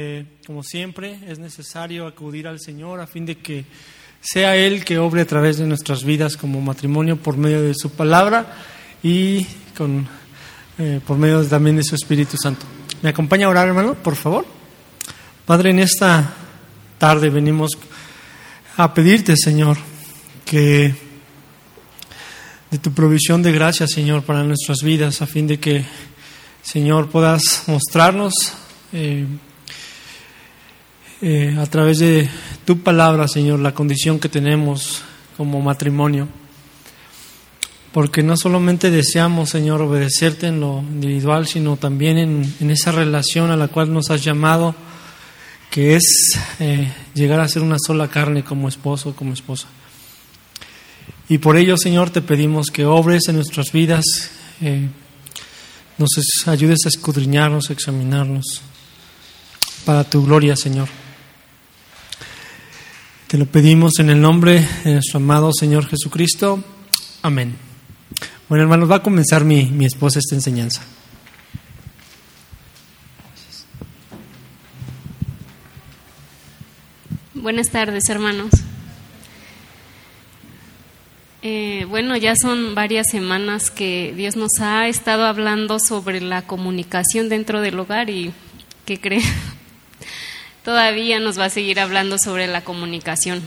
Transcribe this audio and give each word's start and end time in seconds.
Eh, 0.00 0.26
como 0.46 0.62
siempre, 0.62 1.18
es 1.26 1.40
necesario 1.40 2.06
acudir 2.06 2.46
al 2.46 2.60
Señor 2.60 3.00
a 3.00 3.08
fin 3.08 3.26
de 3.26 3.38
que 3.38 3.64
sea 4.20 4.54
Él 4.54 4.84
que 4.84 4.96
obre 4.96 5.22
a 5.22 5.26
través 5.26 5.58
de 5.58 5.66
nuestras 5.66 6.04
vidas 6.04 6.36
como 6.36 6.60
matrimonio 6.60 7.16
por 7.16 7.36
medio 7.36 7.62
de 7.62 7.74
su 7.74 7.90
palabra 7.90 8.46
y 9.02 9.44
con, 9.76 10.06
eh, 10.78 11.00
por 11.04 11.18
medio 11.18 11.44
también 11.48 11.74
de 11.74 11.82
su 11.82 11.96
Espíritu 11.96 12.36
Santo. 12.40 12.64
¿Me 13.02 13.08
acompaña 13.08 13.46
a 13.46 13.48
orar, 13.48 13.66
hermano, 13.66 13.94
por 13.94 14.14
favor? 14.14 14.46
Padre, 15.44 15.70
en 15.70 15.80
esta 15.80 16.32
tarde 16.96 17.28
venimos 17.28 17.72
a 18.76 18.94
pedirte, 18.94 19.34
Señor, 19.36 19.78
que 20.44 20.94
de 22.70 22.78
tu 22.78 22.92
provisión 22.92 23.42
de 23.42 23.50
gracia, 23.50 23.88
Señor, 23.88 24.22
para 24.22 24.44
nuestras 24.44 24.78
vidas, 24.80 25.22
a 25.22 25.26
fin 25.26 25.48
de 25.48 25.58
que, 25.58 25.84
Señor, 26.62 27.08
puedas 27.08 27.64
mostrarnos. 27.66 28.32
Eh, 28.92 29.26
eh, 31.20 31.56
a 31.58 31.66
través 31.66 31.98
de 31.98 32.28
tu 32.64 32.78
palabra, 32.80 33.26
Señor, 33.26 33.58
la 33.58 33.74
condición 33.74 34.20
que 34.20 34.28
tenemos 34.28 35.02
como 35.36 35.60
matrimonio. 35.60 36.28
Porque 37.92 38.22
no 38.22 38.36
solamente 38.36 38.90
deseamos, 38.90 39.50
Señor, 39.50 39.82
obedecerte 39.82 40.46
en 40.46 40.60
lo 40.60 40.78
individual, 40.78 41.48
sino 41.48 41.76
también 41.76 42.18
en, 42.18 42.70
esa 42.70 42.92
relación 42.92 43.50
a 43.50 43.56
la 43.56 43.66
cual 43.66 43.92
nos 43.92 44.10
has 44.10 44.22
llamado, 44.22 44.76
que 45.70 45.96
es 45.96 46.38
eh, 46.60 46.92
llegar 47.14 47.40
a 47.40 47.48
ser 47.48 47.62
una 47.62 47.78
sola 47.84 48.08
carne 48.08 48.44
como 48.44 48.68
esposo, 48.68 49.16
como 49.16 49.32
esposa. 49.32 49.66
Y 51.28 51.38
por 51.38 51.56
ello, 51.56 51.76
Señor, 51.76 52.10
te 52.10 52.22
pedimos 52.22 52.68
que 52.68 52.84
obres 52.84 53.28
en 53.28 53.36
nuestras 53.36 53.72
vidas, 53.72 54.04
eh, 54.60 54.88
nos 55.98 56.10
ayudes 56.46 56.78
a 56.84 56.88
escudriñarnos, 56.88 57.70
a 57.70 57.72
examinarnos, 57.72 58.62
para 59.84 60.04
tu 60.04 60.24
gloria, 60.24 60.54
Señor. 60.54 60.88
Te 63.28 63.36
lo 63.36 63.44
pedimos 63.44 63.98
en 63.98 64.08
el 64.08 64.22
nombre 64.22 64.66
de 64.84 64.94
nuestro 64.94 65.18
amado 65.18 65.52
Señor 65.52 65.84
Jesucristo. 65.86 66.64
Amén. 67.20 67.56
Bueno, 68.48 68.62
hermanos, 68.64 68.90
va 68.90 68.96
a 68.96 69.02
comenzar 69.02 69.44
mi, 69.44 69.66
mi 69.66 69.84
esposa 69.84 70.18
esta 70.18 70.34
enseñanza. 70.34 70.80
Buenas 77.34 77.68
tardes, 77.68 78.08
hermanos. 78.08 78.48
Eh, 81.42 81.84
bueno, 81.90 82.16
ya 82.16 82.34
son 82.34 82.74
varias 82.74 83.08
semanas 83.10 83.70
que 83.70 84.14
Dios 84.16 84.36
nos 84.36 84.52
ha 84.60 84.88
estado 84.88 85.26
hablando 85.26 85.78
sobre 85.80 86.22
la 86.22 86.46
comunicación 86.46 87.28
dentro 87.28 87.60
del 87.60 87.78
hogar 87.78 88.08
y 88.08 88.32
que 88.86 88.98
cree 88.98 89.20
todavía 90.68 91.18
nos 91.18 91.38
va 91.38 91.46
a 91.46 91.50
seguir 91.50 91.80
hablando 91.80 92.18
sobre 92.18 92.46
la 92.46 92.62
comunicación. 92.62 93.40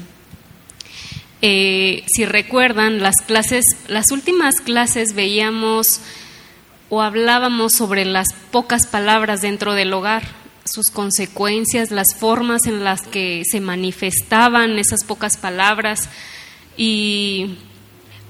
Eh, 1.44 2.04
si 2.08 2.26
recuerdan, 2.26 3.04
las 3.04 3.18
clases, 3.18 3.64
las 3.88 4.10
últimas 4.10 4.56
clases 4.56 5.14
veíamos 5.14 6.02
o 6.90 7.04
hablábamos 7.04 7.74
sobre 7.74 8.06
las 8.06 8.30
pocas 8.50 8.88
palabras 8.88 9.42
dentro 9.42 9.76
del 9.76 9.94
hogar, 9.94 10.24
sus 10.66 10.90
consecuencias, 10.90 11.92
las 11.92 12.16
formas 12.18 12.66
en 12.66 12.84
las 12.84 13.04
que 13.04 13.44
se 13.46 13.60
manifestaban 13.60 14.80
esas 14.80 15.04
pocas 15.04 15.38
palabras 15.38 16.10
y 16.76 17.58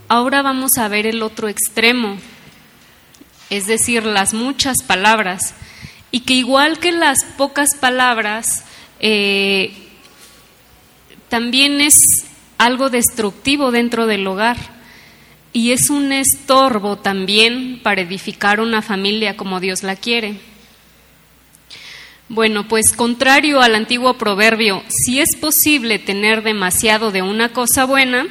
ahora 0.10 0.42
vamos 0.42 0.72
a 0.78 0.90
ver 0.90 1.08
el 1.08 1.24
otro 1.24 1.48
extremo, 1.48 2.18
es 3.50 3.68
decir, 3.68 4.04
las 4.04 4.34
muchas 4.34 4.84
palabras 4.86 5.54
y 6.12 6.20
que 6.26 6.34
igual 6.34 6.78
que 6.78 6.92
las 6.92 7.24
pocas 7.38 7.78
palabras, 7.80 8.66
eh, 9.02 9.74
también 11.28 11.82
es 11.82 12.04
algo 12.60 12.92
destructivo 12.92 13.72
dentro 13.72 14.06
del 14.06 14.28
hogar 14.28 14.58
y 15.54 15.72
es 15.72 15.90
un 15.90 16.14
estorbo 16.14 16.98
también 16.98 17.80
para 17.82 18.02
edificar 18.02 18.60
una 18.60 18.84
familia 18.84 19.36
como 19.36 19.60
Dios 19.60 19.82
la 19.82 19.96
quiere. 19.96 20.40
Bueno, 22.30 22.68
pues 22.68 22.94
contrario 22.94 23.60
al 23.60 23.74
antiguo 23.74 24.18
proverbio, 24.18 24.84
si 24.88 25.20
es 25.20 25.36
posible 25.36 25.98
tener 25.98 26.44
demasiado 26.44 27.12
de 27.12 27.24
una 27.24 27.50
cosa 27.50 27.86
buena, 27.86 28.28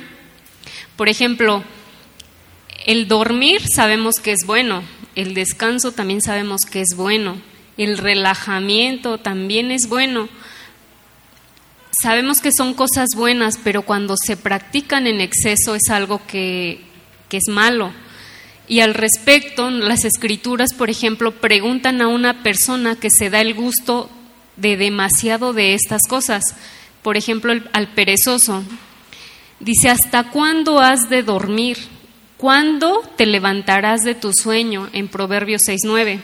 por 0.97 1.09
ejemplo, 1.09 1.65
el 2.87 3.09
dormir 3.09 3.61
sabemos 3.75 4.15
que 4.23 4.33
es 4.33 4.47
bueno, 4.47 4.85
el 5.17 5.35
descanso 5.35 5.93
también 5.93 6.23
sabemos 6.23 6.63
que 6.63 6.81
es 6.81 6.95
bueno, 6.97 7.37
el 7.77 7.99
relajamiento 7.99 9.19
también 9.19 9.71
es 9.71 9.89
bueno, 9.89 10.29
sabemos 11.91 12.41
que 12.41 12.53
son 12.53 12.75
cosas 12.75 13.11
buenas, 13.15 13.59
pero 13.63 13.83
cuando 13.83 14.15
se 14.17 14.37
practican 14.37 15.07
en 15.07 15.21
exceso 15.21 15.75
es 15.75 15.89
algo 15.91 16.21
que, 16.27 16.81
es 17.31 17.49
malo. 17.49 17.93
Y 18.67 18.81
al 18.81 18.95
respecto, 18.95 19.71
las 19.71 20.05
escrituras, 20.05 20.75
por 20.75 20.91
ejemplo, 20.91 21.33
preguntan 21.33 22.01
a 22.01 22.09
una 22.09 22.43
persona 22.43 22.97
que 22.97 23.11
se 23.11 23.31
da 23.31 23.41
el 23.41 23.55
gusto 23.55 24.11
de 24.57 24.77
demasiado 24.77 25.53
de 25.53 25.75
estas 25.75 26.03
cosas. 26.09 26.43
Por 27.03 27.17
ejemplo, 27.17 27.53
al 27.73 27.89
perezoso. 27.89 28.63
Dice, 29.59 29.91
¿hasta 29.91 30.31
cuándo 30.31 30.81
has 30.81 31.09
de 31.09 31.23
dormir? 31.23 31.79
¿Cuándo 32.37 33.03
te 33.17 33.27
levantarás 33.27 34.03
de 34.03 34.15
tu 34.15 34.33
sueño? 34.33 34.89
En 34.93 35.09
Proverbios 35.09 35.63
6.9. 35.67 36.21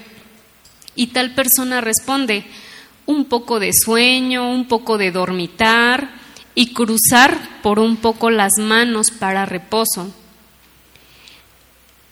Y 0.95 1.09
tal 1.09 1.35
persona 1.35 1.81
responde, 1.81 2.47
un 3.07 3.25
poco 3.25 3.61
de 3.61 3.73
sueño, 3.73 4.51
un 4.51 4.67
poco 4.67 4.99
de 4.99 5.13
dormitar 5.13 6.11
y 6.55 6.73
cruzar 6.73 7.61
por 7.63 7.79
un 7.79 7.97
poco 7.97 8.31
las 8.31 8.53
manos 8.59 9.11
para 9.11 9.47
reposo. 9.47 10.13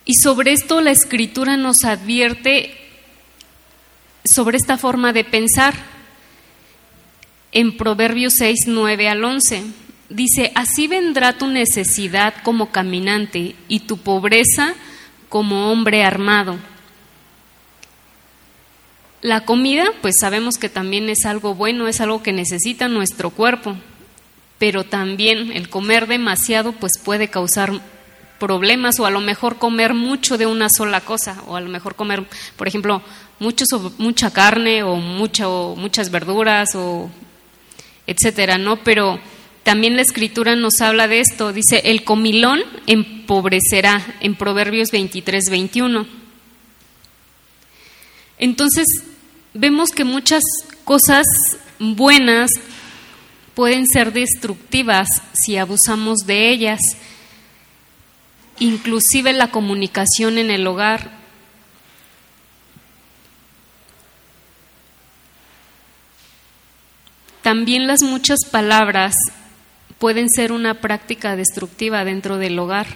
Y 0.04 0.14
sobre 0.14 0.52
esto 0.52 0.80
la 0.80 0.90
escritura 0.90 1.56
nos 1.56 1.84
advierte 1.84 2.76
sobre 4.24 4.56
esta 4.56 4.78
forma 4.78 5.12
de 5.12 5.24
pensar. 5.24 5.74
En 7.52 7.76
Proverbios 7.76 8.34
6, 8.36 8.64
9 8.66 9.08
al 9.08 9.24
11 9.24 9.62
dice, 10.08 10.52
así 10.54 10.86
vendrá 10.86 11.38
tu 11.38 11.48
necesidad 11.48 12.34
como 12.42 12.70
caminante 12.70 13.54
y 13.68 13.80
tu 13.80 13.98
pobreza 13.98 14.74
como 15.28 15.70
hombre 15.70 16.04
armado. 16.04 16.58
La 19.24 19.46
comida, 19.46 19.86
pues 20.02 20.16
sabemos 20.20 20.58
que 20.58 20.68
también 20.68 21.08
es 21.08 21.24
algo 21.24 21.54
bueno, 21.54 21.88
es 21.88 22.02
algo 22.02 22.22
que 22.22 22.34
necesita 22.34 22.88
nuestro 22.88 23.30
cuerpo, 23.30 23.74
pero 24.58 24.84
también 24.84 25.50
el 25.52 25.70
comer 25.70 26.06
demasiado 26.06 26.72
pues 26.72 26.92
puede 27.02 27.28
causar 27.28 27.72
problemas 28.38 29.00
o 29.00 29.06
a 29.06 29.10
lo 29.10 29.20
mejor 29.20 29.56
comer 29.56 29.94
mucho 29.94 30.36
de 30.36 30.44
una 30.44 30.68
sola 30.68 31.00
cosa 31.00 31.42
o 31.46 31.56
a 31.56 31.62
lo 31.62 31.70
mejor 31.70 31.94
comer, 31.94 32.22
por 32.56 32.68
ejemplo, 32.68 33.00
mucho, 33.38 33.64
mucha 33.96 34.30
carne 34.30 34.82
o, 34.82 34.92
o 34.92 35.76
muchas 35.76 36.10
verduras 36.10 36.74
o 36.74 37.10
etcétera, 38.06 38.58
¿no? 38.58 38.84
Pero 38.84 39.18
también 39.62 39.96
la 39.96 40.02
escritura 40.02 40.54
nos 40.54 40.82
habla 40.82 41.08
de 41.08 41.20
esto, 41.20 41.54
dice, 41.54 41.80
el 41.86 42.04
comilón 42.04 42.60
empobrecerá 42.86 44.04
en 44.20 44.34
Proverbios 44.34 44.90
23, 44.90 45.48
21. 45.48 46.06
Entonces, 48.36 48.84
vemos 49.54 49.90
que 49.90 50.04
muchas 50.04 50.42
cosas 50.84 51.24
buenas 51.78 52.50
pueden 53.54 53.86
ser 53.86 54.12
destructivas 54.12 55.08
si 55.32 55.56
abusamos 55.56 56.18
de 56.26 56.50
ellas, 56.50 56.80
inclusive 58.58 59.32
la 59.32 59.50
comunicación 59.50 60.38
en 60.38 60.50
el 60.50 60.66
hogar. 60.66 61.24
También 67.42 67.86
las 67.86 68.02
muchas 68.02 68.40
palabras 68.50 69.14
pueden 69.98 70.28
ser 70.30 70.50
una 70.50 70.74
práctica 70.80 71.36
destructiva 71.36 72.04
dentro 72.04 72.38
del 72.38 72.58
hogar. 72.58 72.86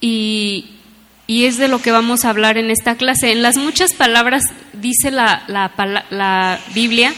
Y 0.00 0.76
y 1.26 1.44
es 1.46 1.56
de 1.56 1.68
lo 1.68 1.80
que 1.80 1.90
vamos 1.90 2.24
a 2.24 2.30
hablar 2.30 2.56
en 2.56 2.70
esta 2.70 2.96
clase. 2.96 3.32
En 3.32 3.42
las 3.42 3.56
muchas 3.56 3.94
palabras 3.94 4.44
dice 4.72 5.10
la, 5.10 6.60
Biblia 6.74 7.12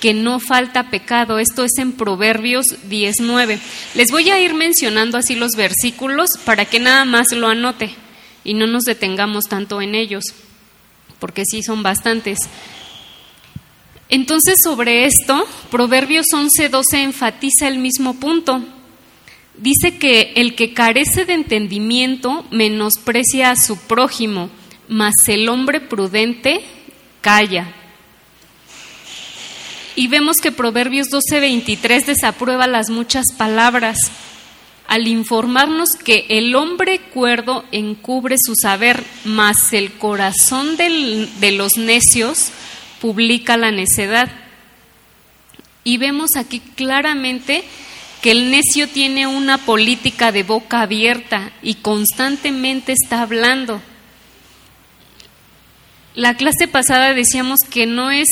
que 0.00 0.14
no 0.14 0.40
falta 0.40 0.90
pecado. 0.90 1.38
Esto 1.38 1.64
es 1.64 1.78
en 1.78 1.92
Proverbios 1.92 2.88
19. 2.88 3.58
Les 3.94 4.10
voy 4.10 4.30
a 4.30 4.40
ir 4.40 4.54
mencionando 4.54 5.16
así 5.16 5.36
los 5.36 5.52
versículos 5.52 6.30
para 6.44 6.64
que 6.64 6.80
nada 6.80 7.04
más 7.04 7.32
lo 7.32 7.48
anote 7.48 7.94
y 8.44 8.54
no 8.54 8.66
nos 8.66 8.84
detengamos 8.84 9.44
tanto 9.44 9.80
en 9.80 9.94
ellos, 9.94 10.24
porque 11.18 11.44
sí 11.44 11.62
son 11.62 11.82
bastantes. 11.82 12.38
Entonces 14.08 14.60
sobre 14.62 15.06
esto, 15.06 15.46
Proverbios 15.70 16.26
11:12 16.32 17.02
enfatiza 17.02 17.66
el 17.66 17.78
mismo 17.78 18.14
punto 18.14 18.62
dice 19.58 19.98
que 19.98 20.32
el 20.36 20.54
que 20.54 20.74
carece 20.74 21.24
de 21.24 21.34
entendimiento 21.34 22.44
menosprecia 22.50 23.50
a 23.50 23.56
su 23.56 23.76
prójimo, 23.76 24.50
mas 24.88 25.14
el 25.28 25.48
hombre 25.48 25.80
prudente 25.80 26.60
calla. 27.20 27.72
Y 29.94 30.08
vemos 30.08 30.36
que 30.36 30.52
Proverbios 30.52 31.08
12:23 31.08 32.04
desaprueba 32.04 32.66
las 32.66 32.90
muchas 32.90 33.32
palabras 33.32 33.98
al 34.88 35.08
informarnos 35.08 35.88
que 36.04 36.26
el 36.28 36.54
hombre 36.54 37.00
cuerdo 37.00 37.64
encubre 37.72 38.36
su 38.38 38.54
saber, 38.54 39.02
mas 39.24 39.72
el 39.72 39.92
corazón 39.92 40.76
de 40.76 41.50
los 41.52 41.76
necios 41.76 42.50
publica 43.00 43.56
la 43.56 43.72
necedad. 43.72 44.30
Y 45.82 45.96
vemos 45.98 46.30
aquí 46.36 46.60
claramente 46.60 47.64
el 48.30 48.50
necio 48.50 48.88
tiene 48.88 49.26
una 49.26 49.58
política 49.58 50.32
de 50.32 50.42
boca 50.42 50.80
abierta 50.80 51.52
y 51.62 51.74
constantemente 51.74 52.92
está 52.92 53.22
hablando. 53.22 53.80
La 56.14 56.34
clase 56.34 56.66
pasada 56.66 57.12
decíamos 57.12 57.60
que 57.60 57.86
no 57.86 58.10
es, 58.10 58.28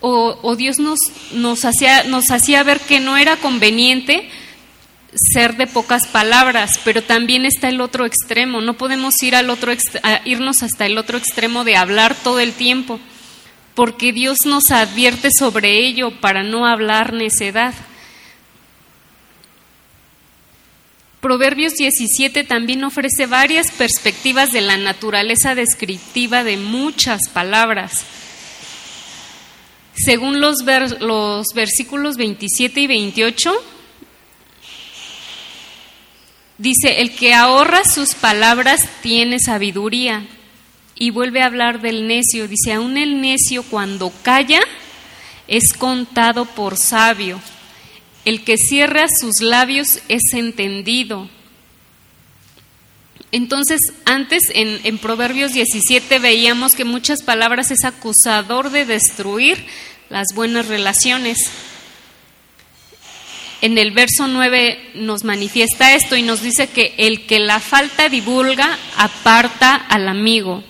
o, 0.00 0.54
Dios 0.56 0.78
nos, 0.78 1.00
nos, 1.32 1.64
hacía, 1.64 2.04
nos 2.04 2.30
hacía 2.30 2.62
ver 2.62 2.80
que 2.80 3.00
no 3.00 3.16
era 3.16 3.36
conveniente 3.36 4.30
ser 5.32 5.56
de 5.56 5.66
pocas 5.66 6.06
palabras, 6.06 6.78
pero 6.84 7.02
también 7.02 7.44
está 7.44 7.68
el 7.68 7.80
otro 7.80 8.06
extremo. 8.06 8.60
No 8.60 8.74
podemos 8.74 9.14
ir 9.22 9.34
al 9.34 9.50
otro 9.50 9.72
irnos 10.24 10.62
hasta 10.62 10.86
el 10.86 10.98
otro 10.98 11.18
extremo 11.18 11.64
de 11.64 11.76
hablar 11.76 12.14
todo 12.14 12.40
el 12.40 12.52
tiempo, 12.52 13.00
porque 13.74 14.12
Dios 14.12 14.46
nos 14.46 14.70
advierte 14.70 15.30
sobre 15.30 15.86
ello 15.86 16.20
para 16.20 16.42
no 16.42 16.66
hablar 16.66 17.12
necedad. 17.12 17.74
Proverbios 21.20 21.74
17 21.74 22.44
también 22.44 22.84
ofrece 22.84 23.26
varias 23.26 23.70
perspectivas 23.72 24.52
de 24.52 24.60
la 24.60 24.76
naturaleza 24.76 25.54
descriptiva 25.54 26.44
de 26.44 26.56
muchas 26.56 27.20
palabras. 27.32 28.04
Según 29.94 30.40
los, 30.40 30.58
los 31.00 31.46
versículos 31.54 32.16
27 32.16 32.80
y 32.80 32.86
28, 32.86 33.64
Dice, 36.58 37.02
el 37.02 37.14
que 37.14 37.34
ahorra 37.34 37.84
sus 37.84 38.14
palabras 38.14 38.88
tiene 39.02 39.38
sabiduría. 39.38 40.26
Y 40.94 41.10
vuelve 41.10 41.42
a 41.42 41.46
hablar 41.46 41.82
del 41.82 42.06
necio. 42.08 42.48
Dice, 42.48 42.72
aún 42.72 42.96
el 42.96 43.20
necio 43.20 43.62
cuando 43.62 44.10
calla 44.22 44.60
es 45.46 45.74
contado 45.74 46.46
por 46.46 46.78
sabio. 46.78 47.38
El 48.26 48.44
que 48.44 48.58
cierra 48.58 49.06
sus 49.08 49.40
labios 49.40 50.00
es 50.08 50.34
entendido. 50.34 51.30
Entonces, 53.32 53.80
antes 54.04 54.42
en, 54.52 54.98
Proverbios 54.98 55.52
17 55.52 56.18
veíamos 56.18 56.74
que 56.74 56.84
muchas 56.84 57.22
palabras 57.22 57.70
es 57.70 57.84
acusador 57.84 58.70
de 58.70 58.84
destruir 58.84 59.64
las 60.10 60.34
buenas 60.34 60.66
relaciones 60.68 61.50
en 63.62 63.78
el 63.78 63.90
verso 63.92 64.28
9 64.28 64.92
nos 64.94 65.24
manifiesta 65.24 65.94
esto 65.94 66.14
y 66.14 66.22
nos 66.22 66.42
dice 66.42 66.68
que 66.68 66.94
el 66.98 67.26
que 67.26 67.38
la 67.38 67.58
falta 67.58 68.08
divulga 68.08 68.78
aparta 68.96 69.74
al 69.74 70.08
amigo. 70.08 70.62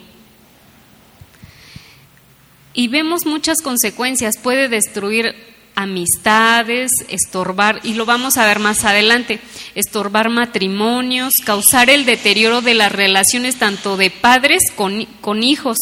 Y 2.75 2.89
vemos 2.89 3.27
muchas 3.27 3.61
consecuencias, 3.61 4.39
puede 4.39 4.69
destruir 4.69 5.35
amistades, 5.77 6.91
estorbar, 7.09 7.81
y 7.85 7.95
lo 7.95 8.07
vamos 8.07 8.39
a 8.39 8.47
ver 8.47 8.59
más 8.59 8.85
adelante, 8.85 9.39
estorbar 9.75 10.31
matrimonios, 10.31 11.35
causar 11.45 11.91
el 11.91 12.07
deterioro 12.07 12.63
de 12.63 12.75
las 12.75 12.91
relaciones 12.91 13.57
tanto 13.57 13.97
de 13.97 14.11
padres 14.11 14.63
con, 14.75 15.05
con 15.21 15.45
hijos. 15.45 15.77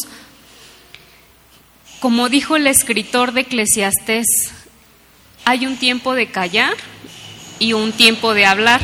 Como 2.01 2.29
dijo 2.29 2.57
el 2.57 2.67
escritor 2.67 3.33
de 3.33 3.43
Eclesiastés, 3.43 4.27
hay 5.45 5.65
un 5.67 5.77
tiempo 5.77 6.15
de 6.15 6.27
callar 6.27 6.75
y 7.59 7.73
un 7.73 7.93
tiempo 7.93 8.35
de 8.35 8.47
hablar. 8.47 8.81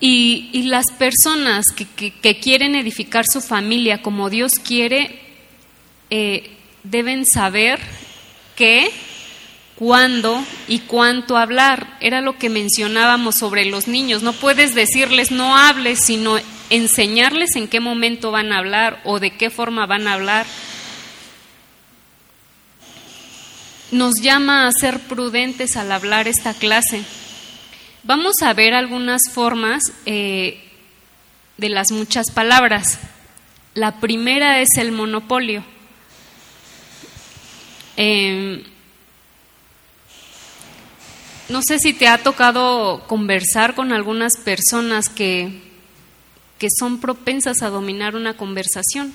Y, 0.00 0.62
las 0.68 0.92
personas 0.96 1.64
que, 1.74 2.38
quieren 2.38 2.76
edificar 2.76 3.24
su 3.26 3.40
familia 3.40 4.00
como 4.00 4.30
Dios 4.30 4.52
quiere, 4.62 5.18
eh, 6.10 6.50
deben 6.84 7.26
saber 7.26 7.80
qué, 8.58 8.90
cuándo 9.76 10.44
y 10.66 10.80
cuánto 10.80 11.38
hablar. 11.38 11.96
Era 12.00 12.20
lo 12.20 12.36
que 12.36 12.50
mencionábamos 12.50 13.36
sobre 13.36 13.64
los 13.64 13.88
niños. 13.88 14.22
No 14.22 14.34
puedes 14.34 14.74
decirles 14.74 15.30
no 15.30 15.56
hables, 15.56 16.00
sino 16.04 16.36
enseñarles 16.68 17.56
en 17.56 17.68
qué 17.68 17.80
momento 17.80 18.32
van 18.32 18.52
a 18.52 18.58
hablar 18.58 19.00
o 19.04 19.20
de 19.20 19.30
qué 19.30 19.48
forma 19.48 19.86
van 19.86 20.08
a 20.08 20.14
hablar. 20.14 20.44
nos 23.90 24.16
llama 24.20 24.66
a 24.66 24.72
ser 24.72 25.00
prudentes 25.00 25.76
al 25.76 25.92
hablar 25.92 26.28
esta 26.28 26.54
clase. 26.54 27.04
Vamos 28.02 28.34
a 28.42 28.52
ver 28.52 28.74
algunas 28.74 29.22
formas 29.32 29.82
eh, 30.06 30.62
de 31.56 31.68
las 31.68 31.90
muchas 31.90 32.30
palabras. 32.30 32.98
La 33.74 34.00
primera 34.00 34.60
es 34.60 34.68
el 34.76 34.92
monopolio. 34.92 35.64
Em, 38.00 38.62
no 41.48 41.62
sé 41.66 41.80
si 41.80 41.92
te 41.92 42.06
ha 42.06 42.18
tocado 42.18 43.02
conversar 43.08 43.74
con 43.74 43.92
algunas 43.92 44.36
personas 44.36 45.08
que, 45.08 45.60
que 46.60 46.68
son 46.78 47.00
propensas 47.00 47.60
a 47.62 47.70
dominar 47.70 48.14
una 48.14 48.34
conversación. 48.34 49.12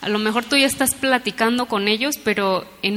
A 0.00 0.08
lo 0.08 0.18
mejor 0.18 0.44
tú 0.44 0.56
ya 0.56 0.66
estás 0.66 0.96
platicando 0.96 1.66
con 1.66 1.86
ellos, 1.86 2.16
pero 2.24 2.66
de 2.82 2.90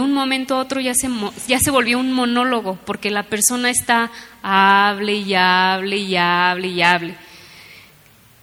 un 0.00 0.12
momento 0.12 0.56
a 0.56 0.60
otro 0.60 0.82
ya 0.82 0.92
se, 0.92 1.08
ya 1.48 1.58
se 1.58 1.70
volvió 1.70 1.98
un 1.98 2.12
monólogo, 2.12 2.78
porque 2.84 3.10
la 3.10 3.22
persona 3.22 3.70
está 3.70 4.10
hable 4.42 5.14
y 5.14 5.34
hable 5.34 5.96
y 5.96 6.14
hable 6.14 6.68
y 6.68 6.82
hable. 6.82 7.14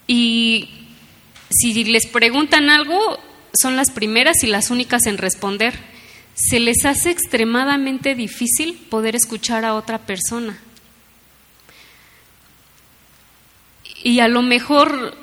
Y 0.08 0.70
si 1.52 1.84
les 1.84 2.08
preguntan 2.08 2.72
algo, 2.72 3.20
son 3.54 3.76
las 3.76 3.92
primeras 3.92 4.44
y 4.44 4.48
las 4.48 4.72
únicas 4.72 5.06
en 5.06 5.20
responder. 5.20 5.88
Se 6.39 6.62
les 6.62 6.86
hace 6.86 7.12
extremadamente 7.12 8.15
difícil 8.15 8.75
poder 8.89 9.13
escuchar 9.13 9.65
a 9.65 9.75
otra 9.75 9.97
persona. 9.97 10.57
Y 14.03 14.21
a 14.21 14.30
lo 14.30 14.41
mejor 14.41 15.18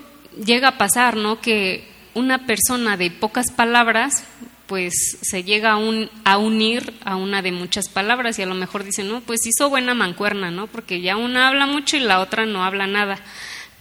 llega 0.45 0.69
a 0.69 0.79
pasar, 0.79 1.17
¿no? 1.17 1.41
Que 1.41 1.89
una 2.13 2.45
persona 2.45 2.99
de 2.99 3.11
pocas 3.11 3.51
palabras, 3.51 4.25
pues 4.67 4.93
se 5.23 5.43
llega 5.43 5.73
a, 5.73 5.77
un, 5.79 6.11
a 6.25 6.37
unir 6.37 6.93
a 7.03 7.17
una 7.17 7.41
de 7.41 7.51
muchas 7.51 7.89
palabras 7.89 8.39
y 8.39 8.43
a 8.43 8.47
lo 8.47 8.55
mejor 8.55 8.85
dicen, 8.85 9.09
no, 9.09 9.23
pues 9.23 9.41
hizo 9.47 9.71
buena 9.71 9.95
mancuerna, 9.95 10.51
¿no? 10.51 10.67
Porque 10.67 11.01
ya 11.01 11.17
una 11.17 11.49
habla 11.49 11.67
mucho 11.67 11.97
y 11.97 12.01
la 12.01 12.21
otra 12.21 12.45
no 12.45 12.63
habla 12.63 12.87
nada. 12.87 13.19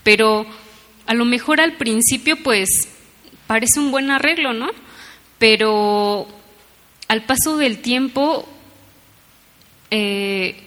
Pero 0.02 0.46
a 1.04 1.12
lo 1.12 1.26
mejor 1.26 1.60
al 1.60 1.74
principio, 1.74 2.42
pues 2.42 2.88
parece 3.46 3.78
un 3.78 3.90
buen 3.90 4.10
arreglo, 4.10 4.54
¿no? 4.54 4.70
Pero 5.38 6.26
al 7.08 7.22
paso 7.24 7.56
del 7.56 7.78
tiempo, 7.78 8.48
eh, 9.90 10.62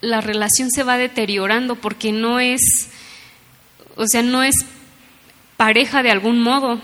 la 0.00 0.20
relación 0.20 0.70
se 0.70 0.82
va 0.82 0.96
deteriorando 0.96 1.76
porque 1.76 2.12
no 2.12 2.40
es, 2.40 2.90
o 3.96 4.06
sea, 4.06 4.22
no 4.22 4.42
es 4.42 4.54
pareja 5.56 6.02
de 6.02 6.10
algún 6.10 6.42
modo 6.42 6.80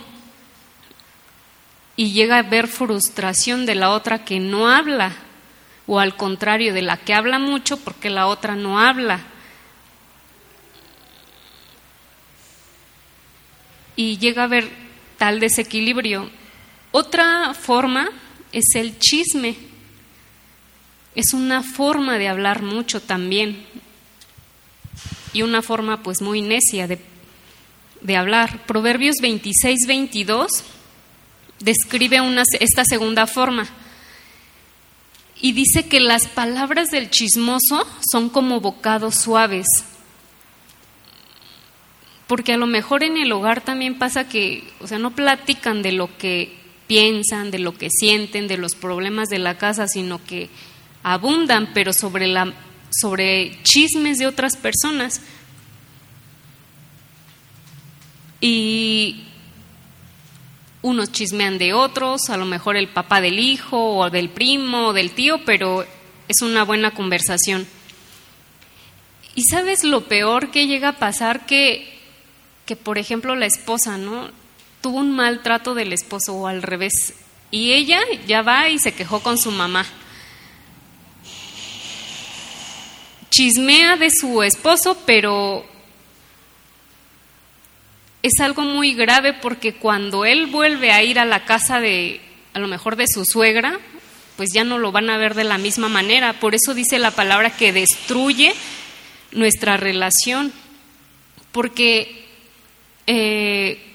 y 1.97 2.13
llega 2.13 2.39
a 2.39 2.43
ver 2.43 2.69
frustración 2.69 3.65
de 3.65 3.75
la 3.75 3.91
otra 3.91 4.25
que 4.25 4.39
no 4.39 4.69
habla 4.69 5.13
o 5.87 5.99
al 5.99 6.17
contrario 6.17 6.75
de 6.75 6.83
la 6.83 6.97
que 6.97 7.15
habla 7.15 7.39
mucho 7.39 7.79
porque 7.79 8.11
la 8.11 8.27
otra 8.27 8.55
no 8.55 8.81
habla. 8.81 9.21
Y 13.95 14.19
llega 14.19 14.45
a 14.45 14.49
ver 14.49 14.69
tal 15.17 15.41
desequilibrio. 15.41 16.29
Otra 16.99 17.53
forma 17.53 18.09
es 18.53 18.75
el 18.75 18.99
chisme. 18.99 19.55
Es 21.15 21.35
una 21.35 21.63
forma 21.63 22.17
de 22.17 22.27
hablar 22.27 22.63
mucho 22.63 23.03
también. 23.03 23.67
Y 25.35 25.43
una 25.43 25.61
forma 25.61 26.03
pues 26.03 26.23
muy 26.23 26.41
necia 26.41 26.89
de 26.89 28.17
hablar. 28.17 28.65
Proverbios 28.65 29.17
26, 29.21 29.81
22 29.87 30.51
describe 31.61 32.19
esta 32.61 32.87
segunda 32.87 33.27
forma 33.27 33.69
y 35.39 35.53
dice 35.53 35.89
que 35.89 36.01
las 36.01 36.27
palabras 36.29 36.89
del 36.89 37.11
chismoso 37.11 37.87
son 38.11 38.31
como 38.31 38.63
bocados 38.63 39.17
suaves. 39.17 39.67
Porque 42.27 42.55
a 42.55 42.57
lo 42.57 42.67
mejor 42.67 43.05
en 43.05 43.19
el 43.19 43.31
hogar 43.33 43.61
también 43.61 43.99
pasa 43.99 44.31
que, 44.31 44.67
o 44.81 44.87
sea, 44.87 44.99
no 44.99 45.15
platican 45.15 45.83
de 45.83 45.93
lo 45.93 46.17
que 46.17 46.65
piensan, 46.87 47.51
de 47.51 47.59
lo 47.59 47.77
que 47.77 47.89
sienten, 47.91 48.49
de 48.49 48.57
los 48.57 48.75
problemas 48.75 49.29
de 49.29 49.39
la 49.39 49.59
casa, 49.59 49.89
sino 49.89 50.25
que 50.25 50.49
abundan, 51.03 51.71
pero 51.75 51.93
sobre, 51.93 52.33
sobre 52.91 53.63
chismes 53.63 54.19
de 54.19 54.27
otras 54.27 54.57
personas. 54.57 55.21
Y 58.41 59.25
unos 60.83 61.11
chismean 61.11 61.59
de 61.59 61.73
otros, 61.73 62.31
a 62.31 62.37
lo 62.37 62.45
mejor 62.45 62.77
el 62.77 62.89
papá 62.89 63.21
del 63.21 63.39
hijo 63.39 63.97
o 63.97 64.11
del 64.11 64.29
primo 64.29 64.89
o 64.89 64.93
del 64.93 65.11
tío, 65.11 65.45
pero 65.45 65.85
es 66.29 66.43
una 66.43 66.65
buena 66.65 66.93
conversación. 66.93 67.67
Y 69.35 69.43
sabes 69.51 69.85
lo 69.85 70.03
peor 70.03 70.51
que 70.51 70.67
llega 70.67 70.91
a 70.91 70.99
pasar 70.99 71.45
que, 71.45 71.99
que 72.65 72.77
por 72.77 72.99
ejemplo, 72.99 73.35
la 73.35 73.47
esposa, 73.47 73.99
¿no? 73.99 74.31
Tuvo 74.87 74.99
un 74.99 75.11
maltrato 75.11 75.75
del 75.75 75.93
esposo 75.93 76.33
o 76.33 76.47
al 76.47 76.63
revés. 76.63 77.15
Y 77.51 77.73
ella 77.73 77.99
ya 78.29 78.43
va 78.43 78.69
y 78.69 78.79
se 78.79 78.95
quejó 78.95 79.19
con 79.19 79.37
su 79.37 79.51
mamá. 79.51 79.85
Chismea 83.31 83.97
de 83.97 84.11
su 84.13 84.45
esposo, 84.45 84.97
pero 85.05 85.67
es 88.23 88.39
algo 88.39 88.63
muy 88.63 88.95
grave 88.95 89.33
porque 89.33 89.75
cuando 89.75 90.25
él 90.25 90.47
vuelve 90.47 90.93
a 90.93 91.03
ir 91.03 91.19
a 91.19 91.25
la 91.25 91.45
casa 91.45 91.81
de, 91.81 92.21
a 92.55 92.61
lo 92.61 92.69
mejor 92.69 92.95
de 92.95 93.09
su 93.09 93.25
suegra, 93.25 93.81
pues 94.37 94.51
ya 94.53 94.63
no 94.63 94.79
lo 94.79 94.93
van 94.93 95.11
a 95.11 95.19
ver 95.19 95.35
de 95.35 95.43
la 95.43 95.59
misma 95.59 95.89
manera. 95.89 96.35
Por 96.35 96.55
eso 96.55 96.75
dice 96.75 97.01
la 97.01 97.11
palabra 97.11 97.51
que 97.51 97.73
destruye 97.73 98.55
nuestra 99.33 99.79
relación, 99.79 100.53
porque 101.51 102.25
eh, 103.09 103.86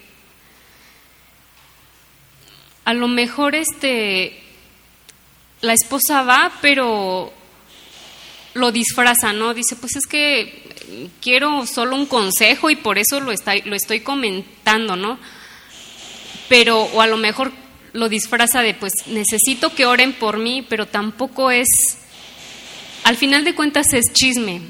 a 2.84 2.94
lo 2.94 3.08
mejor 3.08 3.54
este 3.54 4.42
la 5.60 5.72
esposa 5.72 6.22
va, 6.22 6.52
pero 6.60 7.32
lo 8.54 8.72
disfraza, 8.72 9.32
¿no? 9.32 9.54
Dice, 9.54 9.76
pues 9.76 9.96
es 9.96 10.06
que 10.06 11.10
quiero 11.20 11.66
solo 11.66 11.96
un 11.96 12.06
consejo 12.06 12.68
y 12.68 12.76
por 12.76 12.98
eso 12.98 13.20
lo, 13.20 13.32
está, 13.32 13.54
lo 13.64 13.76
estoy 13.76 14.00
comentando, 14.00 14.96
¿no? 14.96 15.18
Pero, 16.48 16.82
o 16.82 17.00
a 17.00 17.06
lo 17.06 17.16
mejor 17.16 17.52
lo 17.92 18.08
disfraza 18.08 18.62
de, 18.62 18.74
pues 18.74 18.92
necesito 19.06 19.74
que 19.74 19.86
oren 19.86 20.12
por 20.12 20.38
mí, 20.38 20.66
pero 20.68 20.86
tampoco 20.86 21.50
es, 21.50 21.68
al 23.04 23.16
final 23.16 23.44
de 23.44 23.54
cuentas 23.54 23.92
es 23.92 24.12
chisme. 24.12 24.60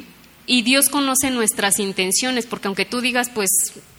Y 0.47 0.63
Dios 0.63 0.89
conoce 0.89 1.31
nuestras 1.31 1.79
intenciones, 1.79 2.47
porque 2.47 2.67
aunque 2.67 2.85
tú 2.85 3.01
digas, 3.01 3.31
pues 3.33 3.49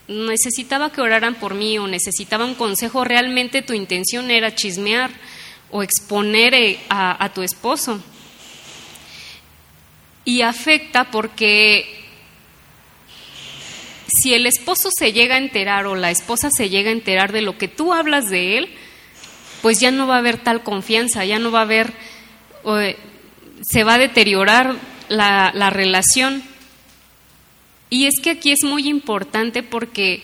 necesitaba 0.08 0.92
que 0.92 1.02
oraran 1.02 1.36
por 1.36 1.54
mí 1.54 1.78
o 1.78 1.88
necesitaba 1.88 2.46
un 2.46 2.56
consejo, 2.56 3.04
realmente 3.04 3.62
tu 3.62 3.74
intención 3.74 4.32
era 4.32 4.56
chismear 4.56 5.12
o 5.72 5.82
exponer 5.82 6.54
eh, 6.54 6.80
a, 6.90 7.32
tu 7.34 7.42
esposo 7.42 8.02
y 10.26 10.42
afecta 10.42 11.10
porque 11.10 12.04
si 14.08 14.34
el 14.34 14.46
esposo 14.46 14.90
se 14.96 15.12
llega 15.14 15.36
a 15.36 15.40
enterar 15.40 15.88
o 15.88 15.96
la 15.96 16.12
esposa 16.12 16.50
se 16.56 16.70
llega 16.70 16.90
a 16.90 16.94
enterar 16.94 17.32
de 17.32 17.42
lo 17.42 17.58
que 17.58 17.68
tú 17.68 17.94
hablas 17.94 18.30
de 18.30 18.58
él, 18.58 18.70
pues 19.62 19.80
ya 19.80 19.92
no 19.92 20.08
va 20.08 20.16
a 20.16 20.20
haber 20.20 20.38
tal 20.38 20.62
confianza, 20.62 21.26
ya 21.26 21.40
no 21.40 21.52
va 21.52 21.60
a 21.60 21.64
haber, 21.64 21.94
se 23.64 23.84
va 23.84 23.96
a 23.96 23.98
deteriorar 23.98 24.76
la 25.08 25.70
relación. 25.72 26.44
Y 27.94 28.08
es 28.08 28.16
que 28.20 28.32
aquí 28.32 28.52
es 28.52 28.64
muy 28.64 28.90
importante 28.90 29.62
porque 29.62 30.24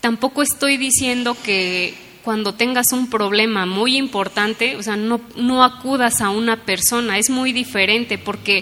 tampoco 0.00 0.40
estoy 0.40 0.78
diciendo 0.78 1.36
que 1.44 1.92
cuando 2.24 2.54
tengas 2.54 2.92
un 2.92 3.10
problema 3.10 3.66
muy 3.66 3.98
importante, 3.98 4.76
o 4.76 4.82
sea, 4.82 4.96
no, 4.96 5.20
no 5.36 5.62
acudas 5.62 6.22
a 6.22 6.30
una 6.30 6.64
persona, 6.64 7.18
es 7.18 7.28
muy 7.28 7.52
diferente 7.52 8.16
porque 8.16 8.60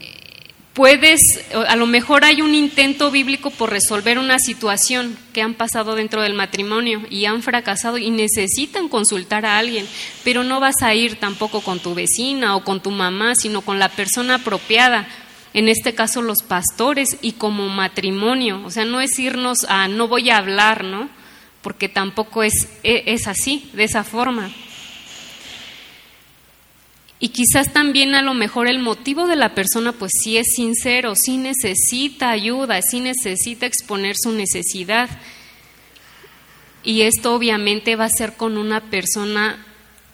eh, 0.00 0.08
puedes, 0.72 1.20
a 1.68 1.76
lo 1.76 1.86
mejor 1.86 2.24
hay 2.24 2.42
un 2.42 2.56
intento 2.56 3.12
bíblico 3.12 3.50
por 3.50 3.70
resolver 3.70 4.18
una 4.18 4.40
situación 4.40 5.16
que 5.32 5.42
han 5.42 5.54
pasado 5.54 5.94
dentro 5.94 6.22
del 6.22 6.34
matrimonio 6.34 7.02
y 7.08 7.26
han 7.26 7.44
fracasado 7.44 7.98
y 7.98 8.10
necesitan 8.10 8.88
consultar 8.88 9.46
a 9.46 9.58
alguien, 9.58 9.86
pero 10.24 10.42
no 10.42 10.58
vas 10.58 10.82
a 10.82 10.92
ir 10.92 11.20
tampoco 11.20 11.60
con 11.60 11.78
tu 11.78 11.94
vecina 11.94 12.56
o 12.56 12.64
con 12.64 12.82
tu 12.82 12.90
mamá, 12.90 13.36
sino 13.36 13.60
con 13.60 13.78
la 13.78 13.90
persona 13.90 14.34
apropiada, 14.34 15.06
en 15.54 15.68
este 15.68 15.94
caso 15.94 16.22
los 16.22 16.42
pastores 16.42 17.18
y 17.22 17.32
como 17.32 17.68
matrimonio, 17.68 18.62
o 18.64 18.70
sea, 18.70 18.84
no 18.84 19.00
es 19.00 19.18
irnos 19.18 19.64
a 19.68 19.88
no 19.88 20.08
voy 20.08 20.30
a 20.30 20.38
hablar, 20.38 20.84
¿no? 20.84 21.08
porque 21.62 21.88
tampoco 21.88 22.42
es, 22.42 22.68
e, 22.82 23.04
es 23.06 23.28
así, 23.28 23.70
de 23.72 23.84
esa 23.84 24.04
forma. 24.04 24.52
Y 27.20 27.28
quizás 27.28 27.72
también 27.72 28.16
a 28.16 28.22
lo 28.22 28.34
mejor 28.34 28.66
el 28.66 28.80
motivo 28.80 29.28
de 29.28 29.36
la 29.36 29.54
persona 29.54 29.92
pues 29.92 30.10
sí 30.22 30.36
es 30.36 30.46
sincero, 30.56 31.14
sí 31.14 31.36
necesita 31.36 32.30
ayuda, 32.30 32.82
sí 32.82 32.98
necesita 32.98 33.64
exponer 33.64 34.16
su 34.20 34.32
necesidad. 34.32 35.08
Y 36.82 37.02
esto 37.02 37.32
obviamente 37.32 37.94
va 37.94 38.06
a 38.06 38.10
ser 38.10 38.36
con 38.36 38.58
una 38.58 38.90
persona 38.90 39.64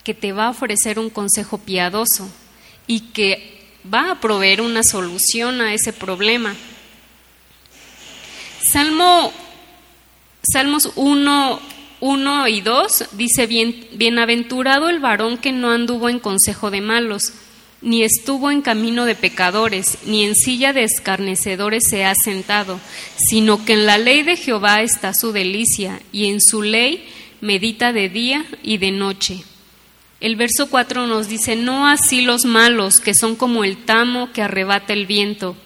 que 0.04 0.12
te 0.12 0.32
va 0.32 0.46
a 0.46 0.50
ofrecer 0.50 0.98
un 0.98 1.08
consejo 1.08 1.56
piadoso 1.56 2.30
y 2.86 3.00
que 3.12 3.57
va 3.92 4.12
a 4.12 4.20
proveer 4.20 4.60
una 4.60 4.82
solución 4.82 5.60
a 5.60 5.74
ese 5.74 5.92
problema. 5.92 6.54
Salmo 8.70 9.32
Salmos 10.50 10.92
1, 10.96 11.60
1 12.00 12.48
y 12.48 12.60
2 12.62 13.04
dice, 13.12 13.46
Bien, 13.46 13.86
bienaventurado 13.92 14.88
el 14.88 14.98
varón 14.98 15.36
que 15.36 15.52
no 15.52 15.70
anduvo 15.70 16.08
en 16.08 16.20
consejo 16.20 16.70
de 16.70 16.80
malos, 16.80 17.32
ni 17.82 18.02
estuvo 18.02 18.50
en 18.50 18.62
camino 18.62 19.04
de 19.04 19.14
pecadores, 19.14 19.98
ni 20.06 20.24
en 20.24 20.34
silla 20.34 20.72
de 20.72 20.84
escarnecedores 20.84 21.84
se 21.88 22.04
ha 22.04 22.14
sentado, 22.14 22.80
sino 23.16 23.64
que 23.64 23.74
en 23.74 23.84
la 23.84 23.98
ley 23.98 24.22
de 24.22 24.36
Jehová 24.36 24.80
está 24.82 25.12
su 25.12 25.32
delicia, 25.32 26.00
y 26.12 26.28
en 26.28 26.40
su 26.40 26.62
ley 26.62 27.06
medita 27.40 27.92
de 27.92 28.08
día 28.08 28.46
y 28.62 28.78
de 28.78 28.90
noche. 28.90 29.44
El 30.20 30.34
verso 30.34 30.68
4 30.68 31.06
nos 31.06 31.28
dice, 31.28 31.54
no 31.54 31.86
así 31.86 32.22
los 32.22 32.44
malos, 32.44 33.00
que 33.00 33.14
son 33.14 33.36
como 33.36 33.62
el 33.62 33.84
tamo 33.84 34.32
que 34.32 34.42
arrebata 34.42 34.92
el 34.92 35.06
viento. 35.06 35.56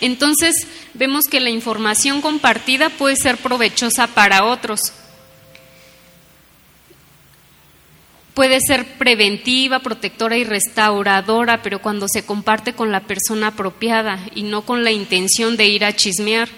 Entonces, 0.00 0.66
vemos 0.94 1.26
que 1.26 1.38
la 1.38 1.50
información 1.50 2.20
compartida 2.20 2.90
puede 2.90 3.14
ser 3.14 3.36
provechosa 3.36 4.08
para 4.08 4.44
otros. 4.44 4.80
Puede 8.34 8.58
ser 8.60 8.98
preventiva, 8.98 9.78
protectora 9.78 10.36
y 10.36 10.42
restauradora, 10.42 11.62
pero 11.62 11.80
cuando 11.80 12.08
se 12.08 12.26
comparte 12.26 12.72
con 12.72 12.90
la 12.90 13.00
persona 13.04 13.48
apropiada 13.48 14.18
y 14.34 14.42
no 14.42 14.62
con 14.62 14.82
la 14.82 14.90
intención 14.90 15.56
de 15.56 15.68
ir 15.68 15.84
a 15.84 15.94
chismear. 15.94 16.48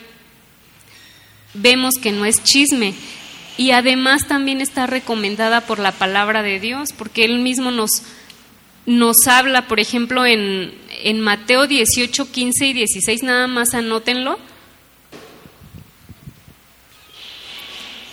Vemos 1.52 1.96
que 2.00 2.12
no 2.12 2.24
es 2.24 2.42
chisme 2.42 2.94
y 3.56 3.70
además 3.70 4.26
también 4.26 4.61
está 4.61 4.87
recomendada 4.87 5.62
por 5.62 5.78
la 5.78 5.92
palabra 5.92 6.42
de 6.42 6.58
Dios, 6.58 6.90
porque 6.96 7.25
Él 7.25 7.38
mismo 7.38 7.70
nos, 7.70 7.90
nos 8.87 9.26
habla, 9.26 9.68
por 9.68 9.78
ejemplo, 9.78 10.26
en, 10.26 10.75
en 11.02 11.20
Mateo 11.20 11.66
18, 11.66 12.32
15 12.32 12.66
y 12.66 12.73
16, 12.73 13.23
nada 13.23 13.46
más 13.46 13.75
anótenlo. 13.75 14.38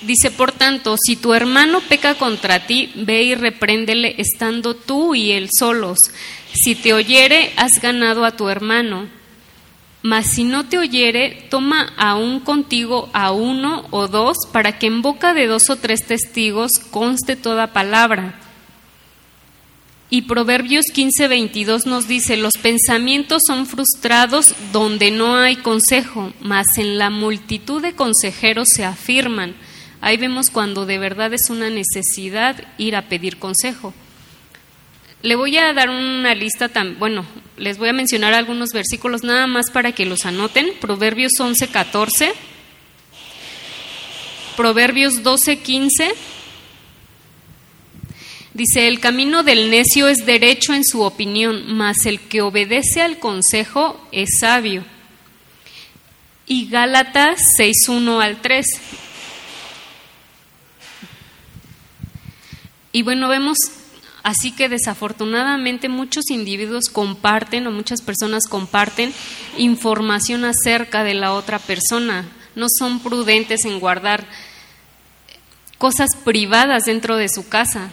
Dice, 0.01 0.31
por 0.31 0.51
tanto, 0.51 0.95
si 0.97 1.15
tu 1.15 1.33
hermano 1.33 1.79
peca 1.81 2.15
contra 2.15 2.65
ti, 2.65 2.91
ve 2.95 3.21
y 3.23 3.35
repréndele 3.35 4.15
estando 4.17 4.75
tú 4.75 5.13
y 5.13 5.31
él 5.31 5.49
solos. 5.57 5.99
Si 6.53 6.73
te 6.75 6.93
oyere, 6.93 7.53
has 7.55 7.79
ganado 7.81 8.25
a 8.25 8.31
tu 8.31 8.49
hermano. 8.49 9.20
Mas 10.03 10.31
si 10.31 10.43
no 10.43 10.65
te 10.65 10.79
oyere, 10.79 11.47
toma 11.49 11.93
aún 11.95 12.39
contigo 12.39 13.09
a 13.13 13.31
uno 13.31 13.85
o 13.91 14.07
dos, 14.07 14.37
para 14.51 14.79
que 14.79 14.87
en 14.87 15.01
boca 15.01 15.33
de 15.33 15.45
dos 15.45 15.69
o 15.69 15.75
tres 15.75 16.05
testigos 16.07 16.71
conste 16.89 17.35
toda 17.35 17.73
palabra. 17.73 18.39
Y 20.09 20.23
Proverbios 20.23 20.87
15:22 20.93 21.85
nos 21.85 22.07
dice, 22.07 22.35
los 22.35 22.53
pensamientos 22.61 23.43
son 23.47 23.65
frustrados 23.65 24.55
donde 24.73 25.09
no 25.09 25.37
hay 25.37 25.55
consejo, 25.55 26.33
mas 26.41 26.77
en 26.77 26.97
la 26.97 27.09
multitud 27.09 27.81
de 27.81 27.93
consejeros 27.93 28.69
se 28.75 28.83
afirman. 28.83 29.55
Ahí 30.01 30.17
vemos 30.17 30.49
cuando 30.49 30.85
de 30.87 30.97
verdad 30.97 31.33
es 31.33 31.49
una 31.49 31.69
necesidad 31.69 32.61
ir 32.77 32.95
a 32.95 33.03
pedir 33.03 33.37
consejo. 33.37 33.93
Le 35.21 35.35
voy 35.35 35.57
a 35.57 35.71
dar 35.73 35.89
una 35.89 36.33
lista 36.33 36.69
tan, 36.69 36.97
bueno, 36.97 37.25
les 37.57 37.77
voy 37.77 37.89
a 37.89 37.93
mencionar 37.93 38.33
algunos 38.33 38.69
versículos 38.71 39.23
nada 39.23 39.45
más 39.45 39.69
para 39.69 39.91
que 39.91 40.05
los 40.05 40.25
anoten. 40.25 40.73
Proverbios 40.79 41.33
11:14, 41.39 42.33
Proverbios 44.57 45.23
12:15 45.23 46.13
Dice, 48.53 48.89
el 48.89 48.99
camino 48.99 49.43
del 49.43 49.69
necio 49.69 50.09
es 50.09 50.25
derecho 50.25 50.73
en 50.73 50.83
su 50.83 51.03
opinión, 51.03 51.73
mas 51.73 52.05
el 52.05 52.19
que 52.19 52.41
obedece 52.41 53.01
al 53.01 53.17
consejo 53.17 54.05
es 54.11 54.39
sabio. 54.41 54.83
Y 56.47 56.67
Gálatas 56.67 57.39
6.1 57.57 58.21
al 58.21 58.41
3. 58.41 58.65
Y 62.91 63.03
bueno, 63.03 63.29
vemos 63.29 63.57
así 64.23 64.51
que 64.51 64.69
desafortunadamente 64.69 65.89
muchos 65.89 66.29
individuos 66.29 66.85
comparten 66.91 67.67
o 67.67 67.71
muchas 67.71 68.01
personas 68.01 68.47
comparten 68.47 69.13
información 69.57 70.45
acerca 70.45 71.03
de 71.03 71.13
la 71.13 71.33
otra 71.33 71.59
persona, 71.59 72.25
no 72.55 72.67
son 72.69 72.99
prudentes 72.99 73.65
en 73.65 73.79
guardar 73.79 74.25
cosas 75.77 76.09
privadas 76.23 76.83
dentro 76.85 77.17
de 77.17 77.27
su 77.27 77.49
casa. 77.49 77.89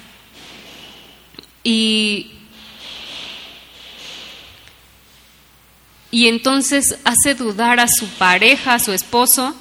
Y, 1.65 2.33
y 6.11 6.29
entonces 6.29 6.99
hace 7.05 7.35
dudar 7.35 7.81
a 7.81 7.89
su 7.89 8.07
pareja, 8.19 8.75
a 8.75 8.79
su 8.79 8.93
esposo, 8.93 9.55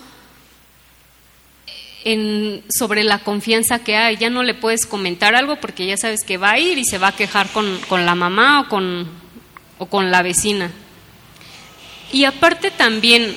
sobre 2.69 3.03
la 3.03 3.19
confianza 3.19 3.83
que 3.83 3.95
hay. 3.95 4.17
Ya 4.17 4.29
no 4.29 4.43
le 4.43 4.53
puedes 4.53 4.85
comentar 4.85 5.35
algo 5.35 5.57
porque 5.59 5.85
ya 5.85 5.97
sabes 5.97 6.23
que 6.23 6.37
va 6.37 6.51
a 6.51 6.59
ir 6.59 6.77
y 6.77 6.85
se 6.85 6.97
va 6.97 7.09
a 7.09 7.15
quejar 7.15 7.49
con, 7.49 7.79
con 7.87 8.05
la 8.05 8.15
mamá 8.15 8.61
o 8.61 8.69
con, 8.69 9.07
o 9.77 9.85
con 9.87 10.11
la 10.11 10.21
vecina. 10.21 10.71
Y 12.11 12.23
aparte 12.23 12.71
también, 12.71 13.35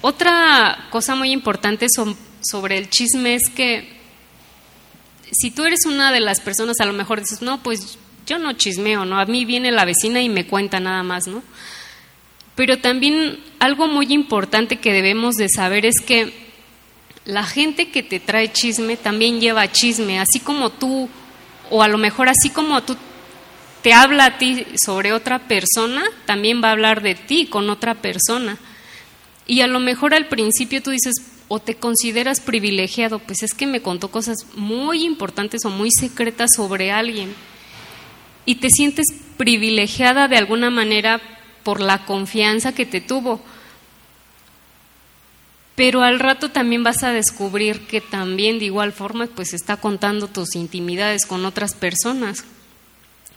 otra 0.00 0.86
cosa 0.90 1.14
muy 1.14 1.30
importante 1.30 1.86
sobre 2.40 2.78
el 2.78 2.88
chisme 2.88 3.34
es 3.34 3.50
que 3.50 3.96
si 5.32 5.50
tú 5.50 5.64
eres 5.64 5.84
una 5.86 6.12
de 6.12 6.20
las 6.20 6.40
personas, 6.40 6.80
a 6.80 6.86
lo 6.86 6.92
mejor 6.92 7.20
dices, 7.20 7.42
no, 7.42 7.62
pues 7.62 7.98
yo 8.26 8.38
no 8.38 8.54
chismeo, 8.54 9.04
¿no? 9.04 9.20
A 9.20 9.26
mí 9.26 9.44
viene 9.44 9.70
la 9.70 9.84
vecina 9.84 10.22
y 10.22 10.28
me 10.28 10.46
cuenta 10.46 10.80
nada 10.80 11.02
más, 11.02 11.26
¿no? 11.26 11.42
Pero 12.54 12.78
también 12.78 13.38
algo 13.58 13.86
muy 13.86 14.12
importante 14.12 14.76
que 14.76 14.92
debemos 14.92 15.34
de 15.34 15.48
saber 15.48 15.84
es 15.84 15.96
que 16.04 16.45
la 17.26 17.44
gente 17.44 17.90
que 17.90 18.02
te 18.02 18.20
trae 18.20 18.52
chisme 18.52 18.96
también 18.96 19.40
lleva 19.40 19.70
chisme, 19.70 20.20
así 20.20 20.40
como 20.40 20.70
tú, 20.70 21.08
o 21.70 21.82
a 21.82 21.88
lo 21.88 21.98
mejor 21.98 22.28
así 22.28 22.50
como 22.50 22.82
tú 22.82 22.96
te 23.82 23.92
habla 23.92 24.24
a 24.26 24.38
ti 24.38 24.64
sobre 24.84 25.12
otra 25.12 25.40
persona, 25.40 26.04
también 26.24 26.62
va 26.62 26.68
a 26.68 26.72
hablar 26.72 27.02
de 27.02 27.14
ti 27.14 27.46
con 27.46 27.68
otra 27.68 27.94
persona. 27.94 28.58
Y 29.46 29.60
a 29.60 29.66
lo 29.66 29.80
mejor 29.80 30.14
al 30.14 30.26
principio 30.26 30.82
tú 30.82 30.90
dices, 30.90 31.14
o 31.48 31.60
te 31.60 31.76
consideras 31.76 32.40
privilegiado, 32.40 33.18
pues 33.18 33.42
es 33.42 33.54
que 33.54 33.66
me 33.66 33.82
contó 33.82 34.10
cosas 34.10 34.38
muy 34.54 35.04
importantes 35.04 35.64
o 35.64 35.70
muy 35.70 35.90
secretas 35.90 36.54
sobre 36.54 36.90
alguien. 36.90 37.34
Y 38.44 38.56
te 38.56 38.70
sientes 38.70 39.06
privilegiada 39.36 40.28
de 40.28 40.36
alguna 40.36 40.70
manera 40.70 41.20
por 41.62 41.80
la 41.80 42.04
confianza 42.06 42.72
que 42.72 42.86
te 42.86 43.00
tuvo. 43.00 43.40
Pero 45.76 46.02
al 46.02 46.18
rato 46.18 46.50
también 46.50 46.82
vas 46.82 47.02
a 47.02 47.12
descubrir 47.12 47.86
que 47.86 48.00
también 48.00 48.58
de 48.58 48.64
igual 48.64 48.92
forma 48.92 49.26
pues 49.26 49.52
está 49.52 49.76
contando 49.76 50.26
tus 50.26 50.56
intimidades 50.56 51.26
con 51.26 51.44
otras 51.44 51.74
personas 51.74 52.44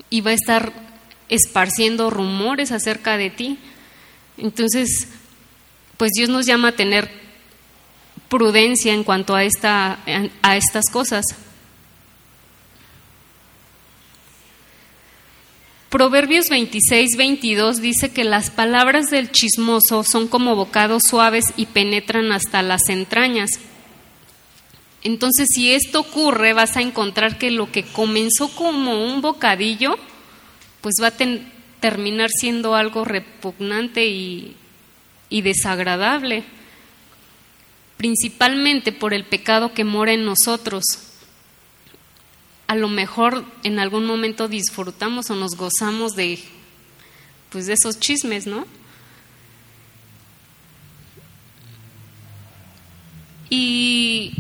y 0.10 0.22
va 0.22 0.32
a 0.32 0.36
estar 0.36 0.72
esparciendo 1.28 2.10
rumores 2.10 2.72
acerca 2.72 3.18
de 3.18 3.30
ti. 3.30 3.60
Entonces, 4.38 5.10
pues 5.98 6.12
Dios 6.16 6.30
nos 6.30 6.46
llama 6.46 6.70
a 6.70 6.76
tener 6.76 7.12
prudencia 8.30 8.94
en 8.94 9.04
cuanto 9.04 9.36
a, 9.36 9.44
esta, 9.44 10.00
a 10.42 10.56
estas 10.56 10.86
cosas. 10.90 11.26
Proverbios 15.90 16.50
26, 16.50 17.18
22 17.18 17.82
dice 17.82 18.12
que 18.12 18.24
las 18.24 18.52
palabras 18.52 19.10
del 19.10 19.32
chismoso 19.32 20.04
son 20.04 20.28
como 20.28 20.56
bocados 20.56 21.02
suaves 21.10 21.46
y 21.58 21.66
penetran 21.66 22.32
hasta 22.32 22.62
las 22.62 22.90
entrañas. 22.90 23.50
Entonces, 25.02 25.48
si 25.52 25.72
esto 25.72 26.02
ocurre, 26.02 26.54
vas 26.54 26.78
a 26.78 26.82
encontrar 26.82 27.40
que 27.40 27.50
lo 27.50 27.72
que 27.72 27.84
comenzó 27.84 28.50
como 28.50 29.04
un 29.04 29.22
bocadillo, 29.22 29.98
pues 30.82 30.96
va 31.02 31.08
a 31.08 31.18
terminar 31.80 32.30
siendo 32.30 32.76
algo 32.76 33.04
repugnante 33.04 34.06
y, 34.06 34.56
y 35.28 35.42
desagradable, 35.42 36.44
principalmente 37.98 38.92
por 38.92 39.16
el 39.16 39.24
pecado 39.24 39.74
que 39.74 39.86
mora 39.86 40.14
en 40.14 40.24
nosotros. 40.24 41.09
A 42.70 42.76
lo 42.76 42.88
mejor 42.88 43.46
en 43.64 43.80
algún 43.80 44.06
momento 44.06 44.48
disfrutamos 44.48 45.32
o 45.32 45.36
nos 45.36 45.56
gozamos 45.56 46.16
de, 46.16 46.38
pues 47.50 47.66
de 47.66 47.74
esos 47.74 48.00
chismes, 48.00 48.46
¿no? 48.46 48.68
Y 53.50 54.34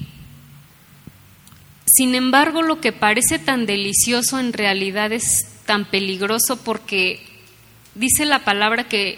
sin 1.87 2.13
embargo, 2.13 2.61
lo 2.61 2.79
que 2.79 2.91
parece 2.91 3.39
tan 3.39 3.65
delicioso 3.65 4.37
en 4.37 4.53
realidad 4.53 5.11
es 5.11 5.47
tan 5.65 5.85
peligroso 5.85 6.57
porque 6.57 7.25
dice 7.95 8.25
la 8.25 8.45
palabra 8.45 8.87
que 8.87 9.17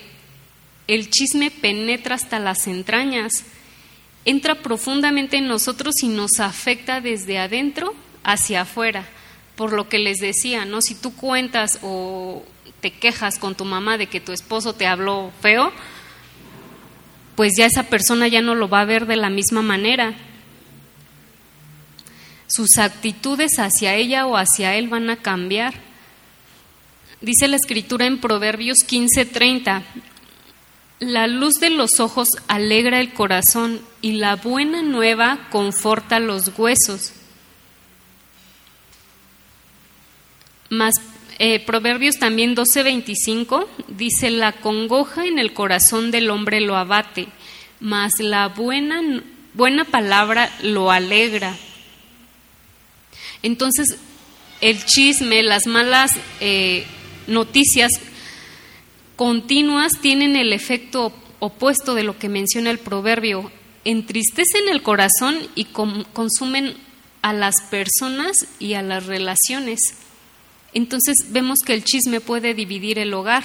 el 0.87 1.09
chisme 1.09 1.51
penetra 1.51 2.15
hasta 2.15 2.39
las 2.39 2.65
entrañas, 2.65 3.43
entra 4.23 4.55
profundamente 4.55 5.35
en 5.35 5.49
nosotros 5.49 5.95
y 6.01 6.07
nos 6.07 6.39
afecta 6.39 7.01
desde 7.01 7.39
adentro 7.39 7.93
hacia 8.23 8.61
afuera. 8.61 9.05
Por 9.55 9.73
lo 9.73 9.89
que 9.89 9.99
les 9.99 10.17
decía, 10.17 10.65
¿no? 10.65 10.81
Si 10.81 10.95
tú 10.95 11.15
cuentas 11.15 11.79
o 11.81 12.43
te 12.79 12.91
quejas 12.91 13.37
con 13.37 13.55
tu 13.55 13.65
mamá 13.65 13.97
de 13.97 14.07
que 14.07 14.19
tu 14.19 14.31
esposo 14.31 14.73
te 14.73 14.87
habló 14.87 15.31
feo, 15.41 15.71
pues 17.35 17.53
ya 17.57 17.65
esa 17.65 17.83
persona 17.83 18.27
ya 18.27 18.41
no 18.41 18.55
lo 18.55 18.69
va 18.69 18.81
a 18.81 18.85
ver 18.85 19.05
de 19.05 19.15
la 19.15 19.29
misma 19.29 19.61
manera 19.61 20.15
sus 22.53 22.77
actitudes 22.77 23.59
hacia 23.59 23.95
ella 23.95 24.25
o 24.25 24.35
hacia 24.35 24.75
él 24.75 24.89
van 24.89 25.09
a 25.09 25.17
cambiar. 25.17 25.73
Dice 27.21 27.47
la 27.47 27.55
escritura 27.55 28.05
en 28.05 28.19
Proverbios 28.19 28.79
15:30, 28.85 29.83
la 30.99 31.27
luz 31.27 31.55
de 31.55 31.69
los 31.69 31.99
ojos 31.99 32.29
alegra 32.47 32.99
el 32.99 33.13
corazón 33.13 33.81
y 34.01 34.13
la 34.13 34.35
buena 34.35 34.81
nueva 34.81 35.47
conforta 35.49 36.19
los 36.19 36.51
huesos. 36.57 37.13
Más 40.71 40.93
eh, 41.37 41.59
Proverbios 41.59 42.17
también 42.17 42.55
12:25 42.55 43.67
dice, 43.89 44.29
la 44.29 44.53
congoja 44.53 45.25
en 45.25 45.37
el 45.37 45.53
corazón 45.53 46.11
del 46.11 46.29
hombre 46.29 46.61
lo 46.61 46.77
abate, 46.77 47.27
mas 47.81 48.13
la 48.19 48.47
buena, 48.47 49.01
buena 49.53 49.83
palabra 49.83 50.49
lo 50.63 50.89
alegra. 50.89 51.57
Entonces, 53.43 53.97
el 54.61 54.85
chisme, 54.85 55.43
las 55.43 55.67
malas 55.67 56.13
eh, 56.39 56.85
noticias 57.27 57.91
continuas 59.17 59.91
tienen 59.99 60.37
el 60.37 60.53
efecto 60.53 61.11
opuesto 61.39 61.95
de 61.95 62.03
lo 62.03 62.17
que 62.17 62.29
menciona 62.29 62.71
el 62.71 62.79
proverbio. 62.79 63.51
Entristecen 63.83 64.69
el 64.69 64.83
corazón 64.83 65.37
y 65.55 65.65
consumen 65.65 66.77
a 67.21 67.33
las 67.33 67.55
personas 67.69 68.47
y 68.57 68.75
a 68.75 68.81
las 68.81 69.05
relaciones. 69.05 70.00
Entonces 70.73 71.15
vemos 71.29 71.59
que 71.65 71.73
el 71.73 71.83
chisme 71.83 72.21
puede 72.21 72.53
dividir 72.53 72.99
el 72.99 73.13
hogar. 73.13 73.43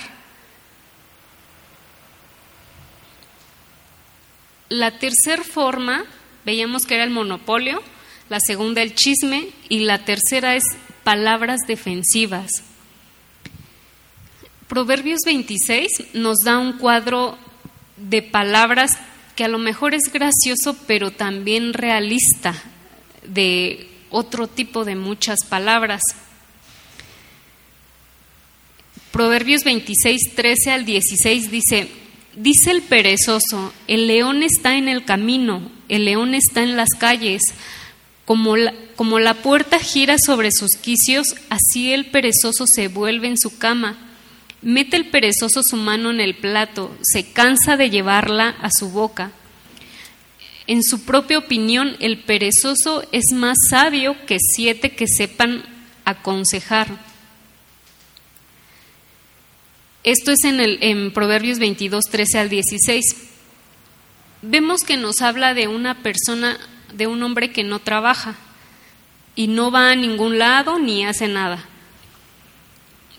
La 4.69 4.99
tercera 4.99 5.43
forma, 5.43 6.05
veíamos 6.45 6.83
que 6.87 6.95
era 6.95 7.05
el 7.05 7.11
monopolio, 7.11 7.83
la 8.29 8.39
segunda 8.41 8.83
el 8.83 8.95
chisme 8.95 9.49
y 9.69 9.81
la 9.81 10.05
tercera 10.05 10.57
es 10.57 10.65
palabras 11.05 11.61
defensivas. 11.67 12.51
Proverbios 14.69 15.21
26 15.25 16.15
nos 16.15 16.39
da 16.45 16.59
un 16.59 16.75
cuadro 16.75 17.39
de 17.97 18.23
palabras 18.23 18.99
que 19.37 19.45
a 19.45 19.49
lo 19.49 19.59
mejor 19.59 19.95
es 19.95 20.13
gracioso, 20.13 20.77
pero 20.87 21.13
también 21.13 21.73
realista, 21.73 22.55
de 23.25 23.89
otro 24.11 24.49
tipo 24.49 24.85
de 24.85 24.97
muchas 24.97 25.45
palabras. 25.49 26.01
Proverbios 29.17 29.65
26, 29.65 30.35
13 30.35 30.73
al 30.73 30.85
16 30.85 31.51
dice, 31.51 31.89
dice 32.35 32.71
el 32.71 32.83
perezoso, 32.83 33.73
el 33.89 34.09
león 34.09 34.43
está 34.43 34.77
en 34.77 34.91
el 34.91 35.07
camino, 35.07 35.71
el 35.89 36.05
león 36.05 36.35
está 36.35 36.63
en 36.63 36.77
las 36.77 36.91
calles, 36.91 37.41
como 38.27 38.59
la, 38.59 38.75
como 38.95 39.19
la 39.19 39.33
puerta 39.33 39.79
gira 39.79 40.19
sobre 40.19 40.53
sus 40.53 40.73
quicios, 40.73 41.35
así 41.49 41.95
el 41.95 42.11
perezoso 42.11 42.67
se 42.67 42.89
vuelve 42.89 43.29
en 43.29 43.39
su 43.39 43.57
cama. 43.57 43.97
Mete 44.61 44.99
el 44.99 45.09
perezoso 45.09 45.63
su 45.63 45.77
mano 45.77 46.11
en 46.11 46.21
el 46.21 46.37
plato, 46.37 46.95
se 47.01 47.25
cansa 47.33 47.79
de 47.79 47.89
llevarla 47.89 48.51
a 48.61 48.69
su 48.71 48.91
boca. 48.91 49.33
En 50.67 50.83
su 50.83 51.07
propia 51.07 51.39
opinión, 51.39 51.97
el 52.01 52.19
perezoso 52.19 53.03
es 53.13 53.33
más 53.33 53.57
sabio 53.71 54.15
que 54.27 54.37
siete 54.39 54.91
que 54.91 55.07
sepan 55.09 55.65
aconsejar. 56.05 57.06
Esto 60.07 60.31
es 60.31 60.45
en, 60.45 60.61
el, 60.61 60.79
en 60.83 61.11
Proverbios 61.11 61.59
22, 61.59 62.05
13 62.05 62.39
al 62.39 62.49
16. 62.49 63.05
Vemos 64.41 64.83
que 64.83 64.97
nos 64.97 65.21
habla 65.21 65.53
de 65.53 65.67
una 65.67 66.01
persona 66.01 66.61
de 66.95 67.09
un 67.09 67.25
hombre 67.25 67.51
que 67.51 67.65
no 67.65 67.81
trabaja 67.81 68.37
y 69.35 69.49
no 69.49 69.73
va 69.73 69.91
a 69.91 69.97
ningún 69.97 70.39
lado 70.39 70.79
ni 70.79 71.05
hace 71.05 71.27
nada. 71.27 71.65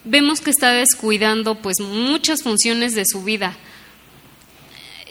Vemos 0.05 0.39
que 0.39 0.49
está 0.49 0.71
descuidando 0.71 1.55
pues 1.55 1.81
muchas 1.81 2.41
funciones 2.41 2.95
de 2.95 3.03
su 3.05 3.21
vida. 3.21 3.57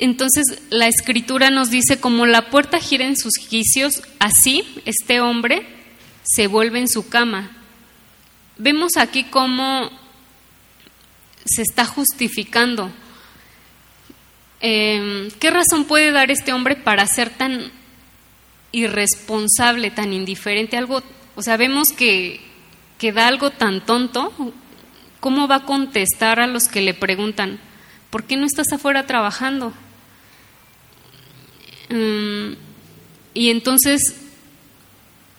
Entonces 0.01 0.63
la 0.71 0.89
escritura 0.89 1.51
nos 1.51 1.69
dice, 1.69 2.01
como 2.01 2.25
la 2.25 2.49
puerta 2.49 2.81
gira 2.81 3.05
en 3.05 3.19
sus 3.19 3.35
quicios, 3.35 4.03
así 4.19 4.65
este 4.87 5.21
hombre 5.21 5.67
se 6.23 6.47
vuelve 6.47 6.79
en 6.79 6.89
su 6.89 7.11
cama. 7.11 7.51
Vemos 8.57 8.97
aquí 8.97 9.25
cómo 9.25 9.91
se 11.47 11.63
está 11.63 11.85
justificando. 11.85 12.91
Em, 14.61 15.31
¿Qué 15.33 15.51
razón 15.51 15.85
puede 15.85 16.13
dar 16.13 16.31
este 16.31 16.53
hombre 16.53 16.77
para 16.77 17.07
ser 17.07 17.31
tan 17.31 17.71
irresponsable, 18.73 19.91
tan 19.91 20.13
indiferente? 20.13 20.77
Algo, 20.77 21.03
o 21.35 21.43
sea, 21.43 21.57
vemos 21.57 21.89
que, 21.89 22.41
que 22.99 23.13
da 23.13 23.29
algo 23.29 23.51
tan 23.51 23.85
tonto. 23.85 24.33
¿Cómo 25.21 25.49
va 25.49 25.57
a 25.57 25.65
contestar 25.65 26.41
a 26.41 26.47
los 26.47 26.69
que 26.69 26.83
le 26.83 26.95
preguntan, 26.95 27.59
¿por 28.11 28.25
qué 28.25 28.37
no 28.37 28.47
estás 28.47 28.73
afuera 28.73 29.07
trabajando? 29.07 29.73
Mm, 31.89 32.53
y 33.35 33.51
entonces 33.51 34.17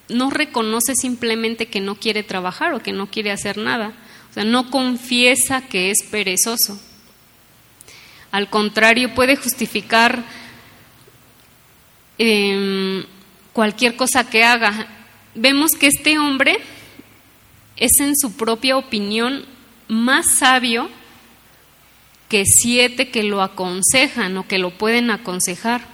no 0.10 0.30
reconoce 0.30 0.94
simplemente 0.96 1.68
que 1.68 1.82
no 1.82 1.96
quiere 1.96 2.24
trabajar 2.24 2.74
o 2.74 2.82
que 2.82 2.94
no 2.94 3.08
quiere 3.08 3.32
hacer 3.32 3.58
nada. 3.58 3.94
No 4.46 4.70
confiesa 4.70 5.62
que 5.62 5.92
es 5.92 6.04
perezoso. 6.10 6.80
Al 8.32 8.50
contrario, 8.50 9.16
puede 9.16 9.36
justificar 9.36 10.24
em, 12.18 13.04
cualquier 13.54 13.96
cosa 13.96 14.30
que 14.30 14.44
haga. 14.44 14.88
Vemos 15.34 15.72
que 15.72 15.88
este 15.88 16.20
hombre 16.20 16.60
es 17.78 18.00
en 18.00 18.16
su 18.16 18.34
propia 18.34 18.78
opinión 18.78 19.46
más 19.88 20.26
sabio 20.38 20.90
que 22.30 22.44
siete 22.46 23.10
que 23.10 23.24
lo 23.24 23.42
aconsejan 23.42 24.38
o 24.38 24.48
que 24.48 24.58
lo 24.58 24.78
pueden 24.78 25.12
aconsejar. 25.12 25.88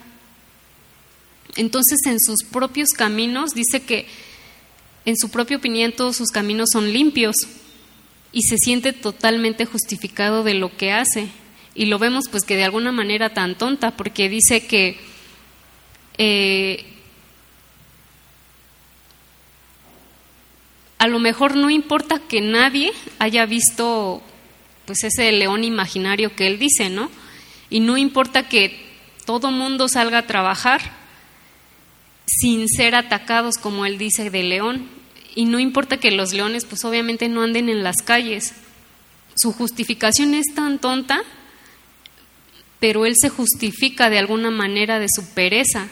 Entonces, 1.55 1.99
en 2.07 2.19
sus 2.19 2.43
propios 2.43 2.89
caminos, 2.89 3.51
dice 3.53 3.83
que 3.83 4.07
en 5.05 5.15
su 5.17 5.29
propia 5.29 5.57
opinión 5.57 5.91
todos 5.91 6.17
sus 6.17 6.29
caminos 6.29 6.69
son 6.71 6.91
limpios 6.91 7.35
y 8.33 8.41
se 8.41 8.57
siente 8.57 8.91
totalmente 8.91 9.65
justificado 9.65 10.43
de 10.43 10.55
lo 10.55 10.75
que 10.75 10.91
hace. 10.91 11.27
Y 11.75 11.85
lo 11.85 11.99
vemos 11.99 12.25
pues 12.29 12.43
que 12.43 12.55
de 12.55 12.63
alguna 12.63 12.91
manera 12.91 13.33
tan 13.33 13.55
tonta, 13.55 13.91
porque 13.91 14.27
dice 14.27 14.65
que 14.65 14.97
eh, 16.17 16.85
a 20.97 21.07
lo 21.07 21.19
mejor 21.19 21.55
no 21.55 21.69
importa 21.69 22.19
que 22.19 22.41
nadie 22.41 22.91
haya 23.19 23.45
visto 23.45 24.21
pues 24.85 25.03
ese 25.03 25.31
león 25.31 25.63
imaginario 25.63 26.35
que 26.35 26.47
él 26.47 26.59
dice, 26.59 26.89
¿no? 26.89 27.09
Y 27.69 27.79
no 27.79 27.97
importa 27.97 28.49
que 28.49 28.83
todo 29.25 29.51
mundo 29.51 29.87
salga 29.87 30.19
a 30.19 30.27
trabajar, 30.27 30.81
sin 32.25 32.67
ser 32.67 32.95
atacados, 32.95 33.57
como 33.57 33.85
él 33.85 33.97
dice, 33.97 34.29
de 34.29 34.43
león. 34.43 34.87
Y 35.35 35.45
no 35.45 35.59
importa 35.59 35.97
que 35.97 36.11
los 36.11 36.33
leones, 36.33 36.65
pues 36.65 36.85
obviamente 36.85 37.27
no 37.27 37.41
anden 37.41 37.69
en 37.69 37.83
las 37.83 37.97
calles. 38.03 38.53
Su 39.35 39.51
justificación 39.51 40.33
es 40.33 40.53
tan 40.53 40.79
tonta, 40.79 41.23
pero 42.79 43.05
él 43.05 43.15
se 43.17 43.29
justifica 43.29 44.09
de 44.09 44.19
alguna 44.19 44.51
manera 44.51 44.99
de 44.99 45.07
su 45.09 45.25
pereza. 45.33 45.87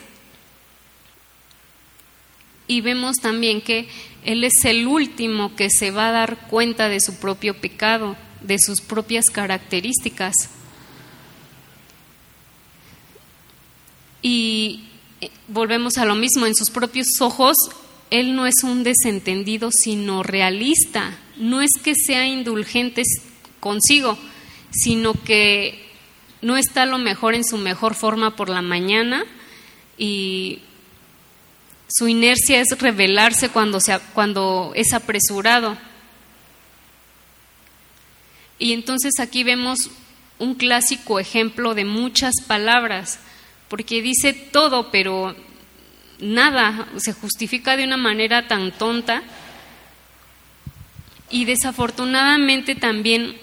Y 2.68 2.82
vemos 2.82 3.18
también 3.18 3.62
que 3.62 3.90
él 4.24 4.44
es 4.44 4.64
el 4.66 4.86
último 4.88 5.56
que 5.56 5.70
se 5.70 5.92
va 5.92 6.10
a 6.10 6.12
dar 6.12 6.48
cuenta 6.48 6.88
de 6.88 7.00
su 7.00 7.16
propio 7.16 7.60
pecado, 7.60 8.16
de 8.42 8.60
sus 8.60 8.82
propias 8.82 9.26
características. 9.26 10.36
Y 14.22 14.86
volvemos 15.48 15.98
a 15.98 16.06
lo 16.06 16.16
mismo, 16.16 16.46
en 16.46 16.56
sus 16.56 16.70
propios 16.70 17.20
ojos, 17.20 17.56
él 18.12 18.36
no 18.36 18.46
es 18.46 18.64
un 18.64 18.84
desentendido, 18.84 19.72
sino 19.72 20.22
realista. 20.22 21.18
No 21.38 21.62
es 21.62 21.72
que 21.82 21.96
sea 21.96 22.28
indulgente 22.28 23.04
consigo, 23.60 24.18
sino 24.70 25.14
que 25.14 25.90
no 26.42 26.58
está 26.58 26.84
a 26.84 26.88
lo 26.88 26.98
mejor 26.98 27.36
en 27.36 27.46
su 27.46 27.58
mejor 27.58 27.96
forma 27.96 28.36
por 28.36 28.50
la 28.50 28.62
mañana 28.62 29.24
y 29.98 30.60
su 31.88 32.08
inercia 32.08 32.60
es 32.60 32.78
revelarse 32.80 33.50
cuando, 33.50 33.80
cuando 34.14 34.74
es 34.76 34.94
apresurado. 34.94 35.78
Y 38.60 38.74
entonces 38.74 39.14
aquí 39.20 39.44
vemos 39.44 39.90
un 40.38 40.56
clásico 40.56 41.20
ejemplo 41.20 41.76
de 41.76 41.86
muchas 41.86 42.34
palabras 42.46 43.20
porque 43.70 44.02
dice 44.02 44.34
todo, 44.34 44.92
pero 44.92 45.34
nada 46.22 46.88
se 46.98 47.14
justifica 47.14 47.76
de 47.76 47.84
una 47.84 47.98
manera 47.98 48.48
tan 48.48 48.72
tonta. 48.72 49.24
Y 51.30 51.46
desafortunadamente 51.46 52.76
también 52.76 53.36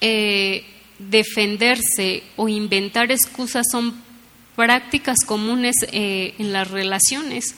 eh, 0.00 0.64
defenderse 0.98 2.22
o 2.36 2.48
inventar 2.48 3.10
excusas 3.10 3.66
son 3.70 3.94
prácticas 4.56 5.18
comunes 5.26 5.76
eh, 5.92 6.34
en 6.38 6.52
las 6.52 6.70
relaciones. 6.70 7.54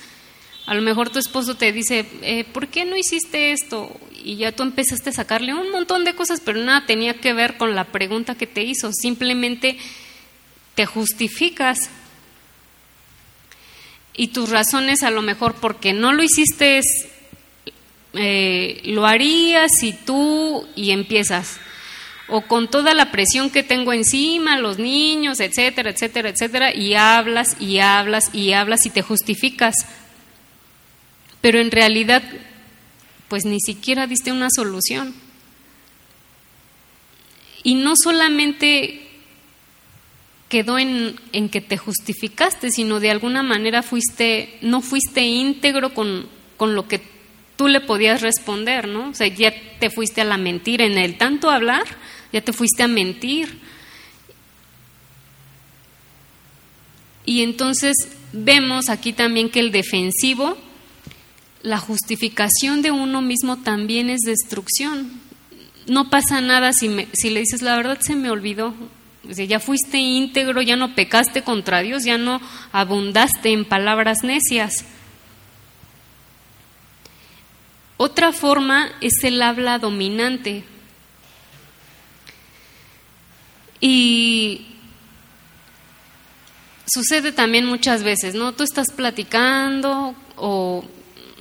A 0.67 0.75
lo 0.75 0.83
mejor 0.83 1.11
tu 1.11 1.19
esposo 1.19 1.57
te 1.57 1.73
dice, 1.73 2.07
eh, 2.23 2.45
¿por 2.45 2.69
qué 2.69 2.85
no 2.85 2.97
hiciste 2.97 3.53
esto? 3.53 3.91
Y 4.25 4.37
ya 4.37 4.53
tú 4.53 4.63
empezaste 4.63 5.11
a 5.11 5.13
sacarle 5.13 5.55
un 5.55 5.73
montón 5.73 6.05
de 6.05 6.15
cosas, 6.15 6.41
pero 6.45 6.61
nada 6.61 6.87
tenía 6.87 7.15
que 7.15 7.33
ver 7.33 7.57
con 7.57 7.75
la 7.75 7.85
pregunta 7.85 8.37
que 8.37 8.47
te 8.47 8.63
hizo. 8.63 8.93
Simplemente 8.93 9.77
te 10.77 10.87
justificas 10.87 11.91
y 14.15 14.29
tus 14.29 14.51
razones 14.51 15.03
a 15.03 15.11
lo 15.11 15.23
mejor 15.23 15.55
porque 15.55 15.93
no 15.93 16.13
lo 16.13 16.23
hiciste 16.23 16.81
eh, 18.15 18.83
lo 18.85 19.07
harías 19.07 19.83
y 19.83 19.93
tú 19.93 20.69
y 20.77 20.91
empiezas 20.91 21.59
o 22.29 22.43
con 22.43 22.69
toda 22.71 22.95
la 22.95 23.11
presión 23.11 23.51
que 23.51 23.63
tengo 23.63 23.93
encima, 23.93 24.59
los 24.59 24.79
niños, 24.79 25.39
etcétera, 25.41 25.91
etcétera, 25.91 26.31
etcétera, 26.31 26.75
y 26.75 26.95
hablas 26.95 27.61
y 27.61 27.79
hablas 27.79 28.35
y 28.35 28.55
hablas 28.55 28.87
y 28.87 28.91
te 28.91 29.03
justificas. 29.03 29.75
Pero 31.43 31.61
en 31.61 31.71
realidad, 31.71 32.23
pues 33.29 33.45
ni 33.45 33.61
siquiera 33.61 34.07
diste 34.07 34.33
una 34.33 34.49
solución. 34.51 35.15
Y 37.65 37.75
no 37.75 37.95
solamente 37.97 39.12
quedó 40.53 40.79
en, 40.79 41.17
que 41.51 41.63
te 41.63 41.79
justificaste, 41.79 42.71
sino 42.71 43.01
de 43.01 43.11
alguna 43.11 43.43
manera 43.43 43.83
fuiste, 43.83 44.59
no 44.61 44.83
fuiste 44.83 45.23
íntegro 45.23 45.95
con, 45.95 46.27
con 46.59 46.75
lo 46.75 46.87
que 46.87 47.01
tú 47.57 47.69
le 47.69 47.81
podías 47.81 48.21
responder, 48.21 48.87
¿no? 48.87 49.09
O 49.09 49.15
sea, 49.15 49.29
ya 49.29 49.51
te 49.81 49.89
fuiste 49.89 50.21
a 50.21 50.27
la 50.27 50.37
mentira, 50.37 50.85
en 50.85 50.99
el 50.99 51.17
tanto 51.17 51.49
hablar, 51.49 51.85
ya 52.35 52.43
te 52.43 52.53
fuiste 52.53 52.83
a 52.83 52.87
mentir. 52.87 53.61
Y 57.25 57.41
entonces 57.41 57.97
vemos 58.35 58.91
aquí 58.91 59.15
también 59.15 59.49
que 59.49 59.61
el 59.61 59.73
defensivo, 59.73 60.59
la 61.63 61.79
justificación 61.79 62.83
de 62.83 62.91
uno 62.91 63.23
mismo 63.23 63.57
también 63.63 64.11
es 64.11 64.21
destrucción. 64.21 65.19
No 65.87 66.11
pasa 66.11 66.43
nada 66.43 66.75
si, 66.75 66.91
me, 66.91 67.09
si 67.15 67.31
le 67.31 67.41
dices, 67.41 67.63
la 67.63 67.75
verdad 67.75 68.01
se 68.03 68.17
me 68.17 68.31
olvidó, 68.31 68.75
ya 69.25 69.61
fuiste 69.61 69.99
íntegro, 69.99 70.63
ya 70.63 70.77
no 70.77 70.95
pecaste 70.95 71.43
contra 71.43 71.81
Dios, 71.81 72.05
ya 72.05 72.19
no 72.19 72.41
abundaste 72.73 73.53
en 73.53 73.65
palabras 73.65 74.25
necias. 74.25 74.85
Otra 77.97 78.33
forma 78.33 78.91
es 79.01 79.23
el 79.23 79.41
habla 79.43 79.79
dominante. 79.79 80.65
Y 83.81 84.67
sucede 86.87 87.33
también 87.33 87.65
muchas 87.67 88.03
veces, 88.03 88.35
¿no? 88.35 88.53
Tú 88.53 88.65
estás 88.65 88.89
platicando 88.93 90.15
o, 90.37 90.85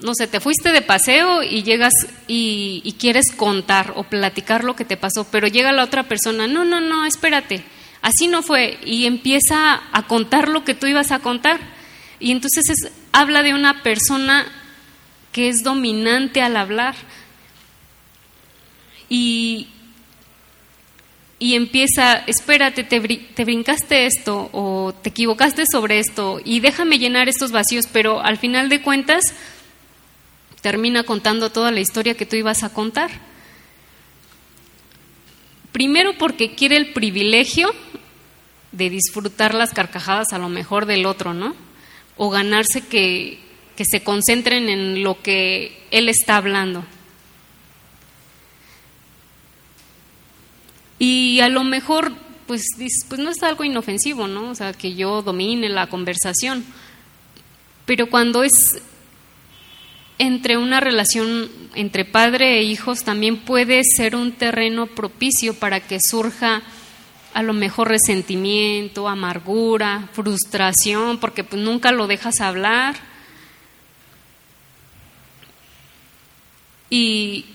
no 0.02 0.14
sé, 0.16 0.28
te 0.28 0.40
fuiste 0.40 0.72
de 0.72 0.82
paseo 0.82 1.44
y 1.44 1.64
llegas 1.64 1.94
y, 2.28 2.96
quieres 3.00 3.32
contar 3.36 3.94
o 3.96 4.04
platicar 4.04 4.64
lo 4.64 4.76
que 4.76 4.86
te 4.86 4.98
pasó, 4.98 5.26
pero 5.32 5.48
llega 5.48 5.72
la 5.72 5.84
otra 5.84 6.04
persona, 6.04 6.48
no, 6.48 6.66
no, 6.66 6.80
no, 6.80 7.06
espérate, 7.06 7.64
Así 8.02 8.28
no 8.28 8.42
fue. 8.42 8.80
Y 8.84 9.06
empieza 9.06 9.82
a 9.92 10.08
contar 10.08 10.48
lo 10.50 10.64
que 10.64 10.74
tú 10.74 10.88
ibas 10.88 11.12
a 11.12 11.20
contar. 11.20 11.60
Y 12.20 12.32
entonces 12.32 12.66
habla 13.12 13.44
de 13.44 13.54
una 13.54 13.84
persona 13.84 14.46
que 15.32 15.50
es 15.50 15.64
dominante 15.64 16.42
al 16.42 16.58
hablar. 16.58 16.96
Y, 19.08 19.68
y 21.38 21.56
empieza, 21.56 22.16
espérate, 22.28 22.84
te, 22.84 23.00
te, 23.00 23.46
brincaste 23.46 24.06
esto 24.06 24.50
o 24.52 24.94
te 24.94 25.10
equivocaste 25.10 25.64
sobre 25.70 26.00
esto 26.00 26.40
y 26.44 26.60
déjame 26.60 26.98
llenar 26.98 27.28
estos 27.28 27.52
vacíos, 27.52 27.88
pero 27.92 28.22
al 28.22 28.38
final 28.38 28.70
de 28.70 28.82
cuentas 28.82 29.34
termina 30.62 31.04
contando 31.04 31.52
toda 31.52 31.72
la 31.72 31.80
historia 31.80 32.16
que 32.16 32.26
tú 32.26 32.36
ibas 32.36 32.64
a 32.64 32.74
contar. 32.74 33.10
Primero 35.72 36.18
porque 36.18 36.54
quiere 36.56 36.78
el 36.78 36.94
privilegio 36.94 37.74
de 38.72 38.90
disfrutar 38.90 39.54
las 39.54 39.74
carcajadas 39.74 40.28
a 40.32 40.38
lo 40.38 40.50
mejor 40.50 40.86
del 40.86 41.06
otro, 41.06 41.34
¿no? 41.34 41.56
O 42.18 42.30
ganarse 42.30 42.82
que, 42.82 43.40
que 43.76 43.84
se 43.86 44.04
concentren 44.04 44.70
en 44.70 45.04
lo 45.04 45.22
que 45.22 45.86
él 45.92 46.10
está 46.10 46.38
hablando. 46.38 46.86
Y 51.00 51.40
a 51.40 51.50
lo 51.50 51.64
mejor, 51.64 52.14
pues, 52.46 52.64
pues 53.10 53.20
no 53.20 53.32
es 53.32 53.42
algo 53.42 53.64
inofensivo, 53.64 54.28
¿no? 54.28 54.52
O 54.52 54.56
sea, 54.56 54.74
que 54.74 54.94
yo 54.94 55.24
domine 55.24 55.68
la 55.68 55.88
conversación. 55.88 56.64
Pero 57.86 58.08
cuando 58.10 58.44
es 58.44 58.54
entre 60.22 60.56
una 60.56 60.80
relación 60.80 61.50
entre 61.74 62.06
padre 62.06 62.60
e 62.60 62.64
hijos, 62.64 63.04
también 63.04 63.38
puede 63.38 63.82
ser 63.84 64.16
un 64.16 64.34
terreno 64.34 64.86
propicio 64.86 65.56
para 65.56 65.80
que 65.80 65.98
surja 66.00 66.62
a 67.34 67.42
lo 67.42 67.54
mejor 67.54 67.88
resentimiento, 67.88 69.08
amargura, 69.08 70.10
frustración, 70.14 71.18
porque 71.18 71.44
pues 71.44 71.60
nunca 71.60 71.92
lo 71.92 72.06
dejas 72.06 72.40
hablar. 72.40 72.98
Y 76.92 77.46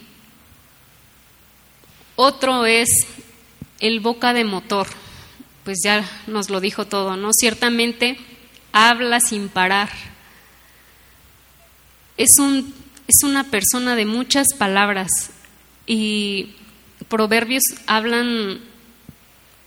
otro 2.17 2.67
es 2.67 2.89
el 3.79 4.01
boca 4.01 4.33
de 4.33 4.43
motor, 4.43 4.89
pues 5.63 5.79
ya 5.85 6.05
nos 6.27 6.51
lo 6.51 6.59
dijo 6.61 6.85
todo, 6.87 7.17
¿no? 7.17 7.31
Ciertamente 7.33 8.19
habla 8.73 9.21
sin 9.21 9.51
parar. 9.51 10.16
Es, 12.17 12.39
un, 12.39 12.75
es 13.09 13.23
una 13.23 13.45
persona 13.45 13.97
de 13.97 14.07
muchas 14.07 14.49
palabras 14.55 15.09
y 15.87 16.55
proverbios 17.09 17.63
hablan 17.87 18.61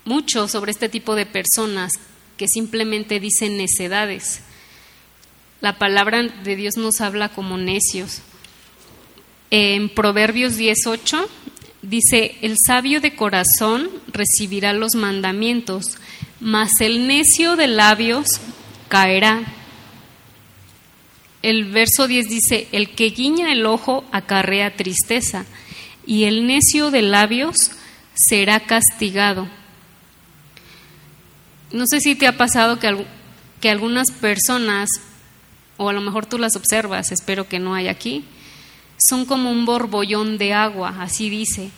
mucho 0.05 0.47
sobre 0.47 0.71
este 0.71 0.89
tipo 0.89 1.15
de 1.15 1.25
personas 1.25 1.91
que 2.37 2.47
simplemente 2.47 3.19
dicen 3.19 3.57
necedades. 3.57 4.41
La 5.61 5.77
palabra 5.77 6.23
de 6.23 6.55
Dios 6.55 6.77
nos 6.77 7.01
habla 7.01 7.29
como 7.29 7.57
necios. 7.57 8.21
En 9.51 9.89
Proverbios 9.89 10.55
18 10.57 11.29
Dice, 11.81 12.35
el 12.41 12.55
sabio 12.65 12.99
de 12.99 13.15
corazón 13.15 13.89
recibirá 14.11 14.73
los 14.73 14.95
mandamientos, 14.95 15.85
mas 16.41 16.69
el 16.81 17.07
necio 17.07 17.55
de 17.55 17.67
labios 17.67 18.27
caerá. 18.89 19.41
El 21.41 21.65
verso 21.65 22.07
10 22.07 22.27
dice, 22.27 22.67
el 22.71 22.89
que 22.89 23.11
guiña 23.11 23.51
el 23.51 23.65
ojo 23.65 24.03
acarrea 24.11 24.75
tristeza, 24.75 25.45
y 26.05 26.23
el 26.25 26.47
necio 26.47 26.91
de 26.91 27.01
labios 27.01 27.55
será 28.15 28.59
castigado. 28.59 29.47
No 31.71 31.85
sé 31.87 32.01
si 32.01 32.15
te 32.15 32.27
ha 32.27 32.35
pasado 32.35 32.79
que, 32.79 33.05
que 33.61 33.69
algunas 33.69 34.11
personas, 34.11 34.89
o 35.77 35.87
a 35.87 35.93
lo 35.93 36.01
mejor 36.01 36.25
tú 36.25 36.37
las 36.37 36.55
observas, 36.55 37.11
espero 37.11 37.47
que 37.47 37.59
no 37.59 37.75
hay 37.75 37.87
aquí, 37.87 38.25
son 38.97 39.25
como 39.25 39.51
un 39.51 39.65
borbollón 39.65 40.37
de 40.37 40.53
agua, 40.53 40.95
así 40.99 41.29
dice. 41.29 41.69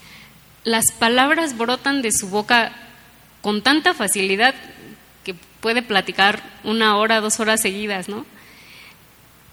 Las 0.64 0.86
palabras 0.98 1.58
brotan 1.58 2.02
de 2.02 2.12
su 2.12 2.30
boca 2.30 2.74
con 3.42 3.62
tanta 3.62 3.94
facilidad 3.94 4.56
que 5.24 5.36
puede 5.60 5.82
platicar 5.82 6.42
una 6.64 6.98
hora, 6.98 7.22
dos 7.22 7.40
horas 7.40 7.62
seguidas, 7.62 8.10
¿no? 8.10 8.26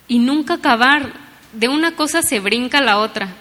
Y 0.09 0.19
nunca 0.19 0.55
acabar. 0.55 1.29
De 1.53 1.69
una 1.69 1.93
cosa 1.93 2.23
se 2.23 2.41
brinca 2.41 2.79
a 2.79 2.83
la 2.83 2.99
otra. 2.99 3.35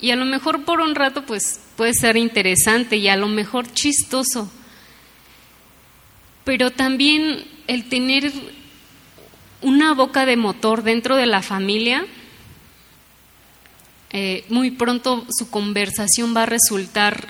Y 0.00 0.10
a 0.10 0.16
lo 0.16 0.24
mejor 0.24 0.64
por 0.64 0.80
un 0.80 0.94
rato 0.94 1.24
pues 1.24 1.60
puede 1.76 1.94
ser 1.94 2.16
interesante 2.16 2.96
y 2.96 3.08
a 3.08 3.16
lo 3.16 3.28
mejor 3.28 3.72
chistoso. 3.72 4.50
Pero 6.44 6.70
también 6.70 7.44
el 7.66 7.88
tener 7.88 8.32
una 9.62 9.94
boca 9.94 10.26
de 10.26 10.36
motor 10.36 10.82
dentro 10.82 11.16
de 11.16 11.26
la 11.26 11.42
familia 11.42 12.04
eh, 14.10 14.46
muy 14.48 14.70
pronto 14.70 15.26
su 15.28 15.50
conversación 15.50 16.34
va 16.34 16.44
a 16.44 16.46
resultar 16.46 17.28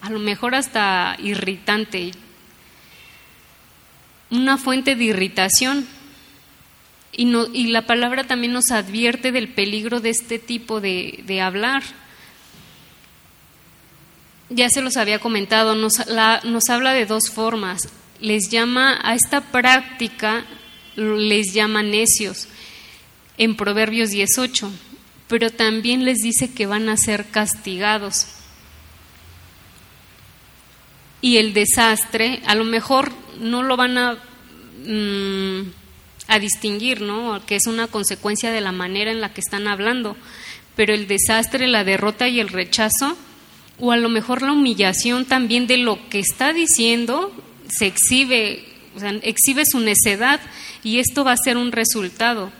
a 0.00 0.08
lo 0.08 0.18
mejor 0.18 0.54
hasta 0.54 1.16
irritante, 1.18 2.12
una 4.30 4.56
fuente 4.56 4.94
de 4.94 5.04
irritación. 5.04 5.86
Y, 7.12 7.68
la 7.68 7.86
palabra 7.86 8.24
también 8.24 8.52
nos 8.52 8.70
advierte 8.70 9.32
del 9.32 9.48
peligro 9.48 10.00
de 10.00 10.10
este 10.10 10.38
tipo 10.38 10.80
de, 10.80 11.40
hablar. 11.42 11.82
Ya 14.50 14.68
se 14.68 14.82
los 14.82 14.96
había 14.96 15.18
comentado, 15.18 15.74
nos, 15.74 16.06
la, 16.06 16.40
nos 16.44 16.68
habla 16.68 16.92
de 16.92 17.06
dos 17.06 17.30
formas. 17.30 17.88
Les 18.20 18.50
llama 18.50 18.98
a 19.02 19.14
esta 19.14 19.40
práctica, 19.40 20.44
les 20.96 21.52
llama 21.52 21.82
necios 21.82 22.48
en 23.38 23.56
Proverbios 23.56 24.10
18 24.10 24.70
pero 25.28 25.50
también 25.50 26.04
les 26.04 26.18
dice 26.18 26.52
que 26.52 26.66
van 26.66 26.88
a 26.88 26.96
ser 26.96 27.26
castigados. 27.26 28.28
Y 31.20 31.38
el 31.38 31.52
desastre, 31.52 32.42
a 32.46 32.54
lo 32.54 32.64
mejor 32.64 33.12
no 33.40 33.62
lo 33.62 33.76
van 33.76 33.98
a, 33.98 34.18
mm, 34.84 35.62
a 36.28 36.38
distinguir, 36.38 37.00
¿no? 37.00 37.40
Que 37.46 37.56
es 37.56 37.66
una 37.66 37.86
consecuencia 37.86 38.50
de 38.50 38.60
la 38.60 38.72
manera 38.72 39.10
en 39.10 39.20
la 39.20 39.32
que 39.32 39.40
están 39.40 39.68
hablando, 39.68 40.16
pero 40.74 40.94
el 40.94 41.06
desastre, 41.06 41.66
la 41.66 41.84
derrota 41.84 42.28
y 42.28 42.40
el 42.40 42.48
rechazo, 42.48 43.16
o 43.78 43.92
a 43.92 43.96
lo 43.96 44.08
mejor 44.08 44.42
la 44.42 44.52
humillación 44.52 45.24
también 45.24 45.66
de 45.66 45.76
lo 45.76 46.08
que 46.08 46.18
está 46.18 46.52
diciendo, 46.52 47.32
se 47.68 47.86
exhibe, 47.86 48.64
o 48.94 49.00
sea, 49.00 49.10
exhibe 49.22 49.64
su 49.66 49.80
necedad 49.80 50.40
y 50.82 50.98
esto 50.98 51.24
va 51.24 51.32
a 51.32 51.36
ser 51.36 51.56
un 51.56 51.72
resultado. 51.72 52.50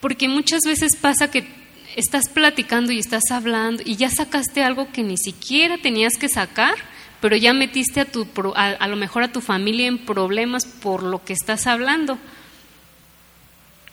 Porque 0.00 0.28
muchas 0.28 0.60
veces 0.64 0.96
pasa 0.96 1.30
que 1.30 1.46
estás 1.96 2.28
platicando 2.28 2.92
y 2.92 2.98
estás 2.98 3.30
hablando 3.30 3.82
y 3.84 3.96
ya 3.96 4.10
sacaste 4.10 4.62
algo 4.62 4.92
que 4.92 5.02
ni 5.02 5.16
siquiera 5.16 5.78
tenías 5.78 6.16
que 6.18 6.28
sacar, 6.28 6.74
pero 7.20 7.36
ya 7.36 7.52
metiste 7.54 8.00
a, 8.00 8.04
tu, 8.04 8.26
a, 8.54 8.86
lo 8.86 8.96
mejor 8.96 9.22
a 9.22 9.32
tu 9.32 9.40
familia 9.40 9.86
en 9.86 9.98
problemas 9.98 10.66
por 10.66 11.02
lo 11.02 11.24
que 11.24 11.32
estás 11.32 11.66
hablando. 11.66 12.18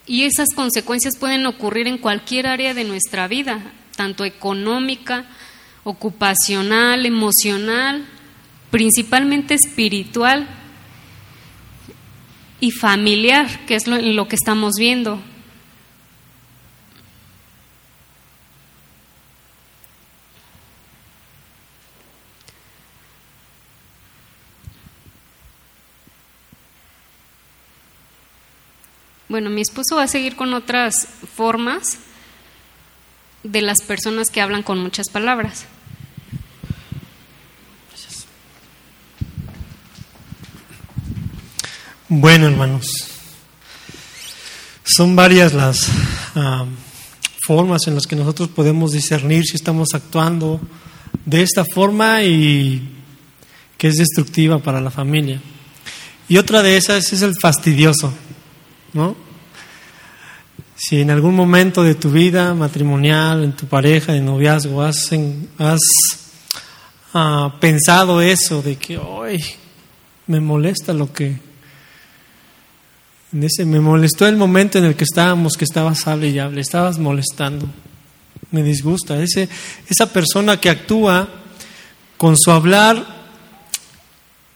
Y 0.05 0.23
esas 0.23 0.49
consecuencias 0.55 1.17
pueden 1.17 1.45
ocurrir 1.45 1.87
en 1.87 1.97
cualquier 1.97 2.47
área 2.47 2.73
de 2.73 2.83
nuestra 2.83 3.27
vida, 3.27 3.59
tanto 3.95 4.25
económica, 4.25 5.25
ocupacional, 5.83 7.05
emocional, 7.05 8.05
principalmente 8.69 9.53
espiritual 9.53 10.47
y 12.59 12.71
familiar, 12.71 13.65
que 13.65 13.75
es 13.75 13.87
lo 13.87 14.27
que 14.27 14.35
estamos 14.35 14.73
viendo. 14.77 15.19
Bueno, 29.33 29.49
mi 29.49 29.61
esposo 29.61 29.95
va 29.95 30.03
a 30.03 30.07
seguir 30.07 30.35
con 30.35 30.53
otras 30.53 31.07
formas 31.35 31.97
de 33.41 33.63
las 33.63 33.81
personas 33.81 34.29
que 34.29 34.41
hablan 34.41 34.61
con 34.61 34.77
muchas 34.77 35.09
palabras. 35.09 35.65
Bueno, 42.09 42.45
hermanos, 42.45 42.85
son 44.83 45.15
varias 45.15 45.53
las 45.53 45.89
formas 47.47 47.87
en 47.87 47.95
las 47.95 48.05
que 48.05 48.15
nosotros 48.15 48.49
podemos 48.49 48.91
discernir 48.91 49.45
si 49.45 49.55
estamos 49.55 49.95
actuando 49.95 50.61
de 51.25 51.41
esta 51.41 51.65
forma 51.65 52.21
y 52.21 52.87
que 53.79 53.87
es 53.87 53.95
destructiva 53.95 54.59
para 54.59 54.79
la 54.79 54.91
familia. 54.91 55.41
Y 56.29 56.37
otra 56.37 56.61
de 56.61 56.77
esas 56.77 57.11
es 57.11 57.23
el 57.23 57.33
fastidioso. 57.41 58.13
¿No? 58.93 59.15
Si 60.75 60.99
en 61.01 61.11
algún 61.11 61.35
momento 61.35 61.83
de 61.83 61.95
tu 61.95 62.09
vida 62.09 62.53
matrimonial, 62.53 63.43
en 63.43 63.53
tu 63.53 63.67
pareja, 63.67 64.13
de 64.13 64.21
noviazgo, 64.21 64.81
has, 64.81 65.09
ah, 67.13 67.55
pensado 67.59 68.21
eso 68.21 68.61
de 68.61 68.75
que 68.75 68.97
hoy 68.97 69.43
me 70.27 70.39
molesta 70.39 70.93
lo 70.93 71.11
que 71.13 71.37
en 73.31 73.71
me 73.71 73.79
molestó 73.79 74.27
el 74.27 74.35
momento 74.35 74.77
en 74.77 74.85
el 74.85 74.95
que 74.95 75.05
estábamos 75.05 75.57
que 75.57 75.65
estabas 75.65 76.05
hable 76.05 76.29
y 76.29 76.37
hable, 76.37 76.61
estabas 76.61 76.99
molestando. 76.99 77.67
Me 78.51 78.61
disgusta 78.61 79.19
ese 79.23 79.49
esa 79.89 80.13
persona 80.13 80.59
que 80.59 80.69
actúa 80.69 81.27
con 82.17 82.37
su 82.37 82.51
hablar 82.51 83.03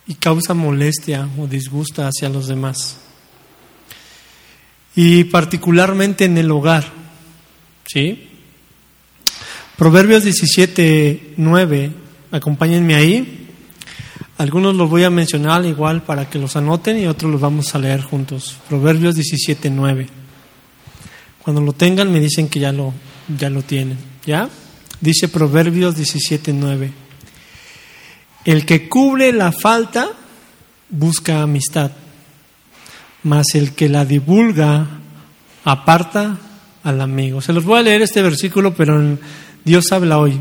y 0.05 0.13
causa 0.15 0.53
molestia 0.53 1.27
o 1.39 1.47
disgusta 1.47 2.07
hacia 2.07 2.29
los 2.29 2.47
demás 2.47 2.97
y 4.97 5.25
particularmente 5.25 6.25
en 6.25 6.39
el 6.39 6.49
hogar. 6.49 6.83
¿Sí? 7.85 8.29
Proverbios 9.77 10.23
17, 10.23 11.35
9, 11.37 11.91
acompáñenme 12.31 12.95
ahí. 12.95 13.47
Algunos 14.39 14.75
los 14.75 14.89
voy 14.89 15.03
a 15.03 15.11
mencionar 15.11 15.63
igual 15.65 16.01
para 16.01 16.27
que 16.27 16.39
los 16.39 16.55
anoten 16.55 16.97
y 16.97 17.05
otros 17.05 17.31
los 17.31 17.39
vamos 17.39 17.75
a 17.75 17.79
leer 17.79 18.01
juntos. 18.01 18.57
Proverbios 18.67 19.15
17.9. 19.15 20.07
Cuando 21.43 21.61
lo 21.61 21.73
tengan 21.73 22.11
me 22.11 22.19
dicen 22.19 22.49
que 22.49 22.59
ya 22.59 22.71
lo, 22.71 22.91
ya 23.37 23.51
lo 23.51 23.61
tienen. 23.61 23.99
¿Ya? 24.25 24.49
Dice 24.99 25.27
Proverbios 25.27 25.95
17.9. 25.95 26.89
El 28.45 28.65
que 28.65 28.89
cubre 28.89 29.31
la 29.31 29.51
falta 29.51 30.09
busca 30.89 31.43
amistad, 31.43 31.91
mas 33.27 33.55
el 33.55 33.73
que 33.73 33.89
la 33.89 34.05
divulga 34.05 34.87
aparta 35.65 36.37
al 36.83 37.01
amigo. 37.01 37.41
Se 37.41 37.51
los 37.51 37.65
voy 37.65 37.79
a 37.79 37.83
leer 37.83 38.01
este 38.01 38.21
versículo, 38.21 38.73
pero 38.73 39.17
Dios 39.65 39.91
habla 39.91 40.17
hoy. 40.17 40.39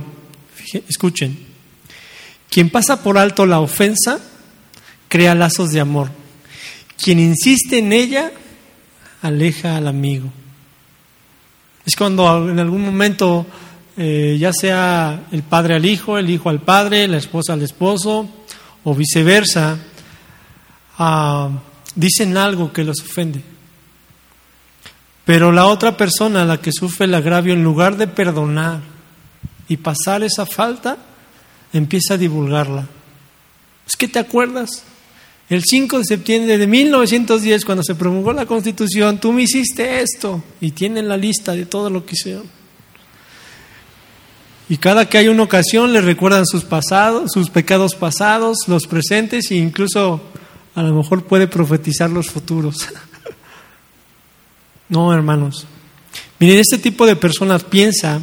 Escuchen. 0.88 1.37
Quien 2.49 2.70
pasa 2.70 3.03
por 3.03 3.18
alto 3.18 3.44
la 3.44 3.59
ofensa, 3.59 4.20
crea 5.09 5.35
lazos 5.35 5.72
de 5.72 5.81
amor. 5.81 6.11
Quien 6.96 7.18
insiste 7.18 7.79
en 7.79 7.92
ella, 7.92 8.31
aleja 9.20 9.77
al 9.77 9.88
amigo. 9.88 10.31
Es 11.85 11.96
cuando 11.96 12.49
en 12.49 12.59
algún 12.61 12.85
momento, 12.85 13.46
eh, 13.96 14.37
ya 14.38 14.53
sea 14.53 15.27
el 15.33 15.42
padre 15.42 15.75
al 15.75 15.85
hijo, 15.85 16.18
el 16.18 16.31
hijo 16.31 16.51
al 16.51 16.61
padre, 16.61 17.09
la 17.09 17.18
esposa 17.18 17.55
al 17.55 17.62
esposo, 17.62 18.29
o 18.85 18.94
viceversa, 18.94 19.77
ah, 20.99 21.51
dicen 21.96 22.37
algo 22.37 22.72
que 22.72 22.85
los 22.85 23.00
ofende. 23.00 23.42
Pero 25.24 25.50
la 25.50 25.66
otra 25.66 25.96
persona, 25.96 26.44
la 26.44 26.61
que 26.61 26.70
sufre 26.72 27.06
el 27.06 27.14
agravio, 27.14 27.54
en 27.54 27.64
lugar 27.64 27.96
de 27.96 28.06
perdonar 28.06 28.80
y 29.66 29.78
pasar 29.78 30.22
esa 30.22 30.46
falta, 30.46 30.96
empieza 31.72 32.14
a 32.14 32.18
divulgarla. 32.18 32.87
Es 33.88 33.96
que 33.96 34.06
te 34.06 34.20
acuerdas, 34.20 34.85
el 35.48 35.64
5 35.64 35.98
de 35.98 36.04
septiembre 36.04 36.59
de 36.59 36.66
1910, 36.68 37.64
cuando 37.64 37.82
se 37.82 37.96
promulgó 37.96 38.32
la 38.32 38.46
Constitución, 38.46 39.18
tú 39.18 39.32
me 39.32 39.42
hiciste 39.42 40.00
esto, 40.00 40.44
y 40.61 40.70
tienen 40.70 41.09
la 41.09 41.16
lista 41.16 41.52
de 41.52 41.66
todo 41.66 41.90
lo 41.90 42.06
que 42.06 42.14
hicieron. 42.14 42.44
Y 44.68 44.78
cada 44.78 45.09
que 45.09 45.18
hay 45.18 45.28
una 45.28 45.44
ocasión 45.44 45.92
le 45.92 46.00
recuerdan 46.00 46.46
sus 46.46 46.64
pasados, 46.64 47.30
sus 47.32 47.50
pecados 47.50 47.94
pasados, 47.94 48.59
los 48.66 48.87
presentes 48.87 49.50
e 49.50 49.56
incluso 49.56 50.20
a 50.76 50.82
lo 50.82 50.94
mejor 50.94 51.24
puede 51.24 51.48
profetizar 51.48 52.08
los 52.10 52.30
futuros. 52.30 52.88
No, 54.88 55.12
hermanos. 55.12 55.66
Miren, 56.38 56.60
este 56.60 56.78
tipo 56.78 57.06
de 57.06 57.16
personas 57.16 57.64
piensa, 57.64 58.20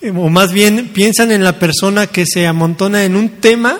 eh, 0.00 0.08
o 0.08 0.30
más 0.30 0.54
bien 0.54 0.88
piensan 0.94 1.30
en 1.32 1.44
la 1.44 1.58
persona 1.58 2.06
que 2.06 2.24
se 2.24 2.46
amontona 2.46 3.04
en 3.04 3.14
un 3.14 3.28
tema 3.28 3.78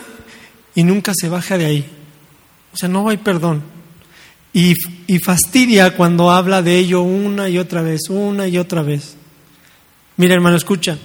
y 0.74 0.85
nunca 0.85 1.12
se 1.18 1.31
baja 1.31 1.57
de 1.57 1.64
ahí. 1.64 1.87
O 2.74 2.77
sea, 2.77 2.90
no 2.90 3.09
hay 3.09 3.16
perdón. 3.16 3.62
Y, 4.53 4.74
y 5.07 5.18
fastidia 5.20 5.96
cuando 5.96 6.31
habla 6.31 6.61
de 6.61 6.77
ello 6.77 7.01
una 7.01 7.48
y 7.48 7.57
otra 7.57 7.81
vez, 7.81 8.11
una 8.11 8.46
y 8.46 8.59
otra 8.59 8.83
vez. 8.83 9.16
Mira, 10.18 10.35
hermano, 10.35 10.59
escucha. 10.59 10.98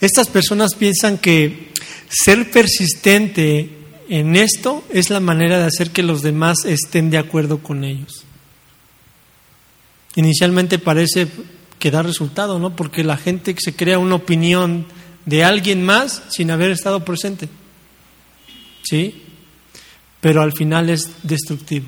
Estas 0.00 0.26
personas 0.26 0.74
piensan 0.74 1.18
que 1.18 1.70
ser 2.08 2.50
persistente 2.50 3.77
en 4.08 4.36
esto 4.36 4.84
es 4.90 5.10
la 5.10 5.20
manera 5.20 5.58
de 5.58 5.64
hacer 5.64 5.90
que 5.90 6.02
los 6.02 6.22
demás 6.22 6.64
estén 6.64 7.10
de 7.10 7.18
acuerdo 7.18 7.58
con 7.58 7.84
ellos 7.84 8.24
inicialmente 10.18 10.80
parece 10.80 11.28
que 11.78 11.92
da 11.92 12.02
resultado, 12.02 12.58
¿no? 12.58 12.74
Porque 12.74 13.04
la 13.04 13.16
gente 13.16 13.54
se 13.56 13.76
crea 13.76 14.00
una 14.00 14.16
opinión 14.16 14.84
de 15.26 15.44
alguien 15.44 15.84
más 15.84 16.24
sin 16.28 16.50
haber 16.50 16.72
estado 16.72 17.04
presente. 17.04 17.48
¿Sí? 18.82 19.22
Pero 20.20 20.42
al 20.42 20.52
final 20.52 20.90
es 20.90 21.12
destructivo. 21.22 21.86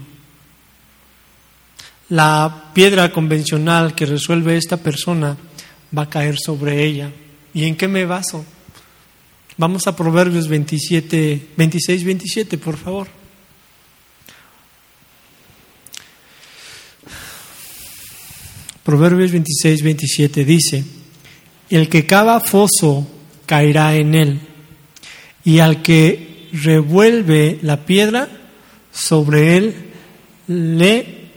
La 2.08 2.70
piedra 2.72 3.10
convencional 3.10 3.96
que 3.96 4.06
resuelve 4.06 4.56
esta 4.56 4.76
persona 4.76 5.36
va 5.96 6.02
a 6.02 6.10
caer 6.10 6.36
sobre 6.38 6.84
ella. 6.84 7.10
¿Y 7.52 7.64
en 7.64 7.76
qué 7.76 7.88
me 7.88 8.04
baso? 8.04 8.44
Vamos 9.56 9.86
a 9.86 9.94
Proverbios 9.94 10.48
27, 10.48 11.48
26, 11.56 12.04
27, 12.04 12.58
por 12.58 12.76
favor. 12.76 13.08
Proverbios 18.82 19.30
26, 19.30 19.82
27 19.82 20.44
dice, 20.44 20.84
el 21.68 21.88
que 21.88 22.06
cava 22.06 22.40
foso 22.40 23.06
caerá 23.46 23.94
en 23.94 24.14
él, 24.14 24.40
y 25.44 25.58
al 25.58 25.82
que 25.82 26.48
revuelve 26.52 27.58
la 27.62 27.84
piedra, 27.84 28.28
sobre 28.90 29.56
él 29.56 29.74
le 30.48 31.30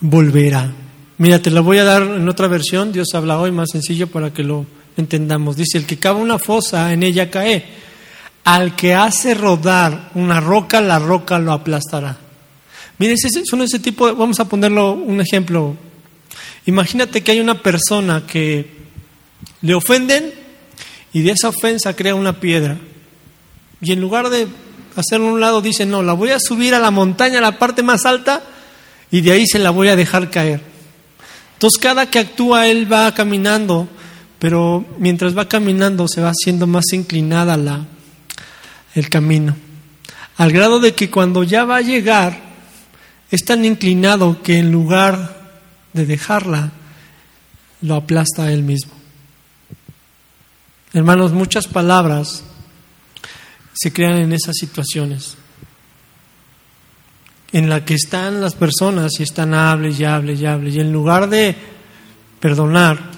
volverá. 0.00 0.72
Mira, 1.18 1.40
te 1.40 1.50
la 1.50 1.60
voy 1.60 1.78
a 1.78 1.84
dar 1.84 2.02
en 2.02 2.28
otra 2.28 2.48
versión, 2.48 2.92
Dios 2.92 3.08
habla 3.14 3.40
hoy 3.40 3.50
más 3.50 3.70
sencillo 3.72 4.06
para 4.08 4.32
que 4.32 4.42
lo 4.42 4.66
entendamos. 5.00 5.56
Dice, 5.56 5.78
el 5.78 5.86
que 5.86 5.98
cava 5.98 6.18
una 6.18 6.38
fosa, 6.38 6.92
en 6.92 7.02
ella 7.02 7.30
cae. 7.30 7.64
Al 8.44 8.76
que 8.76 8.94
hace 8.94 9.34
rodar 9.34 10.10
una 10.14 10.40
roca, 10.40 10.80
la 10.80 10.98
roca 10.98 11.38
lo 11.38 11.52
aplastará. 11.52 12.16
Mire, 12.98 13.14
son 13.44 13.62
ese 13.62 13.78
tipo, 13.78 14.06
de, 14.06 14.12
vamos 14.12 14.40
a 14.40 14.48
ponerlo 14.48 14.92
un 14.92 15.20
ejemplo 15.20 15.76
Imagínate 16.68 17.22
que 17.22 17.32
hay 17.32 17.40
una 17.40 17.62
persona 17.62 18.26
que 18.26 18.70
le 19.62 19.72
ofenden 19.72 20.34
y 21.14 21.22
de 21.22 21.30
esa 21.30 21.48
ofensa 21.48 21.96
crea 21.96 22.14
una 22.14 22.40
piedra. 22.40 22.76
Y 23.80 23.92
en 23.92 24.02
lugar 24.02 24.28
de 24.28 24.46
hacerlo 24.94 25.28
a 25.28 25.32
un 25.32 25.40
lado, 25.40 25.62
dice, 25.62 25.86
no, 25.86 26.02
la 26.02 26.12
voy 26.12 26.28
a 26.28 26.38
subir 26.38 26.74
a 26.74 26.78
la 26.78 26.90
montaña, 26.90 27.38
a 27.38 27.40
la 27.40 27.58
parte 27.58 27.82
más 27.82 28.04
alta, 28.04 28.42
y 29.10 29.22
de 29.22 29.32
ahí 29.32 29.46
se 29.46 29.58
la 29.58 29.70
voy 29.70 29.88
a 29.88 29.96
dejar 29.96 30.28
caer. 30.28 30.60
Entonces 31.54 31.78
cada 31.80 32.10
que 32.10 32.18
actúa 32.18 32.68
él 32.68 32.92
va 32.92 33.14
caminando, 33.14 33.88
pero 34.38 34.84
mientras 34.98 35.36
va 35.36 35.48
caminando 35.48 36.06
se 36.08 36.20
va 36.20 36.30
haciendo 36.30 36.66
más 36.66 36.92
inclinada 36.92 37.56
la, 37.56 37.86
el 38.94 39.08
camino. 39.08 39.56
Al 40.36 40.52
grado 40.52 40.78
de 40.78 40.94
que 40.94 41.10
cuando 41.10 41.42
ya 41.42 41.64
va 41.64 41.76
a 41.76 41.82
llegar, 41.82 42.40
es 43.30 43.44
tan 43.44 43.64
inclinado 43.64 44.42
que 44.42 44.58
en 44.58 44.70
lugar 44.70 45.36
de 45.92 46.06
dejarla, 46.06 46.72
lo 47.80 47.94
aplasta 47.94 48.44
a 48.44 48.52
él 48.52 48.62
mismo. 48.62 48.92
Hermanos, 50.92 51.32
muchas 51.32 51.66
palabras 51.66 52.42
se 53.72 53.92
crean 53.92 54.18
en 54.18 54.32
esas 54.32 54.56
situaciones, 54.56 55.36
en 57.52 57.68
la 57.68 57.84
que 57.84 57.94
están 57.94 58.40
las 58.40 58.54
personas 58.54 59.12
y 59.20 59.22
están 59.22 59.54
hable 59.54 59.90
y 59.90 60.04
hable 60.04 60.34
y 60.34 60.46
hable, 60.46 60.70
y 60.70 60.80
en 60.80 60.92
lugar 60.92 61.28
de 61.28 61.54
perdonar, 62.40 63.17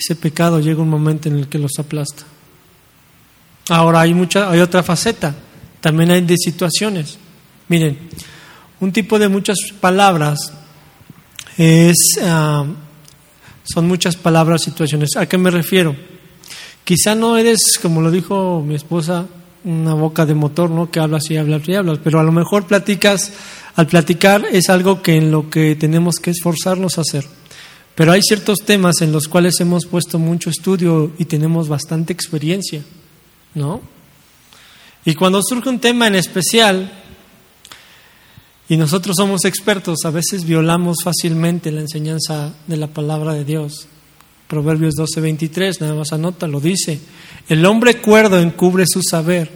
ese 0.00 0.16
pecado 0.16 0.60
llega 0.60 0.82
un 0.82 0.88
momento 0.88 1.28
en 1.28 1.36
el 1.36 1.48
que 1.48 1.58
los 1.58 1.72
aplasta. 1.78 2.24
Ahora 3.68 4.00
hay 4.00 4.14
mucha, 4.14 4.50
hay 4.50 4.60
otra 4.60 4.82
faceta, 4.82 5.34
también 5.80 6.10
hay 6.10 6.22
de 6.22 6.36
situaciones. 6.38 7.18
Miren, 7.68 7.98
un 8.80 8.92
tipo 8.92 9.18
de 9.18 9.28
muchas 9.28 9.58
palabras 9.78 10.52
es, 11.56 11.96
ah, 12.22 12.64
son 13.62 13.86
muchas 13.86 14.16
palabras, 14.16 14.62
situaciones. 14.62 15.16
¿A 15.16 15.26
qué 15.26 15.36
me 15.36 15.50
refiero? 15.50 15.94
Quizá 16.82 17.14
no 17.14 17.36
eres, 17.36 17.78
como 17.80 18.00
lo 18.00 18.10
dijo 18.10 18.64
mi 18.66 18.74
esposa, 18.74 19.26
una 19.64 19.92
boca 19.92 20.24
de 20.24 20.34
motor, 20.34 20.70
¿no? 20.70 20.90
Que 20.90 20.98
hablas 20.98 21.30
y 21.30 21.36
hablas 21.36 21.68
y 21.68 21.74
hablas, 21.74 21.98
pero 22.02 22.18
a 22.18 22.24
lo 22.24 22.32
mejor 22.32 22.66
platicas, 22.66 23.32
al 23.76 23.86
platicar 23.86 24.46
es 24.50 24.70
algo 24.70 25.02
que 25.02 25.16
en 25.16 25.30
lo 25.30 25.50
que 25.50 25.76
tenemos 25.76 26.16
que 26.16 26.30
esforzarnos 26.30 26.96
a 26.96 27.02
hacer. 27.02 27.39
Pero 28.00 28.12
hay 28.12 28.22
ciertos 28.22 28.60
temas 28.60 29.02
en 29.02 29.12
los 29.12 29.28
cuales 29.28 29.60
hemos 29.60 29.84
puesto 29.84 30.18
mucho 30.18 30.48
estudio 30.48 31.12
y 31.18 31.26
tenemos 31.26 31.68
bastante 31.68 32.14
experiencia, 32.14 32.82
¿no? 33.54 33.82
Y 35.04 35.12
cuando 35.14 35.42
surge 35.42 35.68
un 35.68 35.80
tema 35.80 36.06
en 36.06 36.14
especial, 36.14 36.90
y 38.70 38.78
nosotros 38.78 39.16
somos 39.18 39.44
expertos, 39.44 39.98
a 40.06 40.10
veces 40.10 40.46
violamos 40.46 41.02
fácilmente 41.04 41.70
la 41.70 41.82
enseñanza 41.82 42.54
de 42.66 42.78
la 42.78 42.86
palabra 42.86 43.34
de 43.34 43.44
Dios. 43.44 43.86
Proverbios 44.48 44.94
12:23, 44.94 45.82
nada 45.82 45.94
más 45.94 46.14
anota, 46.14 46.46
lo 46.46 46.58
dice. 46.58 46.98
El 47.50 47.66
hombre 47.66 48.00
cuerdo 48.00 48.40
encubre 48.40 48.86
su 48.88 49.02
saber, 49.02 49.50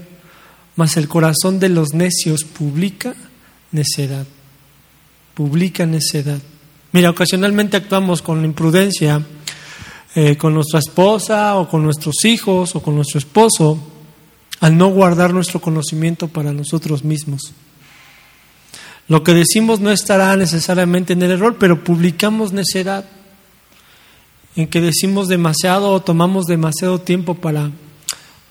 mas 0.77 0.99
el 0.99 1.09
corazón 1.09 1.61
de 1.61 1.71
los 1.71 1.95
necios 1.95 2.45
publica 2.45 3.15
necedad. 3.73 4.27
Publica 5.33 5.87
necedad. 5.87 6.43
Mira, 6.95 7.11
ocasionalmente 7.11 7.77
actuamos 7.77 8.23
con 8.23 8.45
imprudencia 8.45 9.21
eh, 10.15 10.37
con 10.37 10.55
nuestra 10.55 10.79
esposa 10.79 11.57
o 11.57 11.69
con 11.69 11.83
nuestros 11.83 12.25
hijos 12.25 12.77
o 12.77 12.83
con 12.83 12.95
nuestro 12.95 13.19
esposo 13.19 13.81
al 14.61 14.79
no 14.79 14.91
guardar 14.91 15.35
nuestro 15.35 15.61
conocimiento 15.61 16.29
para 16.29 16.53
nosotros 16.53 17.03
mismos. 17.03 17.53
Lo 19.09 19.25
que 19.25 19.35
decimos 19.35 19.81
no 19.81 19.91
estará 19.91 20.37
necesariamente 20.37 21.15
en 21.15 21.23
el 21.25 21.33
error, 21.33 21.57
pero 21.59 21.83
publicamos 21.83 22.53
necedad, 22.53 23.05
en 24.55 24.69
que 24.69 24.81
decimos 24.81 25.27
demasiado 25.27 25.91
o 25.91 26.01
tomamos 26.01 26.47
demasiado 26.47 27.01
tiempo 27.01 27.35
para, 27.35 27.73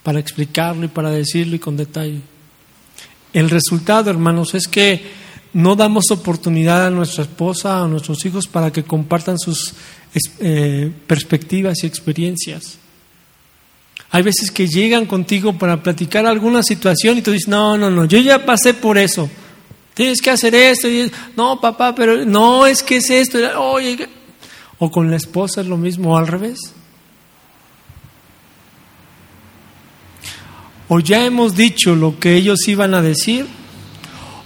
para 0.03 0.19
explicarlo 0.19 0.83
y 0.83 0.89
para 0.89 1.11
decirlo 1.11 1.55
y 1.55 1.59
con 1.59 1.77
detalle. 1.77 2.19
El 3.31 3.49
resultado, 3.49 4.09
hermanos, 4.09 4.53
es 4.53 4.67
que 4.67 5.22
no 5.53 5.75
damos 5.75 6.11
oportunidad 6.11 6.87
a 6.87 6.89
nuestra 6.89 7.23
esposa, 7.23 7.83
a 7.83 7.87
nuestros 7.87 8.25
hijos 8.25 8.47
para 8.47 8.71
que 8.71 8.83
compartan 8.83 9.37
sus 9.37 9.73
eh, 10.39 10.91
perspectivas 11.07 11.83
y 11.83 11.87
experiencias. 11.87 12.77
Hay 14.09 14.21
veces 14.21 14.51
que 14.51 14.67
llegan 14.67 15.05
contigo 15.05 15.57
para 15.57 15.81
platicar 15.81 16.25
alguna 16.25 16.61
situación 16.61 17.17
y 17.17 17.21
tú 17.21 17.31
dices, 17.31 17.47
no, 17.47 17.77
no, 17.77 17.89
no, 17.89 18.05
yo 18.05 18.19
ya 18.19 18.45
pasé 18.45 18.73
por 18.73 18.97
eso. 18.97 19.29
Tienes 19.93 20.21
que 20.21 20.31
hacer 20.31 20.55
esto. 20.55 20.89
Y, 20.89 21.11
no, 21.35 21.59
papá, 21.59 21.93
pero 21.95 22.25
no, 22.25 22.65
es 22.65 22.83
que 22.83 22.97
es 22.97 23.09
esto. 23.09 23.37
Oye, 23.59 24.07
o 24.79 24.91
con 24.91 25.09
la 25.09 25.17
esposa 25.17 25.61
es 25.61 25.67
lo 25.67 25.77
mismo, 25.77 26.13
o 26.13 26.17
al 26.17 26.27
revés. 26.27 26.59
O 30.89 30.99
ya 30.99 31.25
hemos 31.25 31.55
dicho 31.55 31.95
lo 31.95 32.19
que 32.19 32.35
ellos 32.35 32.67
iban 32.67 32.93
a 32.93 33.01
decir, 33.01 33.47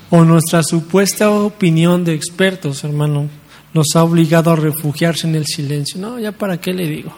o 0.09 0.23
nuestra 0.23 0.63
supuesta 0.63 1.29
opinión 1.29 2.03
de 2.03 2.13
expertos, 2.13 2.83
hermano, 2.83 3.29
nos 3.73 3.87
ha 3.95 4.03
obligado 4.03 4.51
a 4.51 4.55
refugiarse 4.55 5.27
en 5.27 5.35
el 5.35 5.45
silencio. 5.45 5.99
No, 5.99 6.19
ya 6.19 6.31
para 6.31 6.59
qué 6.59 6.73
le 6.73 6.87
digo. 6.87 7.13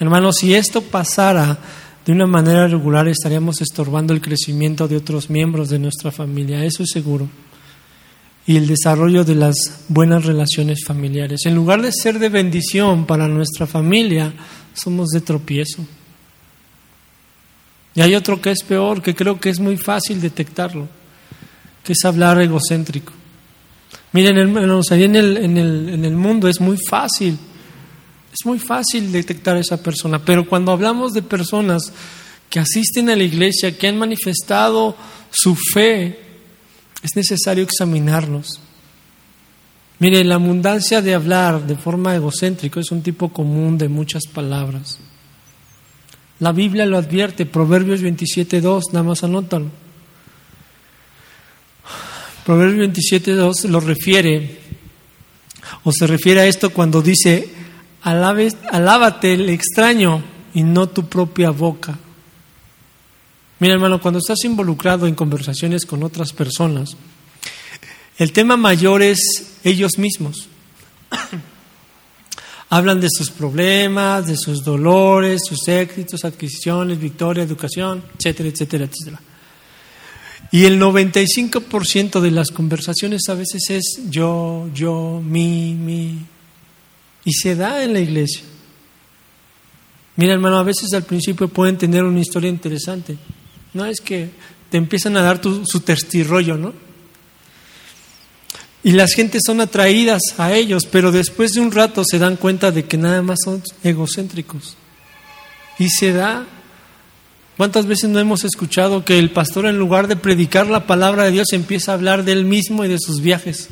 Hermano, 0.00 0.32
si 0.32 0.54
esto 0.54 0.82
pasara 0.82 1.58
de 2.06 2.12
una 2.12 2.26
manera 2.26 2.66
regular, 2.66 3.08
estaríamos 3.08 3.60
estorbando 3.60 4.14
el 4.14 4.20
crecimiento 4.20 4.88
de 4.88 4.96
otros 4.96 5.28
miembros 5.28 5.68
de 5.68 5.78
nuestra 5.78 6.10
familia, 6.10 6.64
eso 6.64 6.82
es 6.82 6.90
seguro. 6.90 7.28
Y 8.46 8.56
el 8.56 8.66
desarrollo 8.66 9.24
de 9.24 9.34
las 9.34 9.84
buenas 9.88 10.24
relaciones 10.24 10.84
familiares. 10.86 11.44
En 11.44 11.54
lugar 11.54 11.82
de 11.82 11.92
ser 11.92 12.18
de 12.18 12.30
bendición 12.30 13.04
para 13.04 13.28
nuestra 13.28 13.66
familia, 13.66 14.32
somos 14.72 15.10
de 15.10 15.20
tropiezo. 15.20 15.84
Y 17.94 18.00
hay 18.00 18.14
otro 18.14 18.40
que 18.40 18.52
es 18.52 18.62
peor, 18.62 19.02
que 19.02 19.14
creo 19.14 19.38
que 19.38 19.50
es 19.50 19.60
muy 19.60 19.76
fácil 19.76 20.20
detectarlo, 20.20 20.88
es 21.92 22.04
hablar 22.04 22.40
egocéntrico. 22.40 23.12
Miren, 24.12 24.38
en 24.38 26.04
el 26.04 26.16
mundo 26.16 26.48
es 26.48 26.60
muy 26.60 26.78
fácil, 26.88 27.38
es 28.32 28.46
muy 28.46 28.58
fácil 28.58 29.10
detectar 29.10 29.56
a 29.56 29.60
esa 29.60 29.82
persona, 29.82 30.24
pero 30.24 30.48
cuando 30.48 30.72
hablamos 30.72 31.12
de 31.12 31.22
personas 31.22 31.92
que 32.48 32.60
asisten 32.60 33.10
a 33.10 33.16
la 33.16 33.24
iglesia, 33.24 33.76
que 33.76 33.88
han 33.88 33.98
manifestado 33.98 34.96
su 35.30 35.54
fe, 35.54 36.20
es 37.02 37.16
necesario 37.16 37.64
examinarlos. 37.64 38.60
Mire, 39.98 40.24
la 40.24 40.36
abundancia 40.36 41.02
de 41.02 41.14
hablar 41.14 41.66
de 41.66 41.76
forma 41.76 42.14
egocéntrica 42.14 42.80
es 42.80 42.90
un 42.92 43.02
tipo 43.02 43.30
común 43.30 43.76
de 43.76 43.88
muchas 43.88 44.26
palabras. 44.26 44.98
La 46.38 46.52
Biblia 46.52 46.86
lo 46.86 46.96
advierte, 46.96 47.46
Proverbios 47.46 48.00
27.2, 48.00 48.92
nada 48.92 49.02
más 49.02 49.24
anótalo. 49.24 49.66
Proverbios 52.48 52.88
27.2 52.88 53.68
lo 53.68 53.78
refiere, 53.78 54.56
o 55.84 55.92
se 55.92 56.06
refiere 56.06 56.40
a 56.40 56.46
esto 56.46 56.70
cuando 56.70 57.02
dice, 57.02 57.46
alábate 58.00 59.34
el 59.34 59.50
extraño 59.50 60.24
y 60.54 60.62
no 60.62 60.88
tu 60.88 61.10
propia 61.10 61.50
boca. 61.50 61.98
Mira 63.58 63.74
hermano, 63.74 64.00
cuando 64.00 64.20
estás 64.20 64.42
involucrado 64.44 65.06
en 65.06 65.14
conversaciones 65.14 65.84
con 65.84 66.02
otras 66.02 66.32
personas, 66.32 66.96
el 68.16 68.32
tema 68.32 68.56
mayor 68.56 69.02
es 69.02 69.58
ellos 69.62 69.98
mismos. 69.98 70.48
Hablan 72.70 72.98
de 72.98 73.08
sus 73.10 73.30
problemas, 73.30 74.26
de 74.26 74.38
sus 74.38 74.64
dolores, 74.64 75.42
sus 75.46 75.68
éxitos, 75.68 76.24
adquisiciones, 76.24 76.98
victoria, 76.98 77.44
educación, 77.44 78.02
etcétera, 78.16 78.48
etcétera, 78.48 78.84
etcétera. 78.86 79.20
Y 80.50 80.64
el 80.64 80.80
95% 80.80 82.20
de 82.20 82.30
las 82.30 82.50
conversaciones 82.50 83.22
a 83.28 83.34
veces 83.34 83.62
es 83.68 84.00
yo, 84.08 84.68
yo, 84.72 85.22
mi, 85.24 85.74
mi. 85.74 86.18
Y 87.24 87.32
se 87.32 87.54
da 87.54 87.82
en 87.82 87.92
la 87.92 88.00
iglesia. 88.00 88.42
Mira, 90.16 90.32
hermano, 90.32 90.56
a 90.56 90.62
veces 90.62 90.92
al 90.94 91.04
principio 91.04 91.48
pueden 91.48 91.76
tener 91.76 92.02
una 92.02 92.20
historia 92.20 92.48
interesante. 92.48 93.18
No 93.74 93.84
es 93.84 94.00
que 94.00 94.30
te 94.70 94.78
empiezan 94.78 95.16
a 95.16 95.22
dar 95.22 95.40
su 95.42 95.80
testirrollo, 95.80 96.56
¿no? 96.56 96.72
Y 98.82 98.92
las 98.92 99.12
gentes 99.12 99.42
son 99.44 99.60
atraídas 99.60 100.22
a 100.38 100.54
ellos, 100.54 100.86
pero 100.86 101.12
después 101.12 101.52
de 101.52 101.60
un 101.60 101.72
rato 101.72 102.02
se 102.08 102.18
dan 102.18 102.36
cuenta 102.36 102.70
de 102.70 102.84
que 102.84 102.96
nada 102.96 103.22
más 103.22 103.40
son 103.44 103.62
egocéntricos. 103.82 104.76
Y 105.78 105.90
se 105.90 106.12
da. 106.12 106.46
¿Cuántas 107.58 107.86
veces 107.86 108.08
no 108.08 108.20
hemos 108.20 108.44
escuchado 108.44 109.04
que 109.04 109.18
el 109.18 109.32
pastor 109.32 109.66
en 109.66 109.80
lugar 109.80 110.06
de 110.06 110.14
predicar 110.14 110.68
la 110.68 110.86
palabra 110.86 111.24
de 111.24 111.32
Dios 111.32 111.48
empieza 111.50 111.90
a 111.90 111.94
hablar 111.96 112.22
de 112.22 112.30
él 112.30 112.44
mismo 112.44 112.84
y 112.84 112.88
de 112.88 113.00
sus 113.00 113.20
viajes 113.20 113.68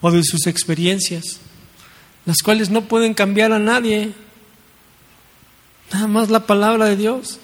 o 0.00 0.12
de 0.12 0.22
sus 0.22 0.46
experiencias, 0.46 1.40
las 2.24 2.42
cuales 2.44 2.70
no 2.70 2.82
pueden 2.82 3.14
cambiar 3.14 3.50
a 3.50 3.58
nadie? 3.58 4.12
Nada 5.92 6.06
más 6.06 6.30
la 6.30 6.46
palabra 6.46 6.84
de 6.84 6.94
Dios. 6.94 7.40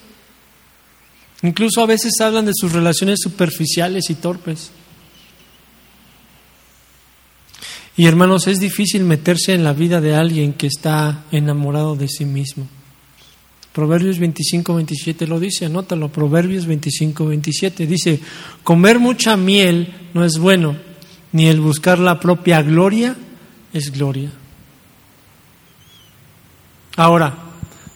Incluso 1.43 1.83
a 1.83 1.87
veces 1.87 2.13
hablan 2.21 2.47
de 2.47 2.53
sus 2.55 2.71
relaciones 2.71 3.19
superficiales 3.25 4.09
y 4.09 4.15
torpes. 4.15 4.71
Y 7.97 8.07
hermanos, 8.07 8.47
es 8.47 8.61
difícil 8.61 9.03
meterse 9.03 9.53
en 9.53 9.65
la 9.65 9.73
vida 9.73 10.01
de 10.01 10.15
alguien 10.15 10.53
que 10.53 10.69
está 10.69 11.25
enamorado 11.33 11.97
de 11.97 12.07
sí 12.07 12.25
mismo. 12.25 12.69
Proverbios 13.73 14.19
25, 14.19 14.75
27 14.75 15.27
lo 15.27 15.41
dice, 15.41 15.67
anótalo, 15.67 16.11
Proverbios 16.11 16.67
25, 16.67 17.27
27. 17.27 17.87
Dice, 17.87 18.21
comer 18.63 18.99
mucha 18.99 19.37
miel 19.37 20.11
no 20.13 20.25
es 20.25 20.39
bueno, 20.39 20.77
ni 21.33 21.47
el 21.47 21.61
buscar 21.61 21.99
la 21.99 22.21
propia 22.21 22.61
gloria 22.63 23.17
es 23.73 23.91
gloria. 23.91 24.31
Ahora, 26.97 27.37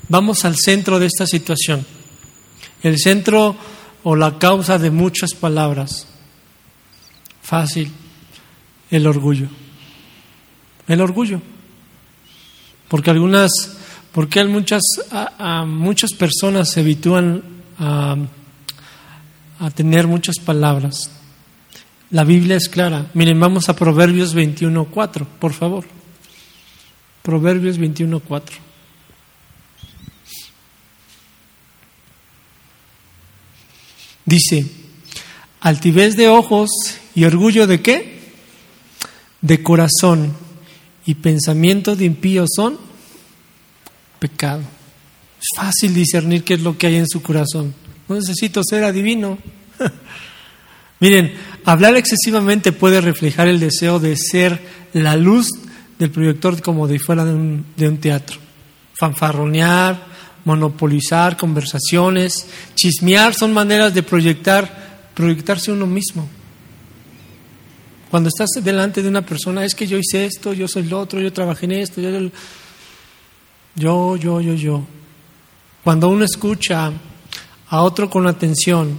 vamos 0.08 0.44
al 0.44 0.56
centro 0.56 0.98
de 0.98 1.06
esta 1.06 1.26
situación. 1.26 1.84
El 2.82 2.98
centro 2.98 3.56
o 4.02 4.16
la 4.16 4.38
causa 4.38 4.78
de 4.78 4.90
muchas 4.90 5.34
palabras. 5.34 6.06
Fácil, 7.42 7.92
el 8.90 9.06
orgullo. 9.06 9.48
El 10.88 11.00
orgullo. 11.00 11.42
Porque 12.88 13.10
algunas, 13.10 13.50
porque 14.16 14.42
muchas, 14.46 14.80
a, 15.10 15.66
muchas 15.66 16.14
personas 16.14 16.70
se 16.70 16.80
habitúan 16.80 17.42
a, 17.78 18.16
a 19.60 19.70
tener 19.72 20.06
muchas 20.06 20.36
palabras. 20.38 21.10
La 22.08 22.24
Biblia 22.24 22.56
es 22.56 22.70
clara. 22.70 23.10
Miren, 23.12 23.38
vamos 23.38 23.68
a 23.68 23.76
Proverbios 23.76 24.34
21.4, 24.34 25.26
por 25.38 25.52
favor. 25.52 25.84
Proverbios 27.22 27.78
21.4. 27.78 28.42
Dice, 34.24 34.66
altivez 35.60 36.16
de 36.16 36.30
ojos 36.30 36.70
y 37.14 37.24
orgullo 37.24 37.66
de 37.66 37.82
qué? 37.82 38.18
De 39.42 39.62
corazón 39.62 40.32
y 41.04 41.16
pensamientos 41.16 41.98
de 41.98 42.06
impíos 42.06 42.48
son 42.56 42.85
pecado. 44.18 44.62
Es 45.38 45.48
fácil 45.56 45.94
discernir 45.94 46.44
qué 46.44 46.54
es 46.54 46.62
lo 46.62 46.76
que 46.76 46.86
hay 46.86 46.96
en 46.96 47.08
su 47.08 47.22
corazón. 47.22 47.74
No 48.08 48.16
necesito 48.16 48.62
ser 48.64 48.84
adivino. 48.84 49.38
Miren, 51.00 51.34
hablar 51.64 51.96
excesivamente 51.96 52.72
puede 52.72 53.00
reflejar 53.00 53.48
el 53.48 53.60
deseo 53.60 53.98
de 53.98 54.16
ser 54.16 54.60
la 54.92 55.16
luz 55.16 55.48
del 55.98 56.10
proyector 56.10 56.60
como 56.62 56.88
de 56.88 56.98
fuera 56.98 57.24
de 57.24 57.34
un, 57.34 57.98
teatro. 58.00 58.38
Fanfarronear, 58.98 60.06
monopolizar 60.44 61.36
conversaciones, 61.36 62.46
chismear 62.74 63.34
son 63.34 63.52
maneras 63.52 63.92
de 63.94 64.02
proyectar, 64.02 65.10
proyectarse 65.14 65.72
uno 65.72 65.86
mismo. 65.86 66.26
Cuando 68.10 68.28
estás 68.28 68.48
delante 68.62 69.02
de 69.02 69.08
una 69.08 69.22
persona, 69.22 69.64
es 69.64 69.74
que 69.74 69.86
yo 69.86 69.98
hice 69.98 70.24
esto, 70.24 70.52
yo 70.52 70.68
soy 70.68 70.84
lo 70.84 71.00
otro, 71.00 71.20
yo 71.20 71.32
trabajé 71.32 71.66
en 71.66 71.72
esto, 71.72 72.00
yo, 72.00 72.10
yo, 73.76 74.16
yo, 74.16 74.40
yo, 74.40 74.54
yo. 74.54 74.86
Cuando 75.84 76.08
uno 76.08 76.24
escucha 76.24 76.90
a 77.68 77.82
otro 77.82 78.10
con 78.10 78.26
atención, 78.26 78.98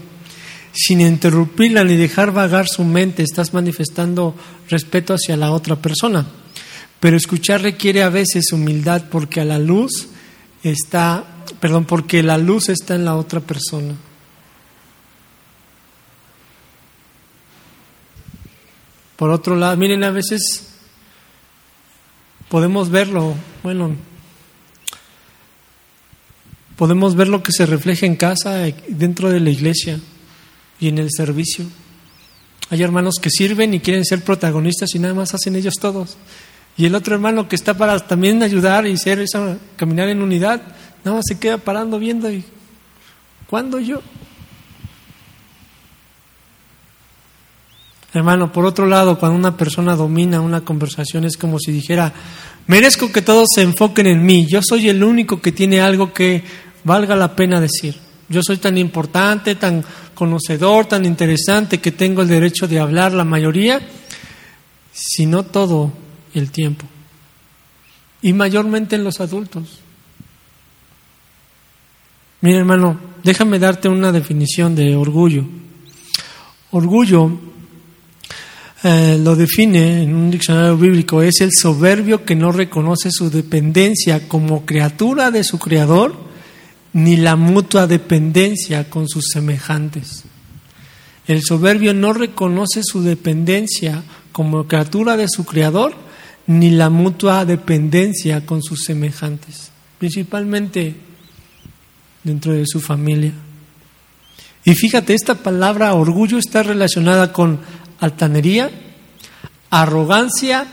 sin 0.71 1.01
interrumpirla 1.01 1.83
ni 1.83 1.95
dejar 1.95 2.31
vagar 2.31 2.67
su 2.67 2.83
mente, 2.83 3.23
estás 3.23 3.53
manifestando 3.53 4.35
respeto 4.69 5.15
hacia 5.15 5.35
la 5.35 5.51
otra 5.51 5.75
persona. 5.75 6.25
Pero 6.99 7.17
escuchar 7.17 7.61
requiere 7.61 8.03
a 8.03 8.09
veces 8.09 8.51
humildad 8.51 9.05
porque 9.09 9.41
a 9.41 9.45
la 9.45 9.59
luz 9.59 10.09
está, 10.63 11.23
perdón, 11.59 11.85
porque 11.85 12.21
la 12.23 12.37
luz 12.37 12.69
está 12.69 12.95
en 12.95 13.05
la 13.05 13.15
otra 13.15 13.39
persona. 13.39 13.95
Por 19.15 19.31
otro 19.31 19.55
lado, 19.55 19.75
miren, 19.77 20.03
a 20.03 20.11
veces 20.11 20.67
podemos 22.49 22.91
verlo, 22.91 23.33
bueno, 23.63 23.95
Podemos 26.77 27.15
ver 27.15 27.27
lo 27.27 27.43
que 27.43 27.51
se 27.51 27.65
refleja 27.65 28.05
en 28.05 28.15
casa, 28.15 28.63
dentro 28.87 29.29
de 29.29 29.39
la 29.39 29.49
iglesia 29.49 29.99
y 30.79 30.87
en 30.87 30.99
el 30.99 31.09
servicio. 31.11 31.65
Hay 32.69 32.83
hermanos 32.83 33.15
que 33.21 33.29
sirven 33.29 33.73
y 33.73 33.79
quieren 33.79 34.05
ser 34.05 34.23
protagonistas 34.23 34.93
y 34.93 34.99
nada 34.99 35.13
más 35.13 35.33
hacen 35.33 35.55
ellos 35.55 35.75
todos. 35.81 36.17
Y 36.77 36.85
el 36.85 36.93
otro 36.93 37.15
hermano 37.15 37.49
que 37.49 37.55
está 37.55 37.75
para 37.75 37.99
también 37.99 38.43
ayudar 38.43 38.85
y 38.85 38.97
ser 38.97 39.25
caminar 39.75 40.09
en 40.09 40.21
unidad, 40.21 40.61
nada 41.03 41.17
más 41.17 41.25
se 41.27 41.39
queda 41.39 41.57
parando 41.57 41.97
viendo 41.97 42.31
y 42.31 42.43
¿cuándo 43.49 43.79
yo? 43.79 44.01
Hermano, 48.13 48.51
por 48.51 48.65
otro 48.65 48.85
lado, 48.85 49.17
cuando 49.17 49.37
una 49.37 49.57
persona 49.57 49.95
domina 49.95 50.41
una 50.41 50.61
conversación 50.61 51.25
es 51.25 51.37
como 51.37 51.59
si 51.59 51.71
dijera, 51.71 52.13
merezco 52.67 53.11
que 53.11 53.21
todos 53.21 53.47
se 53.53 53.61
enfoquen 53.61 54.07
en 54.07 54.25
mí, 54.25 54.45
yo 54.45 54.61
soy 54.61 54.89
el 54.89 55.03
único 55.03 55.41
que 55.41 55.51
tiene 55.51 55.81
algo 55.81 56.13
que 56.13 56.43
valga 56.83 57.15
la 57.15 57.35
pena 57.35 57.59
decir. 57.59 57.95
Yo 58.29 58.43
soy 58.43 58.57
tan 58.57 58.77
importante, 58.77 59.55
tan 59.55 59.83
conocedor, 60.13 60.85
tan 60.85 61.05
interesante 61.05 61.79
que 61.79 61.91
tengo 61.91 62.21
el 62.21 62.27
derecho 62.27 62.67
de 62.67 62.79
hablar 62.79 63.13
la 63.13 63.23
mayoría, 63.23 63.79
si 64.91 65.25
no 65.25 65.43
todo 65.43 65.93
el 66.33 66.51
tiempo. 66.51 66.85
Y 68.21 68.33
mayormente 68.33 68.95
en 68.95 69.03
los 69.03 69.21
adultos. 69.21 69.79
Mira 72.41 72.59
hermano, 72.59 72.99
déjame 73.23 73.59
darte 73.59 73.87
una 73.87 74.11
definición 74.11 74.75
de 74.75 74.95
orgullo. 74.95 75.45
Orgullo 76.71 77.31
eh, 78.83 79.19
lo 79.19 79.35
define 79.35 80.03
en 80.03 80.13
un 80.13 80.29
diccionario 80.29 80.77
bíblico, 80.77 81.21
es 81.21 81.41
el 81.41 81.49
soberbio 81.51 82.23
que 82.23 82.35
no 82.35 82.51
reconoce 82.51 83.09
su 83.11 83.29
dependencia 83.29 84.27
como 84.27 84.65
criatura 84.65 85.31
de 85.31 85.43
su 85.43 85.57
creador, 85.57 86.26
ni 86.97 87.15
la 87.15 87.35
mutua 87.35 87.85
dependencia 87.85 88.89
con 88.89 89.07
sus 89.07 89.25
semejantes. 89.31 90.23
El 91.27 91.43
soberbio 91.43 91.93
no 91.93 92.11
reconoce 92.11 92.81
su 92.83 93.03
dependencia 93.03 94.01
como 94.31 94.67
criatura 94.67 95.15
de 95.15 95.27
su 95.29 95.45
creador, 95.45 95.93
ni 96.47 96.71
la 96.71 96.89
mutua 96.89 97.45
dependencia 97.45 98.47
con 98.47 98.63
sus 98.63 98.83
semejantes, 98.83 99.69
principalmente 99.99 100.95
dentro 102.23 102.53
de 102.53 102.65
su 102.65 102.79
familia. 102.79 103.33
Y 104.65 104.73
fíjate, 104.73 105.13
esta 105.13 105.35
palabra 105.35 105.93
orgullo 105.93 106.39
está 106.39 106.63
relacionada 106.63 107.31
con 107.31 107.59
altanería, 107.99 108.71
arrogancia, 109.69 110.65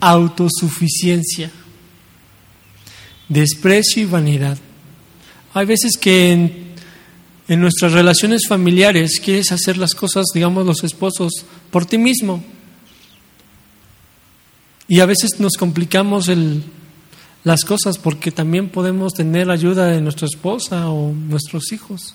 autosuficiencia, 0.00 1.52
desprecio 3.28 4.02
y 4.02 4.06
vanidad. 4.06 4.58
Hay 5.58 5.66
veces 5.66 5.98
que 6.00 6.30
en, 7.48 7.60
nuestras 7.60 7.92
relaciones 7.92 8.46
familiares 8.46 9.18
quieres 9.18 9.50
hacer 9.50 9.76
las 9.76 9.92
cosas, 9.92 10.26
digamos 10.32 10.64
los 10.64 10.84
esposos, 10.84 11.32
por 11.72 11.84
ti 11.84 11.98
mismo. 11.98 12.44
Y 14.86 15.00
a 15.00 15.06
veces 15.06 15.40
nos 15.40 15.56
complicamos 15.56 16.28
el, 16.28 16.62
las 17.42 17.64
cosas 17.64 17.98
porque 17.98 18.30
también 18.30 18.68
podemos 18.68 19.14
tener 19.14 19.50
ayuda 19.50 19.86
de 19.86 20.00
nuestra 20.00 20.28
esposa 20.28 20.90
o 20.90 21.10
nuestros 21.10 21.72
hijos. 21.72 22.14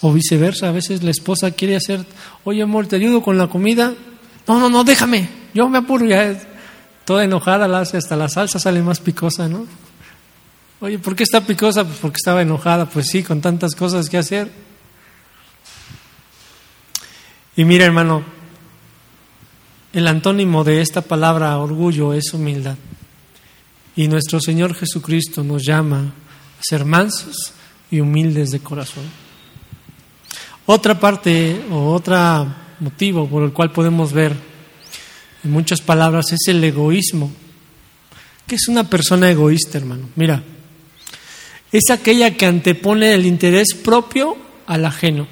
O 0.00 0.12
viceversa, 0.12 0.70
a 0.70 0.72
veces 0.72 1.04
la 1.04 1.12
esposa 1.12 1.52
quiere 1.52 1.76
hacer, 1.76 2.04
oye 2.42 2.62
amor, 2.62 2.88
¿te 2.88 2.96
ayudo 2.96 3.22
con 3.22 3.38
la 3.38 3.46
comida? 3.46 3.94
No, 4.48 4.58
no, 4.58 4.68
no, 4.68 4.82
déjame, 4.82 5.28
yo 5.54 5.68
me 5.68 5.78
apuro, 5.78 6.04
ya 6.04 6.36
toda 7.04 7.22
enojada 7.22 7.68
la 7.68 7.82
hace, 7.82 7.96
hasta 7.96 8.16
la 8.16 8.28
salsa 8.28 8.58
sale 8.58 8.82
más 8.82 8.98
picosa, 8.98 9.48
¿no? 9.48 9.68
Oye, 10.84 10.98
¿por 10.98 11.16
qué 11.16 11.22
está 11.22 11.40
picosa? 11.40 11.82
Pues 11.82 11.96
porque 11.96 12.18
estaba 12.18 12.42
enojada, 12.42 12.84
pues 12.84 13.06
sí, 13.06 13.22
con 13.22 13.40
tantas 13.40 13.74
cosas 13.74 14.10
que 14.10 14.18
hacer. 14.18 14.50
Y 17.56 17.64
mira 17.64 17.86
hermano, 17.86 18.22
el 19.94 20.06
antónimo 20.06 20.62
de 20.62 20.82
esta 20.82 21.00
palabra 21.00 21.56
orgullo 21.56 22.12
es 22.12 22.34
humildad. 22.34 22.76
Y 23.96 24.08
nuestro 24.08 24.40
Señor 24.40 24.74
Jesucristo 24.74 25.42
nos 25.42 25.64
llama 25.64 26.00
a 26.00 26.62
ser 26.62 26.84
mansos 26.84 27.54
y 27.90 28.00
humildes 28.00 28.50
de 28.50 28.60
corazón. 28.60 29.04
Otra 30.66 31.00
parte 31.00 31.64
o 31.70 31.94
otro 31.94 32.46
motivo 32.80 33.26
por 33.26 33.42
el 33.44 33.54
cual 33.54 33.72
podemos 33.72 34.12
ver 34.12 34.36
en 35.44 35.50
muchas 35.50 35.80
palabras 35.80 36.26
es 36.32 36.46
el 36.48 36.62
egoísmo. 36.62 37.32
¿Qué 38.46 38.56
es 38.56 38.68
una 38.68 38.84
persona 38.84 39.30
egoísta, 39.30 39.78
hermano? 39.78 40.10
Mira, 40.16 40.42
es 41.74 41.90
aquella 41.90 42.36
que 42.36 42.46
antepone 42.46 43.14
el 43.14 43.26
interés 43.26 43.74
propio 43.74 44.36
al 44.64 44.84
ajeno, 44.84 45.26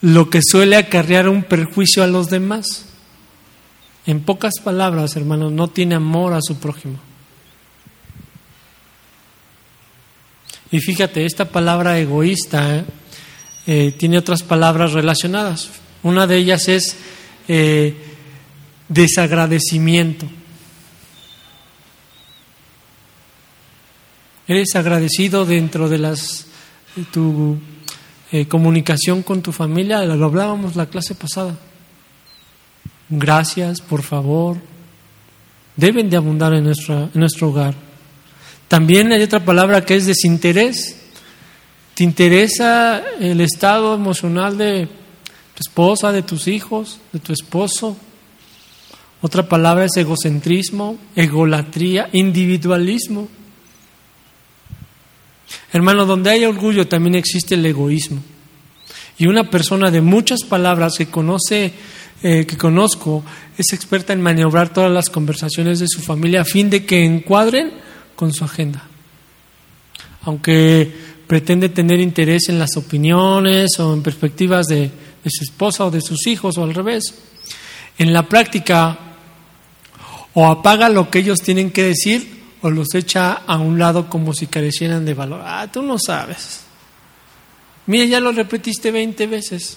lo 0.00 0.30
que 0.30 0.38
suele 0.40 0.76
acarrear 0.76 1.28
un 1.28 1.42
perjuicio 1.42 2.04
a 2.04 2.06
los 2.06 2.30
demás. 2.30 2.86
En 4.06 4.20
pocas 4.20 4.52
palabras, 4.62 5.16
hermano, 5.16 5.50
no 5.50 5.66
tiene 5.66 5.96
amor 5.96 6.32
a 6.32 6.40
su 6.40 6.60
prójimo. 6.60 7.00
Y 10.70 10.78
fíjate, 10.78 11.26
esta 11.26 11.46
palabra 11.46 11.98
egoísta 11.98 12.76
¿eh? 12.76 12.84
Eh, 13.66 13.94
tiene 13.98 14.16
otras 14.16 14.44
palabras 14.44 14.92
relacionadas. 14.92 15.70
Una 16.04 16.28
de 16.28 16.36
ellas 16.36 16.68
es 16.68 16.96
eh, 17.48 17.96
desagradecimiento. 18.88 20.26
¿Eres 24.46 24.74
agradecido 24.76 25.46
dentro 25.46 25.88
de 25.88 25.96
las, 25.96 26.46
tu 27.12 27.56
eh, 28.30 28.46
comunicación 28.46 29.22
con 29.22 29.40
tu 29.40 29.52
familia? 29.52 30.04
Lo 30.04 30.26
hablábamos 30.26 30.76
la 30.76 30.86
clase 30.86 31.14
pasada. 31.14 31.56
Gracias, 33.08 33.80
por 33.80 34.02
favor. 34.02 34.58
Deben 35.76 36.10
de 36.10 36.18
abundar 36.18 36.52
en, 36.52 36.64
nuestra, 36.64 37.04
en 37.04 37.20
nuestro 37.20 37.48
hogar. 37.48 37.74
También 38.68 39.12
hay 39.12 39.22
otra 39.22 39.42
palabra 39.42 39.84
que 39.84 39.96
es 39.96 40.04
desinterés. 40.04 40.96
¿Te 41.94 42.04
interesa 42.04 43.02
el 43.20 43.40
estado 43.40 43.94
emocional 43.94 44.58
de 44.58 44.88
tu 45.54 45.60
esposa, 45.60 46.12
de 46.12 46.22
tus 46.22 46.48
hijos, 46.48 46.98
de 47.12 47.18
tu 47.18 47.32
esposo? 47.32 47.96
Otra 49.22 49.48
palabra 49.48 49.86
es 49.86 49.96
egocentrismo, 49.96 50.98
egolatría, 51.16 52.10
individualismo. 52.12 53.28
Hermano, 55.72 56.06
donde 56.06 56.30
hay 56.30 56.44
orgullo 56.44 56.86
también 56.86 57.14
existe 57.14 57.54
el 57.54 57.66
egoísmo. 57.66 58.22
Y 59.18 59.26
una 59.26 59.50
persona 59.50 59.90
de 59.90 60.00
muchas 60.00 60.42
palabras 60.42 60.94
que 60.98 61.06
conoce, 61.06 61.72
eh, 62.22 62.46
que 62.46 62.56
conozco, 62.56 63.24
es 63.56 63.72
experta 63.72 64.12
en 64.12 64.20
maniobrar 64.20 64.72
todas 64.72 64.90
las 64.90 65.08
conversaciones 65.08 65.78
de 65.78 65.88
su 65.88 66.00
familia 66.00 66.42
a 66.42 66.44
fin 66.44 66.70
de 66.70 66.84
que 66.84 67.04
encuadren 67.04 67.72
con 68.16 68.32
su 68.32 68.44
agenda. 68.44 68.84
Aunque 70.22 70.92
pretende 71.26 71.68
tener 71.68 72.00
interés 72.00 72.48
en 72.48 72.58
las 72.58 72.76
opiniones 72.76 73.78
o 73.78 73.94
en 73.94 74.02
perspectivas 74.02 74.66
de, 74.66 74.90
su 75.26 75.44
esposa 75.44 75.86
o 75.86 75.90
de 75.90 76.00
sus 76.00 76.26
hijos 76.26 76.58
o 76.58 76.64
al 76.64 76.74
revés. 76.74 77.14
En 77.98 78.12
la 78.12 78.28
práctica, 78.28 78.98
o 80.34 80.46
apaga 80.46 80.88
lo 80.88 81.10
que 81.10 81.20
ellos 81.20 81.40
tienen 81.40 81.70
que 81.70 81.84
decir 81.84 82.43
o 82.64 82.70
los 82.70 82.94
echa 82.94 83.42
a 83.46 83.58
un 83.58 83.78
lado 83.78 84.08
como 84.08 84.32
si 84.32 84.46
carecieran 84.46 85.04
de 85.04 85.12
valor. 85.12 85.42
Ah, 85.44 85.68
tú 85.70 85.82
no 85.82 85.98
sabes. 85.98 86.60
Mira, 87.86 88.06
ya 88.06 88.20
lo 88.20 88.32
repetiste 88.32 88.90
20 88.90 89.26
veces. 89.26 89.76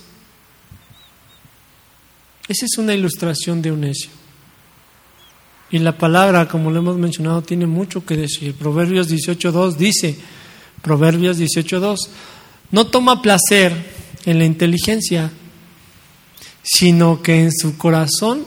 Esa 2.48 2.66
es 2.66 2.78
una 2.78 2.94
ilustración 2.94 3.62
de 3.62 3.74
un 3.74 3.82
necio. 3.82 4.10
Y 5.70 5.80
la 5.80 5.98
palabra, 5.98 6.48
como 6.48 6.72
lo 6.72 6.80
hemos 6.80 6.96
mencionado, 6.96 7.42
tiene 7.42 7.68
mucho 7.68 8.06
que 8.06 8.16
decir. 8.16 8.54
Proverbios 8.56 9.12
18.2 9.12 9.76
dice, 9.76 10.18
Proverbios 10.82 11.38
18.2, 11.38 11.98
no 12.72 12.88
toma 12.88 13.22
placer 13.22 13.76
en 14.24 14.40
la 14.40 14.46
inteligencia, 14.46 15.30
sino 16.64 17.22
que 17.22 17.42
en 17.42 17.52
su 17.52 17.78
corazón 17.78 18.46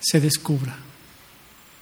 se 0.00 0.20
descubra. 0.20 0.87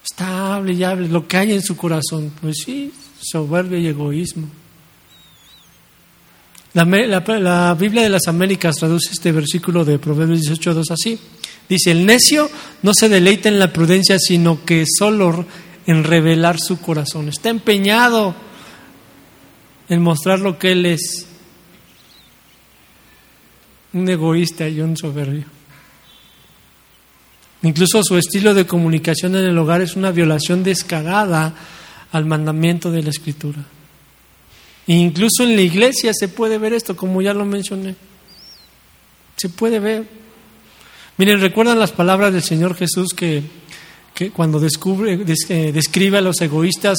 Está 0.08 0.54
hable 0.54 0.74
y 0.74 0.84
hable 0.84 1.08
lo 1.08 1.26
que 1.26 1.36
hay 1.36 1.52
en 1.52 1.62
su 1.62 1.76
corazón. 1.76 2.32
Pues 2.40 2.58
sí, 2.64 2.92
soberbia 3.20 3.76
y 3.78 3.88
egoísmo. 3.88 4.46
La, 6.74 7.74
Biblia 7.74 8.02
de 8.02 8.08
las 8.08 8.28
Américas 8.28 8.76
traduce 8.76 9.10
este 9.10 9.32
versículo 9.32 9.84
de 9.84 9.98
Proverbios 9.98 10.42
18.2 10.42 10.90
así. 10.92 11.18
Dice, 11.68 11.90
el 11.90 12.06
necio 12.06 12.48
no 12.82 12.94
se 12.94 13.08
deleita 13.08 13.48
en 13.48 13.58
la 13.58 13.72
prudencia, 13.72 14.16
sino 14.20 14.64
que 14.64 14.84
solo 14.86 15.44
en 15.86 16.04
revelar 16.04 16.60
su 16.60 16.80
corazón. 16.80 17.28
Está 17.28 17.48
empeñado 17.48 18.36
en 19.88 20.02
mostrar 20.02 20.38
lo 20.38 20.56
que 20.56 20.70
él 20.70 20.86
es. 20.86 21.26
Un 23.92 24.08
egoísta 24.08 24.68
y 24.68 24.80
un 24.80 24.96
soberbio. 24.96 25.55
Incluso 27.66 28.04
su 28.04 28.16
estilo 28.16 28.54
de 28.54 28.64
comunicación 28.64 29.34
en 29.34 29.44
el 29.44 29.58
hogar 29.58 29.80
es 29.80 29.96
una 29.96 30.12
violación 30.12 30.62
descarada 30.62 31.52
al 32.12 32.24
mandamiento 32.24 32.92
de 32.92 33.02
la 33.02 33.10
Escritura. 33.10 33.58
E 34.86 34.94
incluso 34.94 35.42
en 35.42 35.56
la 35.56 35.62
iglesia 35.62 36.12
se 36.14 36.28
puede 36.28 36.58
ver 36.58 36.74
esto, 36.74 36.94
como 36.94 37.20
ya 37.22 37.34
lo 37.34 37.44
mencioné. 37.44 37.96
Se 39.36 39.48
puede 39.48 39.80
ver. 39.80 40.06
Miren, 41.16 41.40
¿recuerdan 41.40 41.80
las 41.80 41.90
palabras 41.90 42.32
del 42.32 42.44
Señor 42.44 42.76
Jesús 42.76 43.08
que, 43.16 43.42
que 44.14 44.30
cuando 44.30 44.60
descubre, 44.60 45.14
eh, 45.14 45.72
describe 45.72 46.18
a 46.18 46.20
los 46.20 46.40
egoístas 46.40 46.96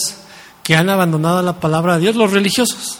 que 0.65 0.76
han 0.76 0.89
abandonado 0.89 1.41
la 1.43 1.61
palabra 1.61 1.93
de 1.95 2.01
Dios, 2.01 2.18
los 2.18 2.34
religiosos? 2.34 2.99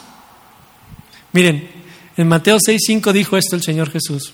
Miren, 1.34 1.68
en 2.16 2.28
Mateo 2.28 2.56
6:5 2.56 3.12
dijo 3.12 3.36
esto 3.36 3.56
el 3.56 3.62
Señor 3.62 3.90
Jesús. 3.90 4.32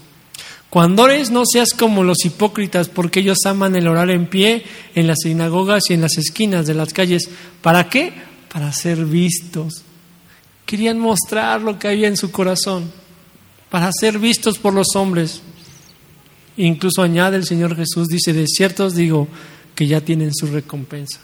Cuando 0.74 1.04
ores 1.04 1.30
no 1.30 1.44
seas 1.46 1.72
como 1.72 2.02
los 2.02 2.24
hipócritas, 2.24 2.88
porque 2.88 3.20
ellos 3.20 3.38
aman 3.46 3.76
el 3.76 3.86
orar 3.86 4.10
en 4.10 4.26
pie 4.26 4.64
en 4.96 5.06
las 5.06 5.18
sinagogas 5.22 5.84
y 5.88 5.94
en 5.94 6.00
las 6.00 6.18
esquinas 6.18 6.66
de 6.66 6.74
las 6.74 6.92
calles. 6.92 7.30
¿Para 7.62 7.88
qué? 7.88 8.12
Para 8.52 8.72
ser 8.72 9.04
vistos. 9.04 9.84
Querían 10.66 10.98
mostrar 10.98 11.60
lo 11.60 11.78
que 11.78 11.86
había 11.86 12.08
en 12.08 12.16
su 12.16 12.32
corazón, 12.32 12.90
para 13.70 13.88
ser 13.92 14.18
vistos 14.18 14.58
por 14.58 14.74
los 14.74 14.96
hombres. 14.96 15.42
Incluso 16.56 17.02
añade 17.02 17.36
el 17.36 17.44
Señor 17.44 17.76
Jesús, 17.76 18.08
dice, 18.08 18.32
de 18.32 18.48
cierto 18.48 18.86
os 18.86 18.96
digo 18.96 19.28
que 19.76 19.86
ya 19.86 20.00
tienen 20.00 20.34
su 20.34 20.48
recompensa. 20.48 21.20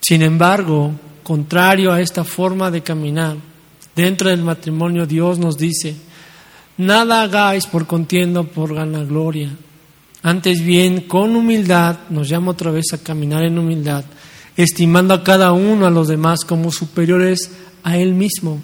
Sin 0.00 0.22
embargo, 0.22 0.92
contrario 1.22 1.92
a 1.92 2.00
esta 2.00 2.24
forma 2.24 2.70
de 2.70 2.82
caminar, 2.82 3.36
dentro 3.94 4.30
del 4.30 4.40
matrimonio 4.40 5.04
Dios 5.04 5.38
nos 5.38 5.58
dice, 5.58 6.08
nada 6.80 7.22
hagáis 7.22 7.66
por 7.66 7.86
contienda 7.86 8.42
por 8.42 8.74
gloria 9.06 9.50
Antes 10.22 10.64
bien, 10.64 11.02
con 11.02 11.36
humildad, 11.36 11.98
nos 12.08 12.28
llama 12.28 12.52
otra 12.52 12.70
vez 12.70 12.86
a 12.92 12.98
caminar 12.98 13.44
en 13.44 13.58
humildad, 13.58 14.04
estimando 14.56 15.14
a 15.14 15.22
cada 15.22 15.52
uno 15.52 15.86
a 15.86 15.90
los 15.90 16.08
demás 16.08 16.44
como 16.44 16.72
superiores 16.72 17.50
a 17.82 17.96
él 17.96 18.14
mismo, 18.14 18.60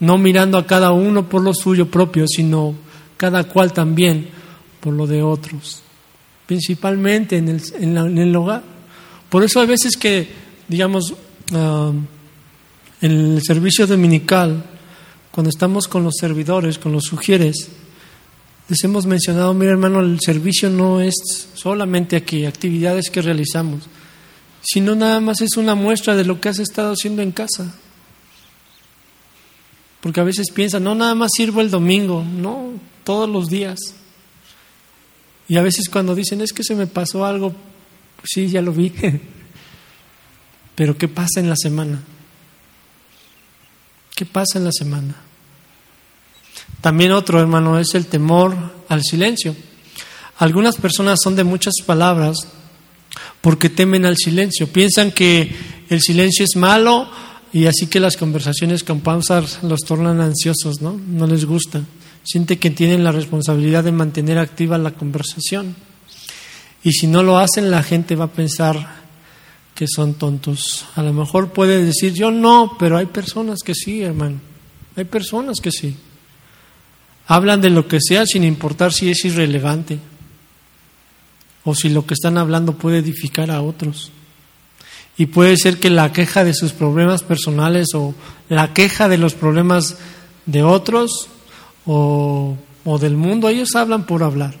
no 0.00 0.18
mirando 0.18 0.58
a 0.58 0.66
cada 0.66 0.92
uno 0.92 1.28
por 1.28 1.42
lo 1.42 1.54
suyo 1.54 1.90
propio, 1.90 2.26
sino 2.26 2.74
cada 3.16 3.44
cual 3.44 3.72
también 3.72 4.28
por 4.80 4.92
lo 4.92 5.06
de 5.06 5.22
otros, 5.22 5.82
principalmente 6.46 7.36
en 7.36 7.48
el, 7.48 7.62
en, 7.80 8.18
el 8.18 8.36
hogar. 8.36 8.62
Por 9.28 9.44
eso 9.44 9.60
hay 9.60 9.66
veces 9.66 9.96
que, 9.96 10.28
digamos, 10.68 11.14
ah, 11.54 11.92
en 13.00 13.10
el 13.10 13.42
servicio 13.42 13.86
dominical, 13.86 14.64
cuando 15.32 15.48
estamos 15.48 15.88
con 15.88 16.04
los 16.04 16.14
servidores, 16.20 16.78
con 16.78 16.92
los 16.92 17.04
sugieres, 17.04 17.68
les 18.68 18.84
hemos 18.84 19.06
mencionado, 19.06 19.52
mira 19.54 19.72
hermano, 19.72 20.00
el 20.00 20.20
servicio 20.20 20.70
no 20.70 21.00
es 21.00 21.14
solamente 21.54 22.16
aquí, 22.16 22.44
actividades 22.44 23.10
que 23.10 23.22
realizamos, 23.22 23.84
sino 24.62 24.94
nada 24.94 25.20
más 25.20 25.40
es 25.40 25.56
una 25.56 25.74
muestra 25.74 26.14
de 26.14 26.24
lo 26.24 26.40
que 26.40 26.50
has 26.50 26.58
estado 26.58 26.92
haciendo 26.92 27.22
en 27.22 27.32
casa. 27.32 27.74
Porque 30.00 30.20
a 30.20 30.24
veces 30.24 30.50
piensan, 30.50 30.84
no, 30.84 30.94
nada 30.94 31.14
más 31.14 31.30
sirvo 31.34 31.60
el 31.60 31.70
domingo, 31.70 32.24
no, 32.24 32.72
todos 33.04 33.28
los 33.28 33.48
días. 33.48 33.78
Y 35.48 35.56
a 35.56 35.62
veces 35.62 35.88
cuando 35.88 36.14
dicen, 36.14 36.40
es 36.40 36.52
que 36.52 36.64
se 36.64 36.74
me 36.74 36.86
pasó 36.86 37.24
algo, 37.24 37.50
pues 38.16 38.28
sí, 38.34 38.48
ya 38.48 38.62
lo 38.62 38.72
vi. 38.72 38.92
Pero 40.74 40.96
¿qué 40.96 41.08
pasa 41.08 41.40
en 41.40 41.48
la 41.48 41.56
semana? 41.56 42.02
¿Qué 44.14 44.26
pasa 44.26 44.58
en 44.58 44.64
la 44.64 44.72
semana? 44.72 45.16
También 46.80 47.12
otro, 47.12 47.40
hermano, 47.40 47.78
es 47.78 47.94
el 47.94 48.06
temor 48.06 48.56
al 48.88 49.02
silencio. 49.02 49.54
Algunas 50.38 50.76
personas 50.76 51.20
son 51.22 51.36
de 51.36 51.44
muchas 51.44 51.74
palabras 51.86 52.36
porque 53.40 53.68
temen 53.68 54.04
al 54.04 54.16
silencio. 54.16 54.66
Piensan 54.72 55.12
que 55.12 55.54
el 55.88 56.00
silencio 56.00 56.44
es 56.44 56.56
malo 56.56 57.08
y 57.52 57.66
así 57.66 57.86
que 57.86 58.00
las 58.00 58.16
conversaciones 58.16 58.82
con 58.82 59.00
pausas 59.00 59.58
los 59.62 59.80
tornan 59.80 60.20
ansiosos, 60.20 60.80
¿no? 60.80 60.98
No 61.06 61.26
les 61.26 61.44
gusta. 61.44 61.82
Siente 62.24 62.58
que 62.58 62.70
tienen 62.70 63.04
la 63.04 63.12
responsabilidad 63.12 63.84
de 63.84 63.92
mantener 63.92 64.38
activa 64.38 64.78
la 64.78 64.92
conversación. 64.92 65.76
Y 66.82 66.92
si 66.92 67.06
no 67.06 67.22
lo 67.22 67.38
hacen, 67.38 67.70
la 67.70 67.82
gente 67.82 68.16
va 68.16 68.24
a 68.24 68.32
pensar 68.32 69.01
que 69.74 69.86
son 69.88 70.14
tontos. 70.14 70.84
A 70.94 71.02
lo 71.02 71.12
mejor 71.12 71.52
puede 71.52 71.84
decir, 71.84 72.12
yo 72.14 72.30
no, 72.30 72.76
pero 72.78 72.96
hay 72.96 73.06
personas 73.06 73.60
que 73.64 73.74
sí, 73.74 74.02
hermano. 74.02 74.40
Hay 74.96 75.04
personas 75.04 75.60
que 75.60 75.70
sí. 75.70 75.96
Hablan 77.26 77.60
de 77.60 77.70
lo 77.70 77.88
que 77.88 77.98
sea 78.00 78.26
sin 78.26 78.44
importar 78.44 78.92
si 78.92 79.10
es 79.10 79.24
irrelevante 79.24 79.98
o 81.64 81.74
si 81.74 81.88
lo 81.88 82.06
que 82.06 82.14
están 82.14 82.36
hablando 82.38 82.76
puede 82.76 82.98
edificar 82.98 83.50
a 83.50 83.62
otros. 83.62 84.10
Y 85.16 85.26
puede 85.26 85.56
ser 85.56 85.78
que 85.78 85.90
la 85.90 86.12
queja 86.12 86.42
de 86.44 86.54
sus 86.54 86.72
problemas 86.72 87.22
personales 87.22 87.88
o 87.94 88.14
la 88.48 88.72
queja 88.72 89.08
de 89.08 89.18
los 89.18 89.34
problemas 89.34 89.96
de 90.46 90.62
otros 90.62 91.28
o, 91.86 92.56
del 93.00 93.16
mundo, 93.16 93.48
ellos 93.48 93.74
hablan 93.76 94.06
por 94.06 94.22
hablar. 94.22 94.54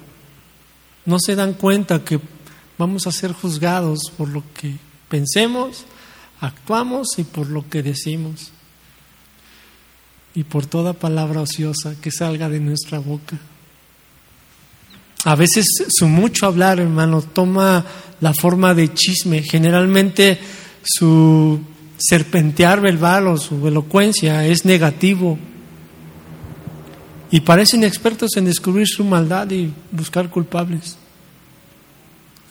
No 1.04 1.18
se 1.18 1.34
dan 1.34 1.54
cuenta 1.54 2.04
que 2.04 2.20
vamos 2.78 3.06
a 3.06 3.12
ser 3.12 3.32
juzgados 3.32 4.12
por 4.16 4.28
lo 4.28 4.44
que 4.54 4.76
pensemos, 5.12 5.84
actuamos 6.40 7.18
y 7.18 7.24
por 7.24 7.50
lo 7.50 7.68
que 7.68 7.82
decimos. 7.82 8.50
Y 10.34 10.44
por 10.44 10.64
toda 10.64 10.94
palabra 10.94 11.42
ociosa 11.42 11.96
que 12.00 12.10
salga 12.10 12.48
de 12.48 12.60
nuestra 12.60 12.98
boca. 12.98 13.38
A 15.24 15.34
veces 15.34 15.66
su 15.90 16.08
mucho 16.08 16.46
hablar, 16.46 16.80
hermano, 16.80 17.20
toma 17.20 17.84
la 18.22 18.32
forma 18.32 18.72
de 18.72 18.94
chisme. 18.94 19.42
Generalmente 19.42 20.38
su 20.82 21.60
serpentear 21.98 22.80
verbal 22.80 23.26
o 23.26 23.36
su 23.36 23.68
elocuencia 23.68 24.46
es 24.46 24.64
negativo. 24.64 25.38
Y 27.30 27.40
parecen 27.40 27.84
expertos 27.84 28.30
en 28.38 28.46
descubrir 28.46 28.88
su 28.88 29.04
maldad 29.04 29.50
y 29.50 29.70
buscar 29.90 30.30
culpables. 30.30 30.96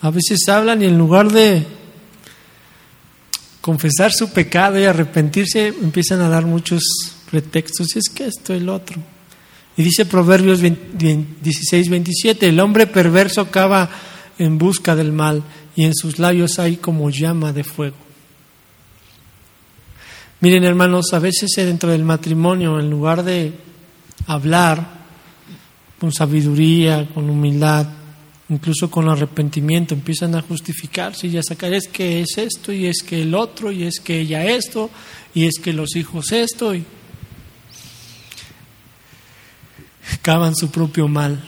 A 0.00 0.10
veces 0.10 0.48
hablan 0.48 0.80
y 0.82 0.84
en 0.84 0.96
lugar 0.96 1.32
de 1.32 1.81
confesar 3.62 4.12
su 4.12 4.30
pecado 4.30 4.78
y 4.78 4.84
arrepentirse, 4.84 5.68
empiezan 5.68 6.20
a 6.20 6.28
dar 6.28 6.44
muchos 6.44 6.82
pretextos. 7.30 7.96
Es 7.96 8.10
que 8.10 8.26
esto, 8.26 8.52
el 8.52 8.68
otro. 8.68 9.00
Y 9.76 9.82
dice 9.82 10.04
Proverbios 10.04 10.60
16, 10.60 11.88
27, 11.88 12.48
el 12.48 12.60
hombre 12.60 12.86
perverso 12.86 13.40
acaba 13.40 13.88
en 14.38 14.58
busca 14.58 14.94
del 14.94 15.12
mal 15.12 15.42
y 15.74 15.84
en 15.84 15.94
sus 15.94 16.18
labios 16.18 16.58
hay 16.58 16.76
como 16.76 17.08
llama 17.08 17.54
de 17.54 17.64
fuego. 17.64 17.96
Miren 20.40 20.64
hermanos, 20.64 21.12
a 21.12 21.20
veces 21.20 21.52
dentro 21.56 21.92
del 21.92 22.02
matrimonio, 22.02 22.80
en 22.80 22.90
lugar 22.90 23.22
de 23.22 23.52
hablar 24.26 25.02
con 26.00 26.12
sabiduría, 26.12 27.08
con 27.14 27.30
humildad, 27.30 27.86
incluso 28.52 28.90
con 28.90 29.08
arrepentimiento, 29.08 29.94
empiezan 29.94 30.34
a 30.34 30.42
justificarse 30.42 31.26
y 31.26 31.38
a 31.38 31.42
sacar, 31.42 31.72
es 31.72 31.88
que 31.88 32.20
es 32.20 32.36
esto 32.36 32.70
y 32.70 32.86
es 32.86 33.02
que 33.02 33.22
el 33.22 33.34
otro 33.34 33.72
y 33.72 33.84
es 33.84 33.98
que 33.98 34.20
ella 34.20 34.44
esto 34.44 34.90
y 35.34 35.46
es 35.46 35.54
que 35.62 35.72
los 35.72 35.96
hijos 35.96 36.32
esto. 36.32 36.74
Y 36.74 36.84
cavan 40.20 40.54
su 40.54 40.70
propio 40.70 41.08
mal 41.08 41.42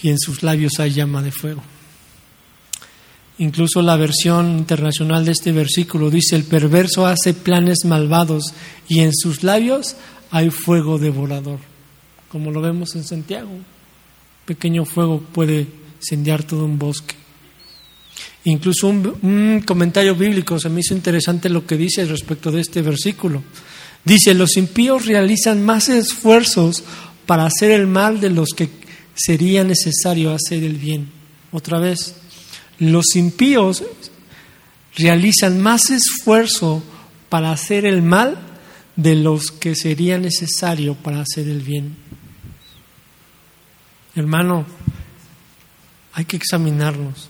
y 0.00 0.10
en 0.10 0.18
sus 0.18 0.44
labios 0.44 0.78
hay 0.78 0.92
llama 0.92 1.22
de 1.22 1.32
fuego. 1.32 1.62
Incluso 3.38 3.82
la 3.82 3.96
versión 3.96 4.58
internacional 4.58 5.24
de 5.24 5.32
este 5.32 5.50
versículo 5.50 6.08
dice, 6.08 6.36
el 6.36 6.44
perverso 6.44 7.04
hace 7.04 7.34
planes 7.34 7.84
malvados 7.84 8.54
y 8.88 9.00
en 9.00 9.12
sus 9.12 9.42
labios 9.42 9.96
hay 10.30 10.50
fuego 10.50 10.98
devorador, 10.98 11.58
como 12.30 12.52
lo 12.52 12.62
vemos 12.62 12.94
en 12.94 13.02
Santiago. 13.02 13.50
Pequeño 14.46 14.84
fuego 14.84 15.20
puede 15.20 15.66
incendiar 16.00 16.42
todo 16.44 16.64
un 16.64 16.78
bosque. 16.78 17.14
Incluso 18.44 18.88
un, 18.88 19.18
un, 19.22 19.62
comentario 19.66 20.14
bíblico 20.14 20.58
se 20.58 20.68
me 20.68 20.80
hizo 20.80 20.94
interesante 20.94 21.48
lo 21.48 21.66
que 21.66 21.76
dice 21.76 22.04
respecto 22.04 22.52
de 22.52 22.60
este 22.60 22.80
versículo. 22.80 23.42
Dice, 24.04 24.34
los 24.34 24.56
impíos 24.56 25.06
realizan 25.06 25.64
más 25.64 25.88
esfuerzos 25.88 26.84
para 27.26 27.44
hacer 27.44 27.72
el 27.72 27.88
mal 27.88 28.20
de 28.20 28.30
los 28.30 28.50
que 28.50 28.70
sería 29.14 29.64
necesario 29.64 30.32
hacer 30.32 30.62
el 30.62 30.76
bien. 30.76 31.08
Otra 31.50 31.80
vez, 31.80 32.14
los 32.78 33.16
impíos 33.16 33.82
realizan 34.96 35.60
más 35.60 35.90
esfuerzo 35.90 36.82
para 37.28 37.50
hacer 37.50 37.84
el 37.84 38.02
mal 38.02 38.38
de 38.94 39.14
los 39.14 39.50
que 39.50 39.74
sería 39.74 40.18
necesario 40.18 40.94
para 40.94 41.20
hacer 41.20 41.48
el 41.48 41.60
bien. 41.60 41.96
Hermano, 44.14 44.66
hay 46.16 46.24
que 46.24 46.36
examinarnos. 46.36 47.28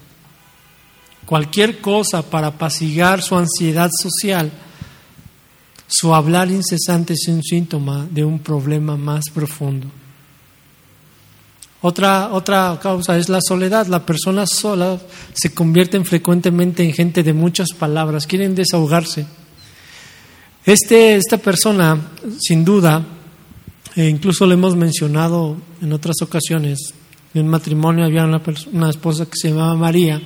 Cualquier 1.26 1.82
cosa 1.82 2.22
para 2.22 2.46
apaciguar 2.46 3.20
su 3.20 3.36
ansiedad 3.36 3.90
social 3.92 4.50
su 5.88 6.14
hablar 6.14 6.50
incesante 6.50 7.14
es 7.14 7.28
un 7.28 7.42
síntoma 7.42 8.06
de 8.10 8.24
un 8.24 8.40
problema 8.40 8.96
más 8.96 9.24
profundo. 9.32 9.86
Otra, 11.80 12.32
otra 12.32 12.78
causa 12.82 13.16
es 13.16 13.28
la 13.28 13.40
soledad. 13.40 13.86
La 13.86 14.04
persona 14.04 14.46
sola 14.46 14.98
se 15.32 15.54
convierte 15.54 16.02
frecuentemente 16.04 16.82
en 16.82 16.92
gente 16.92 17.22
de 17.22 17.32
muchas 17.32 17.68
palabras, 17.78 18.26
quieren 18.26 18.54
desahogarse. 18.54 19.26
Este, 20.64 21.14
esta 21.14 21.38
persona, 21.38 22.10
sin 22.40 22.64
duda, 22.64 23.06
e 23.94 24.08
incluso 24.08 24.46
lo 24.46 24.54
hemos 24.54 24.74
mencionado 24.74 25.56
en 25.80 25.92
otras 25.92 26.16
ocasiones, 26.22 26.92
en 27.40 27.46
un 27.46 27.50
matrimonio 27.50 28.04
había 28.04 28.24
una, 28.24 28.40
una 28.72 28.90
esposa 28.90 29.26
que 29.26 29.36
se 29.36 29.50
llamaba 29.50 29.74
María. 29.74 30.20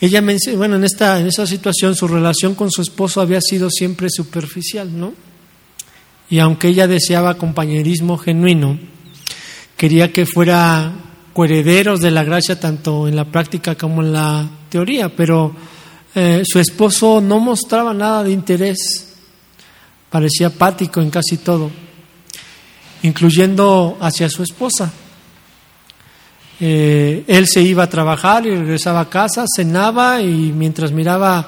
Ella, 0.00 0.22
bueno, 0.56 0.76
en 0.76 0.84
esta, 0.84 1.20
en 1.20 1.26
esa 1.26 1.46
situación 1.46 1.94
su 1.94 2.08
relación 2.08 2.54
con 2.54 2.70
su 2.70 2.82
esposo 2.82 3.20
había 3.20 3.40
sido 3.40 3.70
siempre 3.70 4.08
superficial, 4.10 4.98
¿no? 4.98 5.14
Y 6.28 6.40
aunque 6.40 6.68
ella 6.68 6.86
deseaba 6.88 7.38
compañerismo 7.38 8.18
genuino, 8.18 8.78
quería 9.76 10.12
que 10.12 10.26
fuera 10.26 10.92
coherederos 11.32 12.00
de 12.00 12.10
la 12.10 12.24
gracia 12.24 12.58
tanto 12.58 13.06
en 13.06 13.16
la 13.16 13.24
práctica 13.24 13.76
como 13.76 14.02
en 14.02 14.12
la 14.12 14.48
teoría, 14.68 15.14
pero 15.14 15.54
eh, 16.14 16.42
su 16.44 16.58
esposo 16.58 17.20
no 17.20 17.40
mostraba 17.40 17.94
nada 17.94 18.24
de 18.24 18.32
interés, 18.32 19.14
parecía 20.10 20.48
apático 20.48 21.00
en 21.00 21.10
casi 21.10 21.38
todo, 21.38 21.70
incluyendo 23.02 23.96
hacia 24.00 24.28
su 24.28 24.42
esposa. 24.42 24.92
Eh, 26.66 27.24
él 27.26 27.46
se 27.46 27.60
iba 27.60 27.82
a 27.82 27.90
trabajar 27.90 28.46
y 28.46 28.50
regresaba 28.56 29.00
a 29.00 29.10
casa, 29.10 29.44
cenaba 29.54 30.22
y 30.22 30.50
mientras 30.50 30.92
miraba 30.92 31.46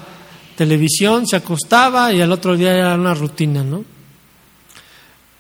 televisión 0.54 1.26
se 1.26 1.36
acostaba 1.36 2.12
y 2.12 2.20
al 2.20 2.32
otro 2.32 2.54
día 2.54 2.76
era 2.76 2.94
una 2.96 3.14
rutina, 3.14 3.64
¿no? 3.64 3.82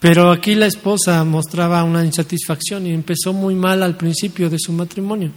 Pero 0.00 0.32
aquí 0.32 0.54
la 0.54 0.64
esposa 0.64 1.22
mostraba 1.24 1.84
una 1.84 2.02
insatisfacción 2.02 2.86
y 2.86 2.94
empezó 2.94 3.34
muy 3.34 3.54
mal 3.54 3.82
al 3.82 3.98
principio 3.98 4.48
de 4.48 4.58
su 4.58 4.72
matrimonio. 4.72 5.30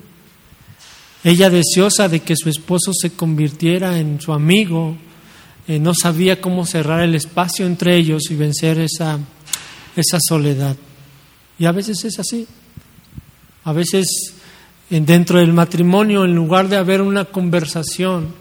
Ella 1.21 1.49
deseosa 1.49 2.07
de 2.07 2.21
que 2.21 2.37
su 2.37 2.47
esposo 2.47 2.93
se 2.93 3.11
convirtiera 3.11 3.99
en 3.99 4.21
su 4.21 4.31
amigo, 4.31 4.95
eh, 5.67 5.79
no 5.79 5.93
sabía 5.93 6.39
cómo 6.39 6.65
cerrar 6.65 7.01
el 7.01 7.13
espacio 7.13 7.65
entre 7.65 7.97
ellos 7.97 8.31
y 8.31 8.35
vencer 8.35 8.79
esa, 8.79 9.19
esa 9.97 10.17
soledad. 10.25 10.77
Y 11.57 11.65
a 11.65 11.73
veces 11.73 12.05
es 12.05 12.17
así. 12.19 12.47
A 13.63 13.73
veces 13.73 14.33
dentro 14.89 15.39
del 15.39 15.53
matrimonio, 15.53 16.25
en 16.25 16.33
lugar 16.33 16.67
de 16.69 16.77
haber 16.77 17.01
una 17.01 17.25
conversación, 17.25 18.33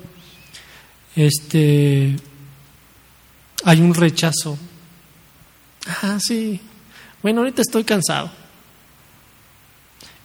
este, 1.17 2.17
hay 3.65 3.81
un 3.81 3.95
rechazo, 3.95 4.57
Ah, 6.03 6.19
sí. 6.21 6.61
Bueno, 7.23 7.41
ahorita 7.41 7.63
estoy 7.63 7.85
cansado. 7.85 8.31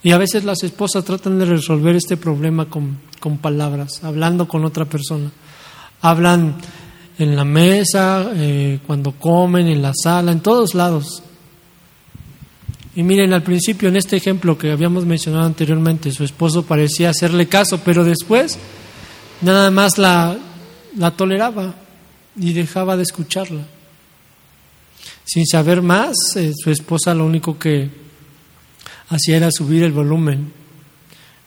Y 0.02 0.12
a 0.12 0.18
veces 0.18 0.44
las 0.44 0.62
esposas 0.62 1.04
tratan 1.04 1.38
de 1.38 1.46
resolver 1.46 1.96
este 1.96 2.16
problema 2.16 2.66
con, 2.66 2.98
con 3.20 3.38
palabras, 3.38 4.04
hablando 4.04 4.46
con 4.46 4.64
otra 4.64 4.84
persona. 4.84 5.30
Hablan 6.02 6.56
en 7.18 7.34
la 7.34 7.44
mesa, 7.44 8.30
eh, 8.34 8.80
cuando 8.86 9.12
comen, 9.12 9.66
en 9.68 9.80
la 9.80 9.92
sala, 9.94 10.32
en 10.32 10.40
todos 10.40 10.74
lados. 10.74 11.22
Y 12.96 13.02
miren, 13.02 13.32
al 13.32 13.42
principio, 13.42 13.88
en 13.88 13.96
este 13.96 14.16
ejemplo 14.16 14.56
que 14.56 14.70
habíamos 14.70 15.04
mencionado 15.04 15.44
anteriormente, 15.44 16.12
su 16.12 16.22
esposo 16.22 16.64
parecía 16.64 17.10
hacerle 17.10 17.48
caso, 17.48 17.80
pero 17.84 18.04
después 18.04 18.56
nada 19.40 19.70
más 19.70 19.98
la, 19.98 20.38
la 20.96 21.10
toleraba 21.10 21.74
y 22.38 22.52
dejaba 22.52 22.96
de 22.96 23.02
escucharla. 23.02 23.66
Sin 25.24 25.46
saber 25.46 25.82
más, 25.82 26.14
eh, 26.36 26.52
su 26.54 26.70
esposa 26.70 27.14
lo 27.14 27.26
único 27.26 27.58
que 27.58 27.90
hacía 29.08 29.38
era 29.38 29.50
subir 29.50 29.82
el 29.82 29.92
volumen 29.92 30.52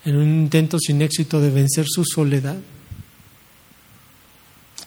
en 0.03 0.15
un 0.15 0.27
intento 0.41 0.79
sin 0.79 1.01
éxito 1.01 1.39
de 1.39 1.51
vencer 1.51 1.85
su 1.87 2.03
soledad. 2.03 2.57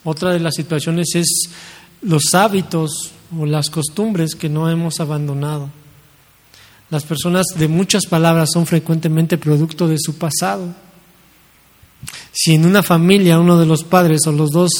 Otra 0.04 0.32
de 0.32 0.40
las 0.40 0.54
situaciones 0.54 1.14
es 1.14 1.50
los 2.02 2.34
hábitos 2.34 3.12
o 3.38 3.46
las 3.46 3.70
costumbres 3.70 4.34
que 4.34 4.48
no 4.48 4.70
hemos 4.70 5.00
abandonado. 5.00 5.70
Las 6.90 7.04
personas 7.04 7.46
de 7.56 7.68
muchas 7.68 8.06
palabras 8.06 8.50
son 8.52 8.66
frecuentemente 8.66 9.38
producto 9.38 9.86
de 9.86 9.96
su 9.98 10.18
pasado. 10.18 10.74
Si 12.32 12.54
en 12.54 12.66
una 12.66 12.82
familia 12.82 13.38
uno 13.38 13.58
de 13.58 13.66
los 13.66 13.84
padres 13.84 14.26
o 14.26 14.32
los 14.32 14.50
dos 14.50 14.70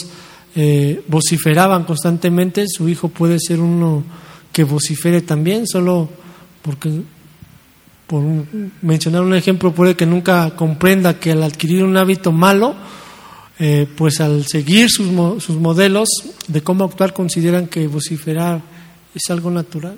eh, 0.56 1.04
vociferaban 1.06 1.84
constantemente, 1.84 2.64
su 2.66 2.88
hijo 2.88 3.08
puede 3.08 3.38
ser 3.38 3.60
uno 3.60 4.02
que 4.52 4.64
vocifere 4.64 5.20
también, 5.20 5.68
solo 5.68 6.08
porque, 6.62 7.02
por 8.08 8.24
mencionar 8.82 9.22
un 9.22 9.34
ejemplo, 9.34 9.72
puede 9.72 9.94
que 9.94 10.06
nunca 10.06 10.56
comprenda 10.56 11.20
que 11.20 11.30
al 11.30 11.44
adquirir 11.44 11.84
un 11.84 11.96
hábito 11.96 12.32
malo, 12.32 12.74
eh, 13.60 13.86
pues 13.96 14.20
al 14.20 14.46
seguir 14.46 14.90
sus, 14.90 15.08
sus 15.40 15.56
modelos 15.56 16.08
de 16.48 16.62
cómo 16.62 16.84
actuar, 16.84 17.12
consideran 17.12 17.68
que 17.68 17.86
vociferar 17.86 18.60
es 19.14 19.30
algo 19.30 19.52
natural. 19.52 19.96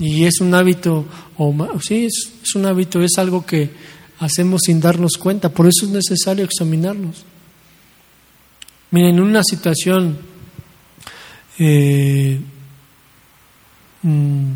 Y 0.00 0.24
es 0.24 0.40
un 0.40 0.52
hábito, 0.54 1.04
o 1.36 1.54
sí, 1.80 2.06
es 2.06 2.54
un 2.56 2.66
hábito, 2.66 3.00
es 3.00 3.18
algo 3.18 3.46
que 3.46 3.70
hacemos 4.18 4.62
sin 4.64 4.80
darnos 4.80 5.12
cuenta, 5.18 5.50
por 5.50 5.66
eso 5.66 5.84
es 5.84 5.92
necesario 5.92 6.44
examinarnos. 6.44 7.24
Miren, 8.90 9.16
en 9.16 9.20
una 9.20 9.44
situación 9.44 10.18
eh, 11.62 12.40
mm, 14.02 14.52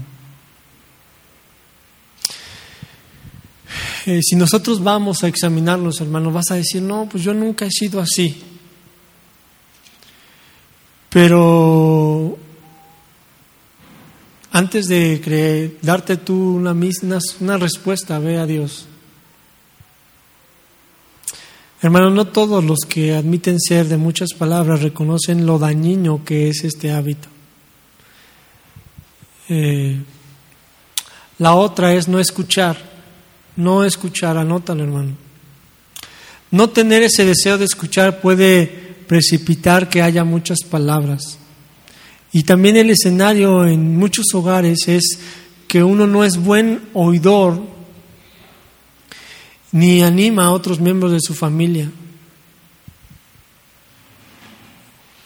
eh, 4.07 4.21
si 4.23 4.37
nosotros 4.37 4.83
vamos 4.83 5.23
a 5.23 5.29
examinarnos, 5.29 6.01
hermanos, 6.01 6.33
vas 6.33 6.51
a 6.53 6.55
decir, 6.55 6.81
no, 6.81 7.07
pues 7.11 7.23
yo 7.23 7.35
nunca 7.35 7.67
he 7.67 7.71
sido 7.71 8.01
así. 8.01 8.43
Pero 11.11 12.39
antes 14.55 14.87
de 14.87 15.21
creer, 15.21 15.79
darte 15.83 16.17
tú 16.17 16.55
una, 16.55 16.77
una 17.41 17.57
respuesta, 17.59 18.21
ve 18.21 18.39
a 18.39 18.47
Dios. 18.47 18.87
Hermano, 21.83 22.11
no 22.11 22.29
todos 22.29 22.63
los 22.63 22.79
que 22.89 23.17
admiten 23.17 23.59
ser 23.59 23.89
de 23.89 23.97
muchas 23.97 24.29
palabras 24.33 24.81
reconocen 24.81 25.45
lo 25.45 25.59
dañino 25.59 26.25
que 26.25 26.49
es 26.51 26.63
este 26.63 26.93
hábito. 26.93 27.29
Eh, 29.49 30.01
la 31.39 31.57
otra 31.57 31.93
es 31.93 32.07
no 32.07 32.21
escuchar, 32.21 32.79
no 33.57 33.83
escuchar, 33.83 34.37
anótalo 34.37 34.85
hermano. 34.85 35.17
No 36.53 36.71
tener 36.71 37.03
ese 37.03 37.25
deseo 37.25 37.59
de 37.59 37.65
escuchar 37.65 38.21
puede 38.21 38.69
precipitar 39.09 39.89
que 39.89 40.01
haya 40.01 40.23
muchas 40.23 40.61
palabras. 40.63 41.41
Y 42.35 42.43
también 42.43 42.77
el 42.77 42.91
escenario 42.91 43.65
en 43.65 43.97
muchos 43.97 44.27
hogares 44.35 44.89
es 44.89 45.21
que 45.69 45.85
uno 45.85 46.09
no 46.09 46.25
es 46.25 46.37
buen 46.37 46.83
oidor 46.93 47.63
ni 49.71 50.03
anima 50.03 50.47
a 50.47 50.51
otros 50.51 50.81
miembros 50.81 51.13
de 51.13 51.21
su 51.21 51.33
familia. 51.33 51.89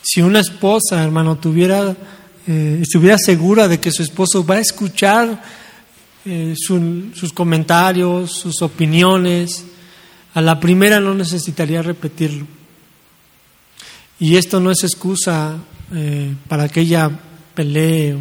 Si 0.03 0.21
una 0.21 0.41
esposa, 0.41 1.03
hermano, 1.03 1.39
tuviera, 1.39 1.97
eh, 2.47 2.81
estuviera 2.83 3.17
segura 3.17 3.69
de 3.69 3.81
que 3.81 3.91
su 3.91 4.03
esposo 4.03 4.45
va 4.45 4.57
a 4.57 4.61
escuchar 4.61 5.43
eh, 6.27 6.55
sus 6.59 7.33
comentarios, 7.33 8.33
sus 8.33 8.61
opiniones, 8.61 9.65
a 10.35 10.43
la 10.43 10.61
primera 10.61 11.01
no 11.01 11.15
necesitaría 11.15 11.81
repetirlo. 11.81 12.47
Y 14.21 14.37
esto 14.37 14.61
no 14.61 14.71
es 14.71 14.85
excusa 14.85 15.57
eh, 15.95 16.35
para 16.49 16.69
que 16.69 16.81
ella 16.81 17.11
pelee 17.55 18.17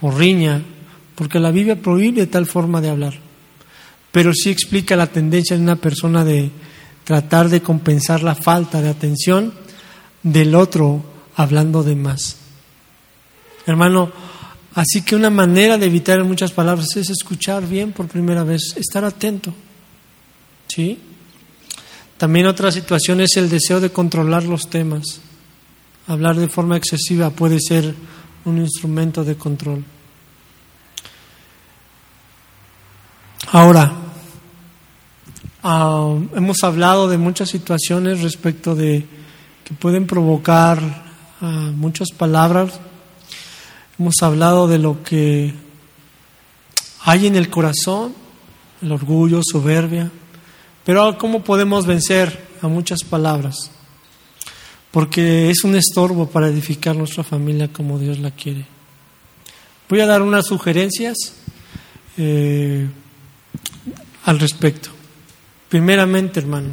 o 0.00 0.10
riña, 0.10 0.62
porque 1.14 1.38
la 1.38 1.50
Biblia 1.50 1.80
prohíbe 1.80 2.26
tal 2.26 2.46
forma 2.46 2.80
de 2.80 2.90
hablar 2.90 3.30
pero 4.12 4.32
sí 4.34 4.50
explica 4.50 4.96
la 4.96 5.06
tendencia 5.06 5.56
de 5.56 5.62
una 5.62 5.76
persona 5.76 6.24
de 6.24 6.50
tratar 7.04 7.48
de 7.48 7.62
compensar 7.62 8.22
la 8.22 8.34
falta 8.34 8.82
de 8.82 8.88
atención 8.88 9.54
del 10.22 10.54
otro 10.54 11.04
hablando 11.36 11.82
de 11.82 11.96
más. 11.96 12.36
Hermano, 13.66 14.10
así 14.74 15.02
que 15.02 15.16
una 15.16 15.30
manera 15.30 15.78
de 15.78 15.86
evitar 15.86 16.22
muchas 16.24 16.52
palabras 16.52 16.96
es 16.96 17.10
escuchar 17.10 17.66
bien 17.66 17.92
por 17.92 18.08
primera 18.08 18.44
vez, 18.44 18.74
estar 18.76 19.04
atento. 19.04 19.54
¿Sí? 20.66 20.98
También 22.16 22.46
otra 22.46 22.70
situación 22.70 23.20
es 23.20 23.36
el 23.36 23.48
deseo 23.48 23.80
de 23.80 23.90
controlar 23.90 24.44
los 24.44 24.68
temas. 24.68 25.20
Hablar 26.10 26.34
de 26.34 26.48
forma 26.48 26.76
excesiva 26.76 27.30
puede 27.30 27.60
ser 27.60 27.94
un 28.44 28.58
instrumento 28.58 29.22
de 29.22 29.36
control. 29.36 29.84
Ahora, 33.52 33.92
ah, 35.62 36.16
hemos 36.34 36.64
hablado 36.64 37.08
de 37.08 37.16
muchas 37.16 37.50
situaciones 37.50 38.22
respecto 38.22 38.74
de 38.74 39.06
que 39.62 39.72
pueden 39.74 40.08
provocar 40.08 40.80
ah, 41.42 41.70
muchas 41.76 42.08
palabras. 42.10 42.80
Hemos 43.96 44.16
hablado 44.20 44.66
de 44.66 44.78
lo 44.78 45.04
que 45.04 45.54
hay 47.04 47.28
en 47.28 47.36
el 47.36 47.50
corazón, 47.50 48.16
el 48.82 48.90
orgullo, 48.90 49.42
soberbia. 49.44 50.10
Pero 50.84 51.16
¿cómo 51.18 51.44
podemos 51.44 51.86
vencer 51.86 52.48
a 52.62 52.66
muchas 52.66 53.04
palabras? 53.04 53.70
Porque 54.90 55.50
es 55.50 55.64
un 55.64 55.76
estorbo 55.76 56.28
para 56.28 56.48
edificar 56.48 56.96
nuestra 56.96 57.22
familia 57.22 57.68
como 57.68 57.98
Dios 57.98 58.18
la 58.18 58.30
quiere. 58.30 58.66
Voy 59.88 60.00
a 60.00 60.06
dar 60.06 60.22
unas 60.22 60.46
sugerencias 60.46 61.16
eh, 62.16 62.88
al 64.24 64.38
respecto. 64.38 64.90
Primeramente, 65.68 66.40
hermano, 66.40 66.70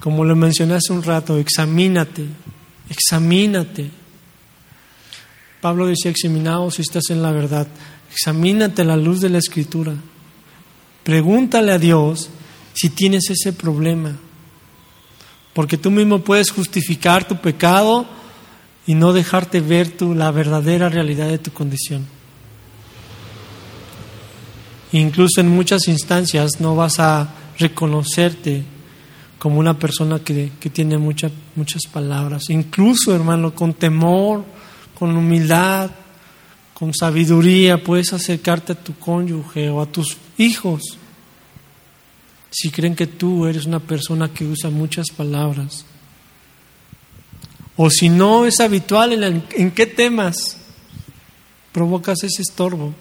como 0.00 0.24
lo 0.24 0.36
mencioné 0.36 0.74
hace 0.74 0.92
un 0.92 1.02
rato, 1.02 1.38
examínate, 1.38 2.26
examínate. 2.88 3.90
Pablo 5.60 5.86
decía, 5.86 6.10
examinaos 6.10 6.74
si 6.74 6.82
estás 6.82 7.10
en 7.10 7.22
la 7.22 7.32
verdad, 7.32 7.66
examínate 8.12 8.84
la 8.84 8.96
luz 8.96 9.20
de 9.20 9.30
la 9.30 9.38
escritura. 9.38 9.94
Pregúntale 11.02 11.72
a 11.72 11.78
Dios 11.78 12.28
si 12.74 12.90
tienes 12.90 13.30
ese 13.30 13.52
problema. 13.52 14.16
Porque 15.58 15.76
tú 15.76 15.90
mismo 15.90 16.20
puedes 16.20 16.52
justificar 16.52 17.26
tu 17.26 17.34
pecado 17.38 18.06
y 18.86 18.94
no 18.94 19.12
dejarte 19.12 19.60
ver 19.60 20.00
la 20.00 20.30
verdadera 20.30 20.88
realidad 20.88 21.26
de 21.26 21.38
tu 21.38 21.50
condición. 21.50 22.06
Incluso 24.92 25.40
en 25.40 25.48
muchas 25.48 25.88
instancias 25.88 26.60
no 26.60 26.76
vas 26.76 27.00
a 27.00 27.34
reconocerte 27.58 28.62
como 29.40 29.58
una 29.58 29.76
persona 29.76 30.20
que, 30.20 30.52
que 30.60 30.70
tiene 30.70 30.96
muchas 30.96 31.32
muchas 31.56 31.82
palabras. 31.92 32.50
Incluso, 32.50 33.12
hermano, 33.12 33.52
con 33.52 33.74
temor, 33.74 34.44
con 34.96 35.16
humildad, 35.16 35.90
con 36.72 36.94
sabiduría, 36.94 37.82
puedes 37.82 38.12
acercarte 38.12 38.74
a 38.74 38.80
tu 38.80 38.94
cónyuge 38.94 39.70
o 39.70 39.82
a 39.82 39.86
tus 39.86 40.18
hijos 40.36 40.98
si 42.50 42.70
creen 42.70 42.96
que 42.96 43.06
tú 43.06 43.46
eres 43.46 43.66
una 43.66 43.80
persona 43.80 44.32
que 44.32 44.44
usa 44.44 44.70
muchas 44.70 45.08
palabras. 45.10 45.84
O 47.76 47.90
si 47.90 48.08
no 48.08 48.46
es 48.46 48.58
habitual, 48.60 49.22
¿en, 49.22 49.70
qué 49.70 49.86
temas 49.86 50.56
provocas 51.72 52.24
ese 52.24 52.42
estorbo? 52.42 52.92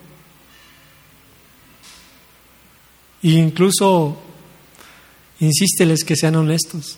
E 3.24 3.30
incluso 3.30 4.18
insísteles 5.40 6.04
que 6.04 6.16
sean 6.16 6.36
honestos. 6.36 6.98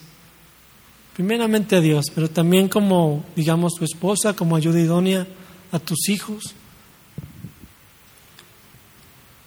Primeramente 1.16 1.76
a 1.78 1.82
Dios, 1.82 2.06
pero 2.14 2.30
también 2.30 2.68
como, 2.68 3.26
digamos, 3.36 3.74
tu 3.76 3.86
esposa, 3.86 4.36
como 4.36 4.56
ayuda 4.56 4.80
idónea 4.80 5.28
a 5.72 5.80
tus 5.80 6.10
hijos. 6.10 6.54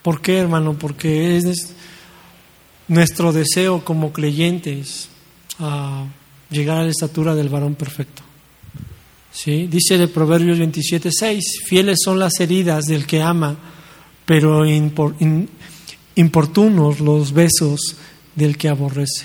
¿Por 0.03 0.20
qué, 0.20 0.38
hermano? 0.38 0.74
Porque 0.78 1.36
es 1.36 1.74
nuestro 2.93 3.32
deseo 3.32 3.82
como 3.84 4.12
creyentes 4.12 5.09
a 5.59 6.05
llegar 6.51 6.76
a 6.76 6.84
la 6.84 6.90
estatura 6.90 7.34
del 7.34 7.49
varón 7.49 7.74
perfecto. 7.74 8.22
¿Sí? 9.32 9.66
Dice 9.66 9.95
el 9.95 10.11
Proverbios 10.11 10.59
27:6, 10.59 11.40
fieles 11.64 12.01
son 12.05 12.18
las 12.18 12.38
heridas 12.38 12.84
del 12.84 13.07
que 13.07 13.22
ama, 13.22 13.57
pero 14.26 14.66
importunos 16.16 17.01
los 17.01 17.32
besos 17.32 17.97
del 18.34 18.59
que 18.59 18.68
aborrece. 18.68 19.24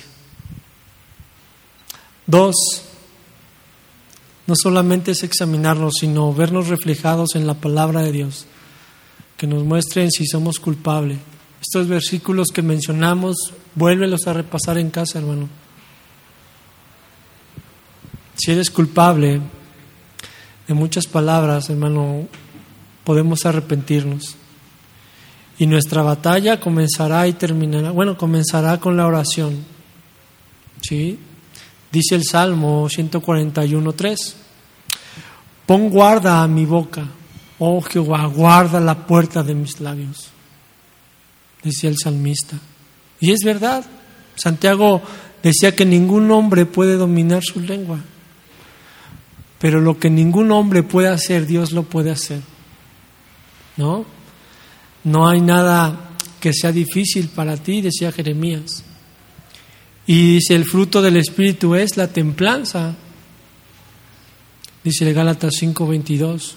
Dos, 2.26 2.56
no 4.48 4.54
solamente 4.56 5.12
es 5.12 5.24
examinarnos, 5.24 5.96
sino 6.00 6.34
vernos 6.34 6.70
reflejados 6.70 7.36
en 7.36 7.46
la 7.46 7.56
palabra 7.56 8.02
de 8.02 8.14
Dios, 8.14 8.46
que 9.36 9.46
nos 9.46 9.66
muestren 9.66 10.10
si 10.10 10.26
somos 10.26 10.58
culpables 10.58 11.18
estos 11.62 11.88
versículos 11.88 12.50
que 12.54 12.62
mencionamos, 12.62 13.54
vuélvelos 13.76 14.28
a 14.28 14.34
repasar 14.34 14.78
en 14.78 14.90
casa, 14.90 15.20
hermano. 15.20 15.50
Si 18.36 18.52
eres 18.52 18.70
culpable 18.70 19.42
de 20.68 20.74
muchas 20.74 21.08
palabras, 21.08 21.70
hermano, 21.70 22.28
podemos 23.04 23.46
arrepentirnos. 23.46 24.36
Y 25.60 25.66
nuestra 25.66 26.04
batalla 26.04 26.60
comenzará 26.60 27.28
y 27.28 27.34
terminará, 27.34 27.90
bueno, 27.90 28.16
comenzará 28.16 28.80
con 28.80 28.96
la 28.96 29.08
oración. 29.08 29.66
¿Sí? 30.82 31.18
Dice 31.92 32.14
el 32.14 32.24
Salmo 32.24 32.88
141.3. 32.88 34.36
Pon 35.66 35.90
guarda 35.90 36.44
a 36.44 36.48
mi 36.48 36.66
boca, 36.66 37.04
oh 37.58 37.82
Jehová, 37.82 38.26
guarda 38.28 38.80
la 38.80 39.08
puerta 39.08 39.42
de 39.42 39.56
mis 39.56 39.80
labios 39.80 40.37
decía 41.64 41.90
el 41.90 41.98
salmista. 41.98 42.60
Y 43.20 43.32
es 43.32 43.40
verdad, 43.44 43.86
Santiago 44.36 45.02
decía 45.42 45.76
que 45.76 45.86
ningún 45.86 46.30
hombre 46.32 46.66
puede 46.66 46.96
dominar 46.96 47.44
su 47.44 47.60
lengua, 47.60 48.00
pero 49.60 49.82
lo 49.82 50.00
que 50.00 50.10
ningún 50.10 50.52
hombre 50.52 50.84
puede 50.84 51.08
hacer, 51.08 51.46
Dios 51.46 51.72
lo 51.72 51.84
puede 51.84 52.12
hacer. 52.12 52.42
¿No? 53.76 54.06
No 55.04 55.28
hay 55.28 55.42
nada 55.42 56.12
que 56.40 56.52
sea 56.54 56.72
difícil 56.72 57.30
para 57.30 57.58
ti, 57.58 57.82
decía 57.82 58.12
Jeremías. 58.12 58.84
Y 60.06 60.36
dice, 60.36 60.56
el 60.56 60.66
fruto 60.66 61.02
del 61.02 61.18
Espíritu 61.18 61.76
es 61.76 61.98
la 61.98 62.08
templanza. 62.08 62.96
Dice 64.84 65.08
el 65.08 65.14
Gálatas 65.14 65.56
5:22. 65.62 66.54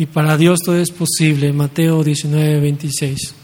Y 0.00 0.06
para 0.06 0.38
Dios 0.38 0.60
todo 0.64 0.76
es 0.76 0.92
posible, 0.92 1.52
Mateo 1.52 2.02
19, 2.02 2.58
26. 2.58 3.34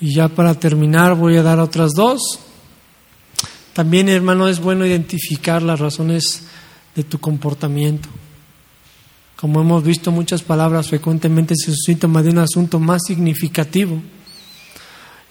Y 0.00 0.16
ya 0.16 0.26
para 0.26 0.58
terminar 0.58 1.14
voy 1.14 1.36
a 1.36 1.44
dar 1.44 1.60
otras 1.60 1.92
dos. 1.92 2.40
También, 3.72 4.08
hermano, 4.08 4.48
es 4.48 4.58
bueno 4.58 4.84
identificar 4.84 5.62
las 5.62 5.78
razones 5.78 6.42
de 6.96 7.04
tu 7.04 7.20
comportamiento. 7.20 8.08
Como 9.36 9.60
hemos 9.60 9.84
visto, 9.84 10.10
muchas 10.10 10.42
palabras 10.42 10.88
frecuentemente 10.88 11.54
se 11.54 11.72
síntomas 11.72 12.24
de 12.24 12.30
un 12.30 12.38
asunto 12.38 12.80
más 12.80 13.02
significativo. 13.06 14.02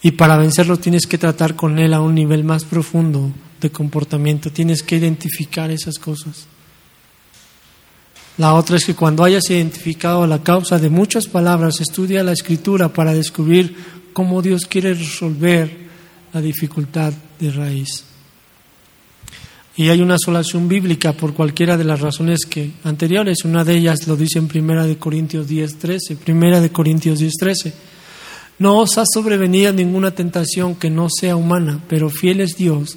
Y 0.00 0.12
para 0.12 0.38
vencerlo 0.38 0.78
tienes 0.78 1.06
que 1.06 1.18
tratar 1.18 1.54
con 1.54 1.78
él 1.78 1.92
a 1.92 2.00
un 2.00 2.14
nivel 2.14 2.44
más 2.44 2.64
profundo 2.64 3.30
de 3.60 3.70
comportamiento. 3.70 4.50
Tienes 4.50 4.82
que 4.82 4.96
identificar 4.96 5.70
esas 5.70 5.98
cosas. 5.98 6.46
La 8.38 8.54
otra 8.54 8.76
es 8.76 8.84
que 8.84 8.94
cuando 8.94 9.22
hayas 9.22 9.48
identificado 9.50 10.26
la 10.26 10.42
causa 10.42 10.78
de 10.78 10.90
muchas 10.90 11.26
palabras, 11.26 11.80
estudia 11.80 12.24
la 12.24 12.32
escritura 12.32 12.88
para 12.92 13.14
descubrir 13.14 13.76
cómo 14.12 14.42
Dios 14.42 14.66
quiere 14.66 14.94
resolver 14.94 15.70
la 16.32 16.40
dificultad 16.40 17.12
de 17.38 17.50
raíz. 17.52 18.04
Y 19.76 19.88
hay 19.88 20.00
una 20.00 20.18
solución 20.18 20.68
bíblica 20.68 21.12
por 21.12 21.34
cualquiera 21.34 21.76
de 21.76 21.84
las 21.84 22.00
razones 22.00 22.46
que 22.46 22.72
anteriores. 22.84 23.44
Una 23.44 23.64
de 23.64 23.76
ellas 23.76 24.06
lo 24.06 24.16
dice 24.16 24.38
en 24.38 24.48
Primera 24.48 24.86
de 24.86 24.98
Corintios 24.98 25.48
10, 25.48 25.78
13. 25.78 26.16
Primera 26.16 26.60
de 26.60 26.70
Corintios 26.70 27.18
10, 27.18 27.32
13. 27.34 27.74
No 28.60 28.78
os 28.78 28.98
ha 28.98 29.04
sobrevenido 29.04 29.72
ninguna 29.72 30.12
tentación 30.12 30.76
que 30.76 30.90
no 30.90 31.08
sea 31.10 31.34
humana, 31.34 31.80
pero 31.88 32.08
fiel 32.08 32.40
es 32.40 32.56
Dios, 32.56 32.96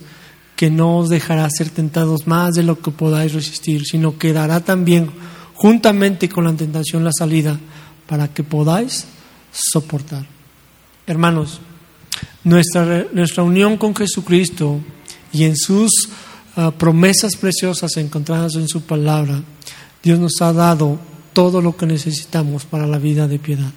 que 0.57 0.71
no 0.71 0.97
os 0.97 1.09
dejará 1.09 1.47
ser 1.49 1.69
tentados 1.69 2.25
más 2.25 2.55
de 2.55 2.63
lo 2.63 2.81
que 2.81 2.89
podáis 2.89 3.31
resistir, 3.33 3.85
sino 3.85 4.17
que 4.17 4.33
dará 4.33 4.59
también 4.59 5.11
juntamente 5.53 6.27
con 6.27 6.45
la 6.45 6.53
tentación 6.53 7.03
la 7.03 7.13
salida 7.13 7.59
para 8.07 8.27
que 8.33 8.43
podáis 8.43 9.05
soportar. 9.51 10.25
Hermanos, 11.05 11.61
nuestra, 12.43 13.05
nuestra 13.13 13.43
unión 13.43 13.77
con 13.77 13.95
Jesucristo 13.95 14.79
y 15.31 15.43
en 15.43 15.55
sus 15.55 16.09
ah, 16.55 16.71
promesas 16.71 17.35
preciosas 17.35 17.95
encontradas 17.97 18.55
en 18.55 18.67
su 18.67 18.81
palabra, 18.81 19.43
Dios 20.01 20.17
nos 20.17 20.41
ha 20.41 20.53
dado 20.53 20.97
todo 21.33 21.61
lo 21.61 21.77
que 21.77 21.85
necesitamos 21.85 22.65
para 22.65 22.87
la 22.87 22.97
vida 22.97 23.27
de 23.27 23.37
piedad. 23.37 23.71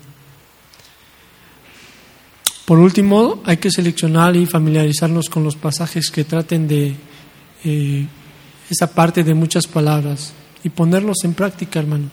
Por 2.71 2.79
último, 2.79 3.43
hay 3.47 3.57
que 3.57 3.69
seleccionar 3.69 4.37
y 4.37 4.47
familiarizarnos 4.47 5.29
con 5.29 5.43
los 5.43 5.57
pasajes 5.57 6.09
que 6.09 6.23
traten 6.23 6.69
de 6.69 6.95
eh, 7.65 8.07
esa 8.71 8.95
parte 8.95 9.25
de 9.25 9.35
muchas 9.35 9.67
palabras 9.67 10.33
y 10.63 10.69
ponerlos 10.69 11.25
en 11.25 11.35
práctica, 11.35 11.81
hermano. 11.81 12.09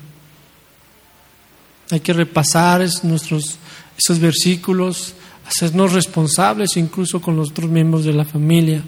Hay 1.92 2.00
que 2.00 2.12
repasar 2.12 2.84
nuestros, 3.04 3.60
esos 4.00 4.18
versículos, 4.18 5.14
hacernos 5.46 5.94
responsables 5.94 6.76
incluso 6.76 7.22
con 7.22 7.36
los 7.36 7.52
otros 7.52 7.70
miembros 7.70 8.04
de 8.04 8.14
la 8.14 8.26
familia 8.26 8.82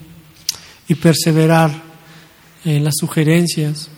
y 0.87 0.95
perseverar 0.95 1.83
en 2.65 2.83
las 2.83 2.95
sugerencias 2.99 3.89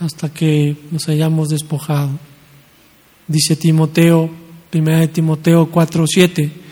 hasta 0.00 0.28
que 0.30 0.76
nos 0.90 1.08
hayamos 1.08 1.50
despojado. 1.50 2.18
Dice 3.28 3.54
Timoteo, 3.54 4.28
primera 4.70 4.98
de 4.98 5.06
Timoteo 5.06 5.70
4:7 5.70 6.65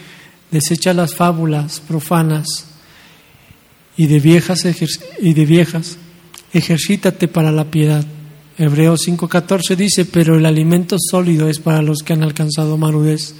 desecha 0.55 0.95
las 0.95 1.15
fábulas 1.15 1.81
profanas 1.81 2.47
y 3.97 4.07
de 4.07 4.21
viejas, 4.21 4.65
y 5.21 5.35
de 5.35 5.45
viejas 5.45 5.99
ejercítate 6.53 7.29
para 7.29 7.53
la 7.53 7.71
piedad. 7.71 8.05
Hebreos 8.57 9.01
5:14 9.07 9.77
dice, 9.77 10.05
pero 10.05 10.39
el 10.39 10.47
alimento 10.47 10.97
sólido 10.99 11.49
es 11.49 11.59
para 11.59 11.83
los 11.83 11.99
que 11.99 12.13
han 12.13 12.23
alcanzado 12.23 12.77
marudez, 12.77 13.35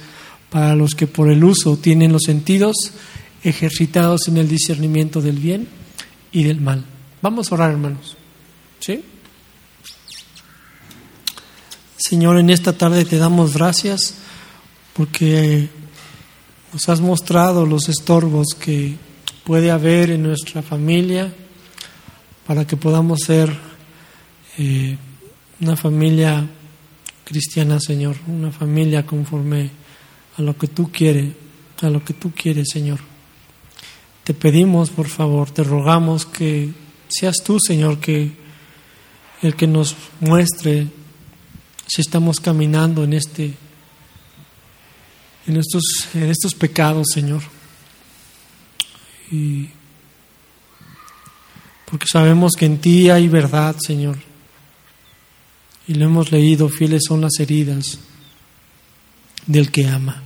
para 0.49 0.75
los 0.75 0.93
que 0.93 1.07
por 1.07 1.31
el 1.31 1.43
uso 1.43 1.77
tienen 1.77 2.11
los 2.11 2.23
sentidos 2.23 2.75
ejercitados 3.43 4.27
en 4.27 4.37
el 4.37 4.47
discernimiento 4.47 5.21
del 5.21 5.37
bien 5.37 5.67
y 6.31 6.43
del 6.43 6.59
mal. 6.59 6.85
Vamos 7.21 7.51
a 7.51 7.55
orar, 7.55 7.71
hermanos. 7.71 8.17
¿Sí? 8.79 9.03
Señor, 11.97 12.37
en 12.37 12.49
esta 12.49 12.73
tarde 12.73 13.05
te 13.05 13.17
damos 13.17 13.53
gracias 13.53 14.15
porque 14.93 15.69
nos 16.75 16.89
has 16.89 16.99
mostrado 16.99 17.65
los 17.65 17.87
estorbos 17.87 18.47
que 18.59 18.97
puede 19.45 19.71
haber 19.71 20.09
en 20.09 20.23
nuestra 20.23 20.61
familia 20.61 21.33
para 22.45 22.67
que 22.67 22.75
podamos 22.75 23.21
ser 23.21 23.49
eh, 24.57 24.97
una 25.61 25.77
familia 25.77 26.45
cristiana, 27.23 27.79
Señor, 27.79 28.17
una 28.27 28.51
familia 28.51 29.05
conforme 29.05 29.71
a 30.37 30.41
lo 30.41 30.57
que 30.57 30.67
tú 30.67 30.91
quieres, 30.91 31.31
a 31.81 31.89
lo 31.89 32.03
que 32.03 32.13
tú 32.13 32.33
quieres, 32.35 32.67
Señor. 32.73 32.99
Te 34.25 34.33
pedimos, 34.33 34.89
por 34.89 35.07
favor, 35.07 35.51
te 35.51 35.63
rogamos 35.63 36.25
que 36.25 36.73
seas 37.07 37.37
tú, 37.41 37.57
Señor, 37.57 37.99
que 37.99 38.33
el 39.41 39.55
que 39.55 39.65
nos 39.65 39.95
muestre 40.19 40.87
si 41.87 42.01
estamos 42.01 42.41
caminando 42.41 43.05
en 43.05 43.13
este 43.13 43.53
en 45.47 45.57
estos 45.57 45.83
en 46.13 46.29
estos 46.29 46.53
pecados, 46.53 47.07
Señor. 47.13 47.41
Y 49.31 49.69
porque 51.85 52.07
sabemos 52.07 52.53
que 52.53 52.65
en 52.65 52.79
ti 52.79 53.09
hay 53.09 53.27
verdad, 53.27 53.75
Señor. 53.79 54.17
Y 55.87 55.93
lo 55.93 56.05
hemos 56.05 56.31
leído, 56.31 56.67
fieles 56.67 57.03
son 57.07 57.21
las 57.21 57.39
heridas 57.39 57.99
del 59.45 59.71
que 59.71 59.87
ama. 59.87 60.23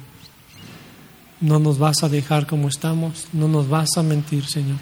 No 1.41 1.59
nos 1.59 1.77
vas 1.77 2.03
a 2.03 2.09
dejar 2.09 2.47
como 2.47 2.69
estamos, 2.69 3.27
no 3.33 3.47
nos 3.47 3.67
vas 3.67 3.89
a 3.97 4.03
mentir, 4.03 4.45
Señor. 4.45 4.77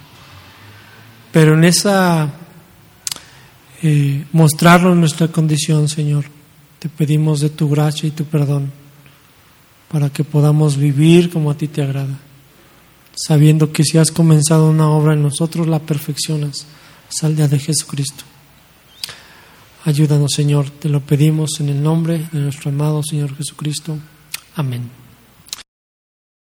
Pero 1.32 1.56
en 1.56 1.64
esa 1.64 2.32
eh, 3.82 4.26
mostrarlo 4.32 4.94
en 4.94 5.00
nuestra 5.00 5.28
condición, 5.28 5.88
Señor, 5.88 6.26
te 6.80 6.90
pedimos 6.90 7.42
de 7.42 7.50
tu 7.50 7.70
gracia 7.70 8.08
y 8.08 8.12
tu 8.12 8.26
perdón 8.26 8.72
para 9.90 10.10
que 10.10 10.24
podamos 10.24 10.78
vivir 10.78 11.30
como 11.30 11.52
a 11.52 11.58
ti 11.58 11.68
te 11.68 11.82
agrada, 11.82 12.18
sabiendo 13.16 13.72
que 13.72 13.84
si 13.84 13.98
has 13.98 14.12
comenzado 14.12 14.70
una 14.70 14.90
obra 14.90 15.14
en 15.14 15.24
nosotros, 15.24 15.68
la 15.68 15.80
perfeccionas 15.80 16.66
hasta 17.10 17.28
el 17.28 17.36
día 17.36 17.48
de 17.48 17.60
Jesucristo. 17.60 18.24
Ayúdanos, 19.86 20.32
Señor, 20.36 20.70
te 20.70 20.90
lo 20.90 21.00
pedimos 21.00 21.60
en 21.60 21.70
el 21.70 21.82
nombre 21.82 22.28
de 22.32 22.40
nuestro 22.40 22.72
amado 22.72 23.02
Señor 23.04 23.36
Jesucristo. 23.38 23.98
Amén. 24.56 24.97